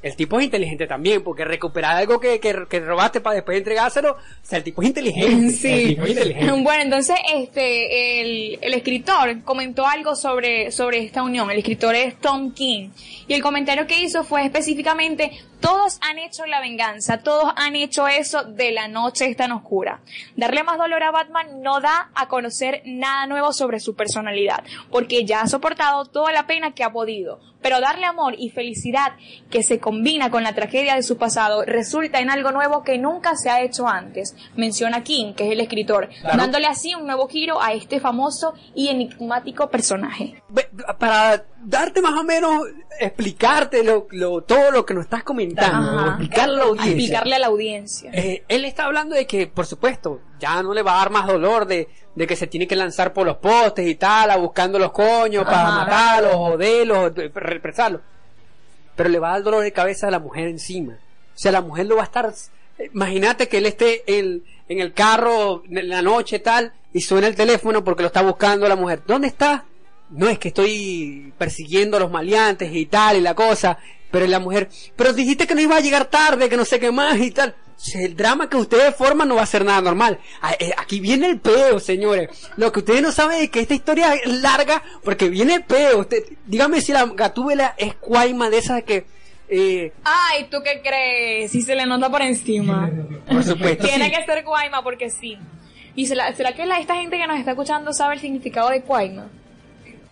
el 0.03 0.17
tipo 0.17 0.39
es 0.39 0.45
inteligente 0.47 0.87
también, 0.87 1.23
porque 1.23 1.45
recuperar 1.45 1.97
algo 1.97 2.19
que, 2.21 2.41
que, 2.41 2.65
que 2.69 2.81
robaste 2.81 3.21
para 3.21 3.37
después 3.37 3.57
entregárselo, 3.59 4.13
o 4.13 4.17
sea, 4.43 4.59
el 4.59 4.65
tipo 4.65 4.83
es 4.83 4.89
inteligente. 4.89 5.33
El 5.47 5.51
Sí. 5.53 5.87
tipo 5.89 6.05
es 6.05 6.11
inteligente. 6.11 6.53
Bueno, 6.63 6.83
entonces 6.83 7.17
este 7.35 8.21
el, 8.21 8.59
el 8.61 8.75
escritor 8.75 9.43
comentó 9.45 9.87
algo 9.87 10.15
sobre, 10.17 10.71
sobre 10.71 10.99
esta 10.99 11.23
unión. 11.23 11.51
El 11.51 11.59
escritor 11.59 11.95
es 11.95 12.19
Tom 12.19 12.53
King. 12.53 12.91
Y 13.29 13.35
el 13.35 13.43
comentario 13.43 13.87
que 13.87 14.01
hizo 14.03 14.25
fue 14.25 14.45
específicamente, 14.45 15.31
todos 15.61 15.99
han 16.03 16.19
hecho 16.19 16.45
la 16.47 16.61
venganza, 16.61 17.19
todos 17.23 17.53
han 17.57 17.77
hecho 17.77 18.09
eso 18.09 18.43
de 18.43 18.73
la 18.73 18.89
noche 18.89 19.27
es 19.27 19.37
tan 19.37 19.53
oscura. 19.53 20.01
Darle 20.37 20.65
más 20.65 20.77
dolor 20.77 21.03
a 21.05 21.13
Batman 21.13 21.63
no 21.63 21.81
da 21.81 22.11
a 22.15 22.27
conocer 22.29 22.83
nada 22.85 23.27
nuevo 23.27 23.53
sobre 23.53 23.79
su 23.79 23.95
personalidad, 23.95 24.65
porque 24.91 25.25
ya 25.25 25.43
ha 25.43 25.47
soportado 25.47 26.05
toda 26.07 26.33
la 26.33 26.47
pena 26.49 26.75
que 26.75 26.83
ha 26.83 26.91
podido. 26.93 27.41
Pero 27.63 27.81
darle 27.81 28.07
amor 28.07 28.35
y 28.37 28.51
felicidad 28.51 29.13
que 29.51 29.63
se 29.63 29.79
combina 29.93 30.31
con 30.31 30.43
la 30.43 30.55
tragedia 30.55 30.95
de 30.97 31.03
su 31.03 31.19
pasado 31.19 31.65
resulta 31.67 32.19
en 32.21 32.31
algo 32.31 32.51
nuevo 32.51 32.83
que 32.83 32.97
nunca 32.97 33.37
se 33.37 33.51
ha 33.51 33.61
hecho 33.61 33.87
antes, 33.87 34.35
menciona 34.57 35.03
King, 35.05 35.35
que 35.35 35.45
es 35.47 35.53
el 35.53 35.61
escritor, 35.61 36.09
Claro. 36.23 36.39
dándole 36.39 36.67
así 36.67 36.95
un 36.95 37.05
nuevo 37.07 37.29
giro 37.29 37.61
a 37.61 37.75
este 37.75 38.01
famoso 38.01 38.55
y 38.75 38.89
enigmático 38.89 39.69
personaje. 39.69 40.43
Para 40.99 41.45
darte 41.63 42.01
más 42.01 42.15
o 42.19 42.25
menos, 42.25 42.63
explicarte 42.99 43.85
lo, 43.85 44.07
lo- 44.13 44.41
todo 44.43 44.71
lo 44.71 44.87
que 44.87 44.95
nos 44.95 45.05
estás 45.05 45.25
comentando, 45.25 46.07
explicarle 46.07 46.55
a 46.55 46.57
la 46.57 46.65
audiencia. 46.65 46.93
Explicarle 46.97 47.35
a 47.35 47.39
la 47.39 47.47
audiencia. 47.49 48.11
Eh, 48.15 48.45
él 48.49 48.65
está 48.65 48.87
hablando 48.87 49.15
de 49.15 49.27
que, 49.27 49.47
por 49.47 49.67
supuesto, 49.67 50.21
ya 50.41 50.63
no 50.63 50.73
le 50.73 50.83
va 50.83 50.95
a 50.95 50.99
dar 51.01 51.11
más 51.11 51.27
dolor 51.27 51.67
de, 51.67 51.89
de 52.15 52.27
que 52.27 52.35
se 52.35 52.47
tiene 52.47 52.67
que 52.67 52.77
lanzar 52.77 53.13
por 53.13 53.27
los 53.27 53.37
postes 53.37 53.87
y 53.87 53.97
tal, 53.97 54.31
a 54.31 54.37
buscando 54.39 54.79
los 54.79 54.91
coños 54.93 55.45
para 55.45 55.65
matarlos, 55.71 56.33
joderlos, 56.35 57.15
de- 57.15 57.29
represarlos. 57.35 58.01
Pero 58.97 59.09
le 59.09 59.19
va 59.19 59.31
a 59.31 59.33
dar 59.33 59.43
dolor 59.43 59.63
de 59.63 59.73
cabeza 59.73 60.09
a 60.09 60.11
la 60.11 60.19
mujer 60.19 60.49
encima. 60.49 60.95
O 60.95 61.39
sea, 61.39 61.53
la 61.53 61.61
mujer 61.61 61.87
lo 61.87 61.97
va 61.97 62.03
a 62.03 62.07
estar. 62.07 62.33
Imagínate 62.93 63.49
que 63.49 63.59
él 63.59 63.67
esté 63.67 64.03
en, 64.19 64.45
en 64.69 64.81
el 64.81 64.93
carro 64.93 65.63
en 65.69 65.89
la 65.89 66.03
noche 66.03 66.39
tal 66.39 66.73
y 66.93 67.01
suena 67.01 67.27
el 67.27 67.35
teléfono 67.35 67.85
porque 67.85 68.03
lo 68.03 68.09
está 68.09 68.23
buscando 68.23 68.69
la 68.69 68.77
mujer. 68.77 69.03
¿Dónde 69.07 69.29
está? 69.29 69.65
No 70.11 70.29
es 70.29 70.39
que 70.39 70.49
estoy 70.49 71.33
persiguiendo 71.39 71.97
a 71.97 72.01
los 72.01 72.11
maleantes 72.11 72.71
y 72.75 72.87
tal 72.87 73.17
y 73.17 73.21
la 73.21 73.35
cosa. 73.35 73.79
Pero 74.11 74.27
la 74.27 74.41
mujer, 74.41 74.69
pero 74.95 75.15
dijiste 75.15 75.47
que 75.47 75.55
no 75.55 75.63
iba 75.63 75.77
a 75.77 75.81
llegar 75.81 76.05
tarde, 76.05 76.51
que 76.51 76.57
no 76.57 76.67
sé 76.67 76.79
qué 76.79 76.93
más 76.93 77.19
y 77.19 77.31
tal. 77.31 77.55
El 77.95 78.17
drama 78.17 78.49
que 78.49 78.57
ustedes 78.57 78.95
forman 78.95 79.29
no 79.29 79.37
va 79.37 79.43
a 79.43 79.47
ser 79.47 79.65
nada 79.65 79.81
normal. 79.81 80.19
A- 80.41 80.53
eh, 80.55 80.73
Aquí 80.77 81.01
viene 81.01 81.27
el 81.27 81.41
peo, 81.41 81.79
señores. 81.81 82.29
Lo 82.57 82.71
que 82.73 82.81
ustedes 82.81 83.03
no 83.03 83.13
saben 83.13 83.43
es 83.43 83.51
que 83.51 83.61
esta 83.61 83.75
historia 83.75 84.15
es 84.15 84.27
larga 84.41 84.83
porque 85.05 85.29
viene 85.29 85.55
el 85.55 85.65
peo. 85.65 85.99
Usted, 86.01 86.25
dígame 86.47 86.81
si 86.81 86.93
la 86.93 87.07
gatúbela 87.07 87.75
es 87.79 87.95
cuaima 87.95 88.51
de 88.51 88.59
esas 88.59 88.83
que... 88.85 89.05
Eh, 89.49 89.93
Ay, 90.05 90.47
¿tú 90.51 90.59
qué 90.65 90.81
crees? 90.83 91.51
Si 91.51 91.61
se 91.63 91.75
le 91.75 91.85
nota 91.85 92.09
por 92.11 92.23
encima. 92.23 92.91
por 93.29 93.45
supuesto. 93.45 93.85
Tiene 93.87 94.07
sí. 94.07 94.11
que 94.13 94.25
ser 94.25 94.45
Guayma 94.45 94.83
porque 94.83 95.11
sí. 95.11 95.37
¿Y 95.95 96.07
será, 96.07 96.33
será 96.35 96.55
que 96.55 96.65
la, 96.65 96.79
esta 96.79 96.95
gente 96.95 97.19
que 97.19 97.27
nos 97.27 97.39
está 97.39 97.51
escuchando 97.51 97.93
sabe 97.93 98.15
el 98.15 98.21
significado 98.21 98.71
de 98.71 98.81
Guayma? 98.81 99.27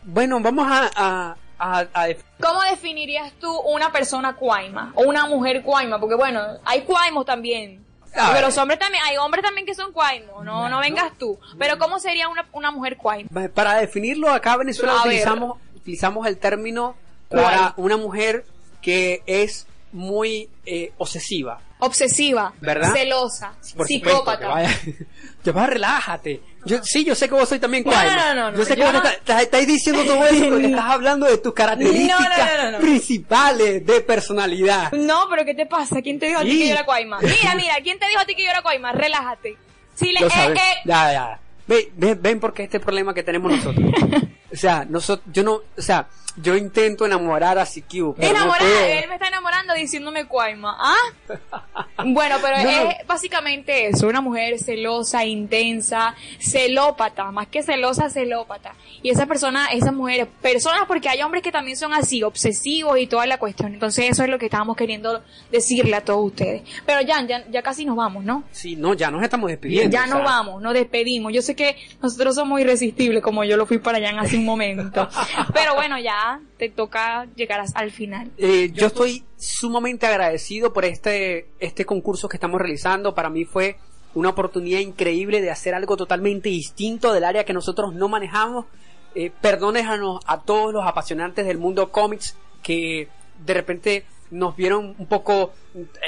Bueno, 0.02 0.40
vamos 0.40 0.66
a... 0.70 0.90
a, 0.94 1.36
a- 1.60 1.86
a 1.92 2.06
def- 2.06 2.24
¿Cómo 2.40 2.60
definirías 2.62 3.32
tú 3.34 3.54
una 3.60 3.92
persona 3.92 4.34
cuaima 4.34 4.92
o 4.96 5.02
una 5.02 5.26
mujer 5.26 5.62
cuaima? 5.62 6.00
Porque 6.00 6.14
bueno, 6.16 6.40
hay 6.64 6.82
cuaimos 6.82 7.24
también. 7.26 7.84
Ver. 8.32 8.42
los 8.42 8.58
hombres 8.58 8.80
también, 8.80 9.04
hay 9.04 9.16
hombres 9.18 9.44
también 9.44 9.64
que 9.64 9.74
son 9.74 9.92
cuaimos, 9.92 10.44
no, 10.44 10.68
no 10.68 10.80
vengas 10.80 11.12
tú. 11.16 11.38
Pero 11.58 11.78
¿cómo 11.78 12.00
sería 12.00 12.28
una, 12.28 12.44
una 12.52 12.72
mujer 12.72 12.96
cuaima? 12.96 13.28
Para 13.54 13.74
definirlo, 13.76 14.30
acá 14.32 14.54
en 14.54 14.58
Venezuela 14.60 14.94
A 14.94 14.96
ver. 14.96 15.06
utilizamos, 15.06 15.58
utilizamos 15.76 16.26
el 16.26 16.36
término 16.38 16.96
para 17.28 17.72
una 17.76 17.96
mujer 17.96 18.44
que 18.82 19.22
es 19.26 19.68
muy 19.92 20.48
eh, 20.66 20.92
obsesiva. 20.98 21.60
Obsesiva, 21.78 22.52
¿Verdad? 22.60 22.92
celosa, 22.92 23.52
Por 23.76 23.86
supuesto, 23.86 23.86
que 23.86 23.94
psicópata. 24.10 24.48
vaya- 24.48 24.70
Ya 25.44 25.52
va, 25.52 25.66
relájate. 25.66 26.42
Yo, 26.64 26.82
sí, 26.82 27.04
yo 27.04 27.14
sé 27.14 27.28
que 27.28 27.34
vos 27.34 27.48
soy 27.48 27.58
también 27.58 27.84
No, 27.84 27.92
no, 27.92 28.34
no, 28.34 28.50
no, 28.52 28.58
Yo 28.58 28.64
sé 28.64 28.74
que 28.74 28.80
yo 28.80 28.86
vos 28.92 29.02
no- 29.02 29.08
estás, 29.08 29.66
diciendo 29.66 30.04
todo 30.04 30.24
eso 30.26 30.48
porque 30.50 30.66
estás 30.66 30.84
hablando 30.84 31.26
de 31.26 31.38
tus 31.38 31.54
características 31.54 32.76
principales 32.80 33.86
de 33.86 34.00
personalidad. 34.02 34.92
No, 34.92 35.26
pero 35.30 35.44
¿qué 35.44 35.54
te 35.54 35.66
pasa? 35.66 36.02
¿Quién 36.02 36.18
te 36.18 36.26
dijo 36.26 36.40
a 36.40 36.42
ti 36.42 36.50
que 36.58 36.66
yo 36.68 36.72
era 36.74 36.84
cuaima? 36.84 37.18
Mira, 37.20 37.54
mira, 37.56 37.74
¿quién 37.82 37.98
te 37.98 38.06
dijo 38.08 38.20
a 38.20 38.24
ti 38.24 38.34
que 38.34 38.44
yo 38.44 38.50
era 38.50 38.62
cuaima? 38.62 38.92
Relájate. 38.92 39.56
Si 39.94 40.12
le, 40.12 40.20
eh, 40.20 40.28
eh, 40.28 40.54
Ya, 40.84 41.12
ya. 41.12 41.40
Ven, 41.66 41.84
ven, 41.96 42.18
ven 42.20 42.40
porque 42.40 42.64
este 42.64 42.80
problema 42.80 43.14
que 43.14 43.22
tenemos 43.22 43.52
nosotros. 43.52 43.90
o 44.52 44.56
sea, 44.56 44.84
nosotros, 44.84 45.26
yo 45.32 45.42
no, 45.42 45.52
o 45.54 45.82
sea, 45.82 46.08
yo 46.36 46.56
intento 46.56 47.04
enamorar 47.04 47.58
a 47.58 47.64
CQ, 47.66 48.14
pero 48.16 48.38
no 48.38 48.54
él 48.56 49.08
me 49.08 49.14
está 49.14 49.28
enamorando 49.28 49.74
diciéndome 49.74 50.26
cuaima. 50.26 50.76
¿Ah? 50.78 50.94
Bueno, 52.02 52.36
pero 52.40 52.56
No. 52.62 52.90
es 52.90 53.06
básicamente 53.06 53.88
eso, 53.88 54.06
una 54.08 54.22
mujer 54.22 54.58
celosa, 54.58 55.24
intensa, 55.26 56.14
celópata, 56.38 57.30
más 57.30 57.46
que 57.48 57.62
celosa, 57.62 58.08
celópata. 58.08 58.74
Y 59.02 59.10
esa 59.10 59.26
persona, 59.26 59.66
esas 59.66 59.92
mujeres, 59.92 60.26
personas 60.40 60.84
porque 60.86 61.10
hay 61.10 61.20
hombres 61.22 61.42
que 61.42 61.52
también 61.52 61.76
son 61.76 61.92
así, 61.92 62.22
obsesivos 62.22 62.98
y 62.98 63.06
toda 63.06 63.26
la 63.26 63.38
cuestión. 63.38 63.74
Entonces 63.74 64.06
eso 64.10 64.22
es 64.22 64.30
lo 64.30 64.38
que 64.38 64.46
estábamos 64.46 64.76
queriendo 64.76 65.22
decirle 65.52 65.94
a 65.96 66.00
todos 66.02 66.24
ustedes. 66.24 66.62
Pero 66.86 67.02
ya, 67.02 67.22
ya, 67.26 67.44
ya 67.50 67.60
casi 67.62 67.84
nos 67.84 67.96
vamos, 67.96 68.24
¿no? 68.24 68.44
Sí, 68.50 68.76
no, 68.76 68.94
ya 68.94 69.10
nos 69.10 69.22
estamos 69.22 69.50
despidiendo. 69.50 69.92
Ya 69.92 70.06
nos 70.06 70.16
sea. 70.16 70.24
vamos, 70.24 70.62
nos 70.62 70.72
despedimos. 70.72 71.34
Yo 71.34 71.42
sé 71.42 71.54
que 71.54 71.76
nosotros 72.02 72.34
somos 72.34 72.60
irresistibles, 72.62 73.22
como 73.22 73.44
yo 73.44 73.58
lo 73.58 73.66
fui 73.66 73.78
para 73.78 73.98
allá 73.98 74.08
en 74.10 74.18
hace 74.20 74.38
momento. 74.44 75.08
Pero 75.54 75.74
bueno, 75.74 75.98
ya 75.98 76.40
te 76.58 76.68
toca 76.68 77.26
llegar 77.34 77.64
al 77.74 77.90
final. 77.90 78.30
Eh, 78.36 78.70
yo 78.72 78.88
estoy 78.88 79.24
sumamente 79.36 80.06
agradecido 80.06 80.72
por 80.72 80.84
este, 80.84 81.48
este 81.58 81.84
concurso 81.84 82.28
que 82.28 82.36
estamos 82.36 82.60
realizando. 82.60 83.14
Para 83.14 83.30
mí 83.30 83.44
fue 83.44 83.76
una 84.14 84.30
oportunidad 84.30 84.80
increíble 84.80 85.40
de 85.40 85.50
hacer 85.50 85.74
algo 85.74 85.96
totalmente 85.96 86.48
distinto 86.48 87.12
del 87.12 87.24
área 87.24 87.44
que 87.44 87.52
nosotros 87.52 87.94
no 87.94 88.08
manejamos. 88.08 88.66
Eh, 89.14 89.32
perdónenos 89.40 90.20
a 90.26 90.40
todos 90.40 90.72
los 90.72 90.86
apasionantes 90.86 91.44
del 91.44 91.58
mundo 91.58 91.90
cómics 91.90 92.36
que 92.62 93.08
de 93.44 93.54
repente 93.54 94.04
nos 94.30 94.54
vieron 94.56 94.94
un 94.98 95.06
poco 95.06 95.52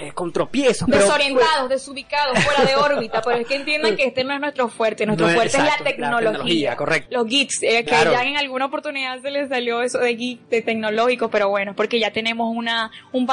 eh, 0.00 0.12
con 0.12 0.32
tropiezos. 0.32 0.88
pero- 0.90 1.04
Desorientados, 1.04 1.68
desubicados, 1.68 2.38
fuera 2.38 2.64
de 2.64 2.74
órbita, 2.76 3.20
pero 3.22 3.38
es 3.38 3.46
que 3.46 3.56
entiendan 3.56 3.96
que 3.96 4.04
este 4.04 4.24
no 4.24 4.32
es 4.34 4.40
nuestro 4.40 4.68
fuerte, 4.68 5.06
nuestro 5.06 5.26
No 5.26 5.34
fuerte 5.34 5.56
es 5.56 5.62
exacto, 5.62 5.84
la 5.84 5.90
la 5.90 5.96
tecnología. 5.96 6.30
tecnología, 6.30 6.76
correcto. 6.76 7.08
Los 7.16 7.26
geeks, 7.26 7.62
eh, 7.62 7.84
que 7.84 7.90
ya 7.90 8.22
en 8.24 8.36
alguna 8.36 8.66
oportunidad 8.66 9.20
se 9.22 9.30
les 9.30 9.48
salió 9.48 9.82
eso 9.82 9.98
de 9.98 10.14
geek, 10.14 10.48
de 10.48 10.62
tecnológico, 10.62 11.30
pero 11.30 11.48
bueno, 11.48 11.74
porque 11.74 11.98
ya 11.98 12.12
tenemos 12.12 12.54
una 12.54 12.90
un 13.12 13.28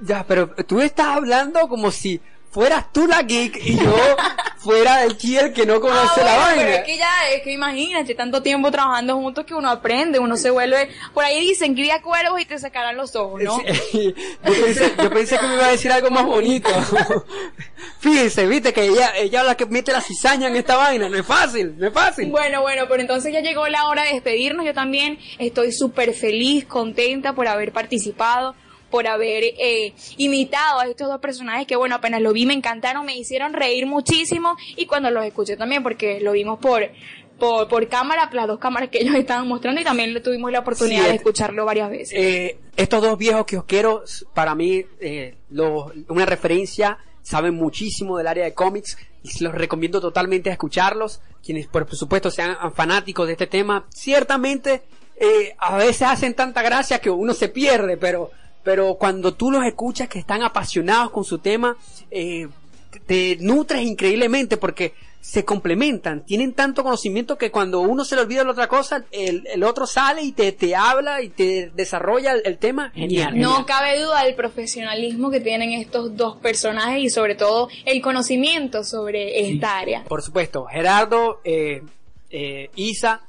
Ya, 0.00 0.24
pero 0.26 0.48
tú 0.66 0.80
estás 0.80 1.06
hablando 1.06 1.68
como 1.68 1.90
si 1.90 2.20
fueras 2.54 2.92
tú 2.92 3.06
la 3.08 3.20
geek 3.22 3.56
y 3.66 3.76
yo 3.76 3.96
fuera 4.58 5.02
el 5.02 5.10
aquí 5.12 5.36
el 5.36 5.52
que 5.52 5.66
no 5.66 5.80
conoce 5.80 6.20
Ah, 6.20 6.24
la 6.24 6.36
vaina. 6.38 6.62
pero 6.62 6.76
es 6.76 6.84
que 6.84 6.96
ya, 6.96 7.10
es 7.34 7.42
que 7.42 7.52
imagínate, 7.52 8.14
tanto 8.14 8.42
tiempo 8.42 8.70
trabajando 8.70 9.16
juntos 9.16 9.44
que 9.44 9.54
uno 9.54 9.68
aprende, 9.68 10.20
uno 10.20 10.36
se 10.36 10.50
vuelve, 10.50 10.88
por 11.12 11.24
ahí 11.24 11.40
dicen, 11.40 11.74
cría 11.74 12.00
cuervos 12.00 12.40
y 12.40 12.44
te 12.46 12.58
sacarán 12.58 12.96
los 12.96 13.14
ojos, 13.16 13.42
¿no? 13.42 13.58
Sí, 13.90 14.14
yo, 14.46 14.52
pensé, 14.64 14.94
yo 14.96 15.10
pensé 15.10 15.36
que 15.38 15.46
me 15.48 15.54
iba 15.54 15.66
a 15.66 15.70
decir 15.72 15.90
algo 15.90 16.10
más 16.10 16.24
bonito. 16.24 16.70
Fíjense, 17.98 18.46
viste 18.46 18.72
que 18.72 18.84
ella, 18.84 19.12
ella 19.16 19.42
la 19.42 19.56
que 19.56 19.66
mete 19.66 19.92
la 19.92 20.00
cizaña 20.00 20.48
en 20.48 20.56
esta 20.56 20.76
vaina. 20.76 21.08
No 21.08 21.16
es 21.18 21.26
fácil, 21.26 21.74
no 21.78 21.86
es 21.88 21.92
fácil. 21.92 22.30
Bueno, 22.30 22.62
bueno, 22.62 22.84
pero 22.88 23.00
entonces 23.00 23.32
ya 23.32 23.40
llegó 23.40 23.66
la 23.68 23.88
hora 23.88 24.04
de 24.04 24.12
despedirnos. 24.12 24.64
Yo 24.64 24.74
también 24.74 25.18
estoy 25.38 25.72
súper 25.72 26.14
feliz, 26.14 26.64
contenta 26.66 27.32
por 27.34 27.48
haber 27.48 27.72
participado, 27.72 28.54
por 28.94 29.08
haber 29.08 29.42
eh, 29.58 29.92
imitado 30.18 30.78
a 30.78 30.86
estos 30.86 31.08
dos 31.08 31.18
personajes 31.18 31.66
que, 31.66 31.74
bueno, 31.74 31.96
apenas 31.96 32.20
lo 32.22 32.32
vi, 32.32 32.46
me 32.46 32.54
encantaron, 32.54 33.04
me 33.04 33.16
hicieron 33.16 33.52
reír 33.52 33.86
muchísimo 33.86 34.54
y 34.76 34.86
cuando 34.86 35.10
los 35.10 35.24
escuché 35.24 35.56
también, 35.56 35.82
porque 35.82 36.20
lo 36.20 36.30
vimos 36.30 36.60
por, 36.60 36.80
por, 37.36 37.66
por 37.66 37.88
cámara, 37.88 38.30
las 38.32 38.46
dos 38.46 38.60
cámaras 38.60 38.90
que 38.90 38.98
ellos 39.00 39.16
estaban 39.16 39.48
mostrando 39.48 39.80
y 39.80 39.84
también 39.84 40.22
tuvimos 40.22 40.52
la 40.52 40.60
oportunidad 40.60 40.98
Sí, 41.00 41.04
de 41.06 41.10
es- 41.10 41.16
escucharlo 41.16 41.64
varias 41.64 41.90
veces. 41.90 42.12
Eh, 42.16 42.56
estos 42.76 43.02
dos 43.02 43.18
viejos 43.18 43.46
kiosqueros, 43.46 44.26
para 44.32 44.54
mí, 44.54 44.84
eh, 45.00 45.34
los- 45.50 45.90
una 46.08 46.24
referencia, 46.24 46.98
saben 47.20 47.56
muchísimo 47.56 48.16
del 48.16 48.28
área 48.28 48.44
de 48.44 48.54
cómics 48.54 48.96
y 49.24 49.42
los 49.42 49.52
recomiendo 49.56 50.00
totalmente 50.00 50.50
a 50.50 50.52
escucharlos. 50.52 51.20
Quienes, 51.44 51.66
por 51.66 51.92
supuesto, 51.96 52.30
sean 52.30 52.56
fanáticos 52.76 53.26
de 53.26 53.32
este 53.32 53.48
tema, 53.48 53.86
ciertamente 53.92 54.82
eh, 55.16 55.54
a 55.58 55.76
veces 55.76 56.02
hacen 56.02 56.34
tanta 56.34 56.60
gracia 56.62 57.00
que 57.00 57.08
uno 57.10 57.34
se 57.34 57.48
pierde, 57.48 57.96
pero, 57.96 58.30
pero 58.64 58.94
cuando 58.94 59.34
tú 59.34 59.50
los 59.50 59.64
escuchas 59.64 60.08
que 60.08 60.18
están 60.18 60.42
apasionados 60.42 61.10
con 61.10 61.24
su 61.24 61.38
tema, 61.38 61.76
eh, 62.10 62.48
te 63.06 63.36
nutres 63.40 63.82
increíblemente 63.82 64.56
porque 64.56 64.94
se 65.20 65.42
complementan, 65.42 66.22
tienen 66.26 66.52
tanto 66.52 66.82
conocimiento 66.82 67.38
que 67.38 67.50
cuando 67.50 67.80
uno 67.80 68.04
se 68.04 68.14
le 68.14 68.20
olvida 68.20 68.44
la 68.44 68.50
otra 68.50 68.68
cosa, 68.68 69.06
el, 69.10 69.46
el 69.52 69.64
otro 69.64 69.86
sale 69.86 70.22
y 70.22 70.32
te, 70.32 70.52
te 70.52 70.76
habla 70.76 71.22
y 71.22 71.30
te 71.30 71.72
desarrolla 71.74 72.32
el, 72.32 72.42
el 72.44 72.58
tema. 72.58 72.90
Genial. 72.94 73.38
No 73.40 73.48
genial. 73.52 73.64
cabe 73.66 74.00
duda 74.02 74.24
del 74.24 74.34
profesionalismo 74.34 75.30
que 75.30 75.40
tienen 75.40 75.72
estos 75.72 76.14
dos 76.14 76.36
personajes 76.36 77.02
y 77.02 77.08
sobre 77.08 77.36
todo 77.36 77.68
el 77.86 78.02
conocimiento 78.02 78.84
sobre 78.84 79.48
esta 79.48 79.78
área. 79.78 80.04
Por 80.04 80.20
supuesto, 80.20 80.66
Gerardo, 80.66 81.40
eh, 81.42 81.82
eh, 82.28 82.68
Isa, 82.76 83.22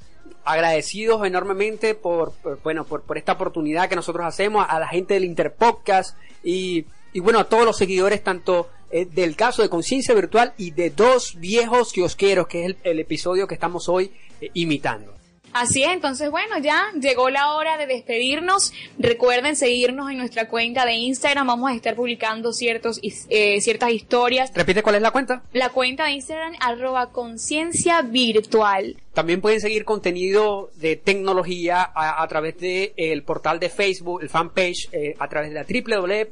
agradecidos 0.45 1.25
enormemente 1.25 1.95
por, 1.95 2.33
bueno, 2.63 2.85
por, 2.85 3.01
por 3.01 3.17
esta 3.17 3.33
oportunidad 3.33 3.89
que 3.89 3.95
nosotros 3.95 4.25
hacemos, 4.25 4.65
a 4.69 4.79
la 4.79 4.87
gente 4.87 5.15
del 5.15 5.25
Interpodcast 5.25 6.17
y, 6.43 6.85
y 7.13 7.19
bueno, 7.19 7.39
a 7.39 7.43
todos 7.45 7.65
los 7.65 7.77
seguidores 7.77 8.23
tanto 8.23 8.69
eh, 8.91 9.05
del 9.05 9.35
caso 9.35 9.61
de 9.61 9.69
Conciencia 9.69 10.13
Virtual 10.13 10.53
y 10.57 10.71
de 10.71 10.91
Dos 10.91 11.35
Viejos 11.39 11.91
Kiosqueros, 11.91 12.47
que 12.47 12.61
es 12.61 12.65
el, 12.67 12.77
el 12.83 12.99
episodio 12.99 13.47
que 13.47 13.55
estamos 13.55 13.89
hoy 13.89 14.11
eh, 14.39 14.51
imitando. 14.53 15.13
Así 15.55 15.83
es, 15.83 15.91
entonces 15.91 16.29
bueno, 16.29 16.57
ya 16.57 16.91
llegó 16.99 17.29
la 17.29 17.53
hora 17.53 17.77
de 17.77 17.87
despedirnos. 17.87 18.73
Recuerden 18.99 19.55
seguirnos 19.55 20.11
en 20.11 20.17
nuestra 20.17 20.49
cuenta 20.49 20.85
de 20.85 20.95
Instagram, 20.95 21.47
vamos 21.47 21.71
a 21.71 21.73
estar 21.73 21.95
publicando 21.95 22.51
ciertos, 22.51 22.99
eh, 23.29 23.61
ciertas 23.61 23.91
historias. 23.91 24.51
Repite 24.53 24.83
cuál 24.83 24.95
es 24.95 25.01
la 25.01 25.11
cuenta. 25.11 25.43
La 25.53 25.69
cuenta 25.69 26.03
de 26.07 26.11
Instagram, 26.11 26.55
arroba 26.59 27.13
conciencia 27.13 28.01
virtual. 28.01 28.97
También 29.13 29.39
pueden 29.39 29.61
seguir 29.61 29.85
contenido 29.85 30.71
de 30.75 30.97
tecnología 30.97 31.89
a, 31.95 32.21
a 32.21 32.27
través 32.27 32.59
de 32.59 32.93
el 32.97 33.23
portal 33.23 33.57
de 33.57 33.69
Facebook, 33.69 34.23
el 34.23 34.29
fanpage, 34.29 34.89
eh, 34.91 35.15
a 35.17 35.29
través 35.29 35.53
de 35.53 35.55
la 35.55 35.63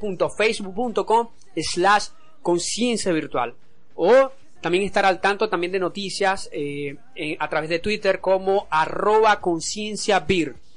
www.facebook.com 0.02 1.30
slash 1.56 2.08
conciencia 2.42 3.14
virtual. 3.14 3.56
O 3.96 4.32
también 4.64 4.84
estar 4.84 5.06
al 5.06 5.22
tanto 5.22 5.48
también 5.48 5.72
de 5.72 5.78
noticias 5.78 6.50
eh, 6.52 6.98
a 7.38 7.48
través 7.48 7.70
de 7.70 7.78
Twitter 7.78 8.20
como 8.20 8.66
arroba. 8.72 9.40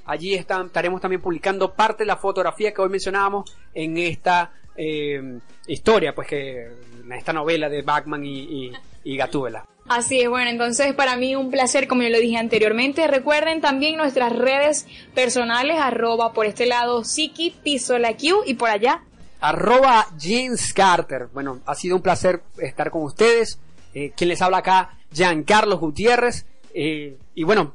Allí 0.05 0.35
están, 0.35 0.67
estaremos 0.67 1.01
también 1.01 1.23
publicando 1.23 1.73
parte 1.73 2.03
de 2.03 2.09
la 2.09 2.17
fotografía 2.19 2.75
que 2.75 2.83
hoy 2.83 2.91
mencionábamos 2.91 3.51
en 3.73 3.97
esta 3.97 4.53
eh, 4.77 5.39
historia, 5.67 6.15
pues 6.15 6.29
que 6.29 6.69
en 7.03 7.13
esta 7.13 7.33
novela 7.33 7.69
de 7.71 7.81
Batman 7.81 8.25
y, 8.25 8.41
y, 8.67 8.73
y 9.05 9.17
Gatúbela. 9.17 9.65
Así 9.89 10.21
es, 10.21 10.29
bueno, 10.29 10.51
entonces 10.51 10.95
para 10.95 11.17
mí 11.17 11.37
un 11.37 11.51
placer, 11.51 11.87
como 11.87 12.03
yo 12.03 12.11
lo 12.11 12.19
dije 12.19 12.37
anteriormente. 12.37 13.07
Recuerden 13.07 13.61
también 13.61 13.97
nuestras 13.97 14.37
redes 14.37 14.87
personales, 15.15 15.77
arroba 15.79 16.33
por 16.33 16.45
este 16.45 16.67
lado 16.67 17.05
Siki, 17.05 17.55
Pisola 17.63 18.17
Q 18.17 18.43
y 18.47 18.55
por 18.55 18.69
allá. 18.69 19.03
arroba 19.41 20.07
James 20.21 20.73
Carter. 20.73 21.29
Bueno, 21.33 21.61
ha 21.67 21.75
sido 21.75 21.97
un 21.97 22.03
placer 22.03 22.43
estar 22.59 22.91
con 22.91 23.03
ustedes. 23.03 23.61
Eh, 23.99 24.13
quien 24.15 24.29
les 24.29 24.43
habla 24.43 24.59
acá, 24.59 24.91
Giancarlo 25.11 25.79
Gutiérrez. 25.79 26.45
Eh, 26.75 27.17
y 27.35 27.45
bueno, 27.45 27.73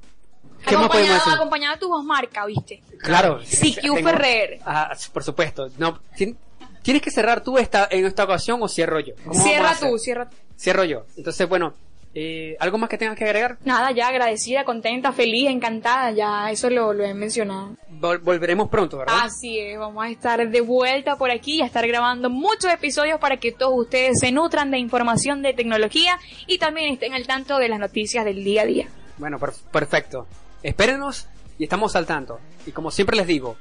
¿qué 0.67 0.77
más 0.77 0.87
podemos 0.87 1.09
Acompañado, 1.09 1.15
decir? 1.15 1.33
acompañado 1.33 1.73
de 1.73 1.79
tu 1.79 1.87
voz 1.89 2.03
marca, 2.03 2.45
¿viste? 2.45 2.83
Claro. 2.99 3.39
CQ 3.39 4.03
Ferrer. 4.03 4.59
Ah, 4.63 4.93
por 5.11 5.23
supuesto. 5.23 5.67
No, 5.79 5.99
tien- 6.15 6.37
¿Tienes 6.83 7.01
que 7.01 7.09
cerrar 7.09 7.43
tú 7.43 7.57
esta, 7.57 7.87
en 7.89 8.05
esta 8.05 8.23
ocasión 8.23 8.61
o 8.61 8.67
cierro 8.67 8.99
yo? 8.99 9.15
¿Cómo 9.23 9.33
vamos 9.33 9.39
a 9.45 9.49
Cierra 9.49 9.75
tú, 9.79 9.97
cierra 9.97 10.29
tú. 10.29 10.35
Cierro 10.59 10.83
yo. 10.83 11.05
Entonces, 11.17 11.49
bueno, 11.49 11.73
eh, 12.13 12.55
¿algo 12.59 12.77
más 12.77 12.89
que 12.89 12.97
tengas 12.99 13.17
que 13.17 13.23
agregar? 13.23 13.57
Nada, 13.65 13.91
ya 13.91 14.07
agradecida, 14.07 14.63
contenta, 14.63 15.11
feliz, 15.11 15.49
encantada, 15.49 16.11
ya 16.11 16.51
eso 16.51 16.69
lo, 16.69 16.93
lo 16.93 17.03
he 17.03 17.13
mencionado. 17.15 17.75
Vol- 18.01 18.19
volveremos 18.21 18.67
pronto, 18.69 18.97
¿verdad? 18.97 19.15
Así 19.23 19.59
es, 19.59 19.77
vamos 19.77 20.03
a 20.03 20.09
estar 20.09 20.49
de 20.49 20.61
vuelta 20.61 21.17
por 21.17 21.29
aquí 21.31 21.57
y 21.57 21.61
a 21.61 21.65
estar 21.65 21.87
grabando 21.87 22.29
muchos 22.29 22.71
episodios 22.73 23.19
para 23.19 23.37
que 23.37 23.51
todos 23.51 23.73
ustedes 23.77 24.19
se 24.19 24.31
nutran 24.31 24.71
de 24.71 24.79
información 24.79 25.41
de 25.43 25.53
tecnología 25.53 26.17
y 26.47 26.57
también 26.57 26.91
estén 26.93 27.13
al 27.13 27.27
tanto 27.27 27.57
de 27.57 27.69
las 27.69 27.79
noticias 27.79 28.25
del 28.25 28.43
día 28.43 28.63
a 28.63 28.65
día. 28.65 28.87
Bueno, 29.17 29.37
per- 29.37 29.53
perfecto. 29.71 30.25
Espérenos 30.63 31.27
y 31.59 31.63
estamos 31.65 31.95
al 31.95 32.05
tanto. 32.07 32.39
Y 32.65 32.71
como 32.71 32.89
siempre 32.89 33.15
les 33.17 33.27
digo, 33.27 33.57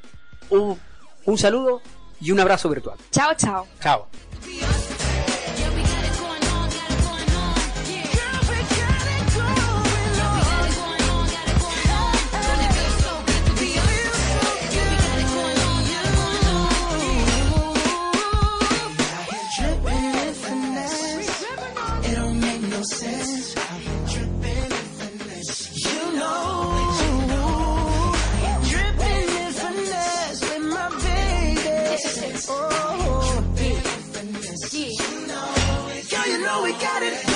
un, 0.48 0.78
un 1.26 1.38
saludo 1.38 1.82
y 2.20 2.30
un 2.32 2.40
abrazo 2.40 2.68
virtual. 2.70 2.96
Chao, 3.10 3.32
chao. 3.36 3.66
Chao. 3.82 4.08
Oh, 32.52 32.68
oh, 32.72 33.22
oh. 33.22 34.40
Girl, 36.10 36.26
you 36.26 36.38
know 36.44 36.62
we 36.64 36.72
got 36.72 37.02
it 37.02 37.29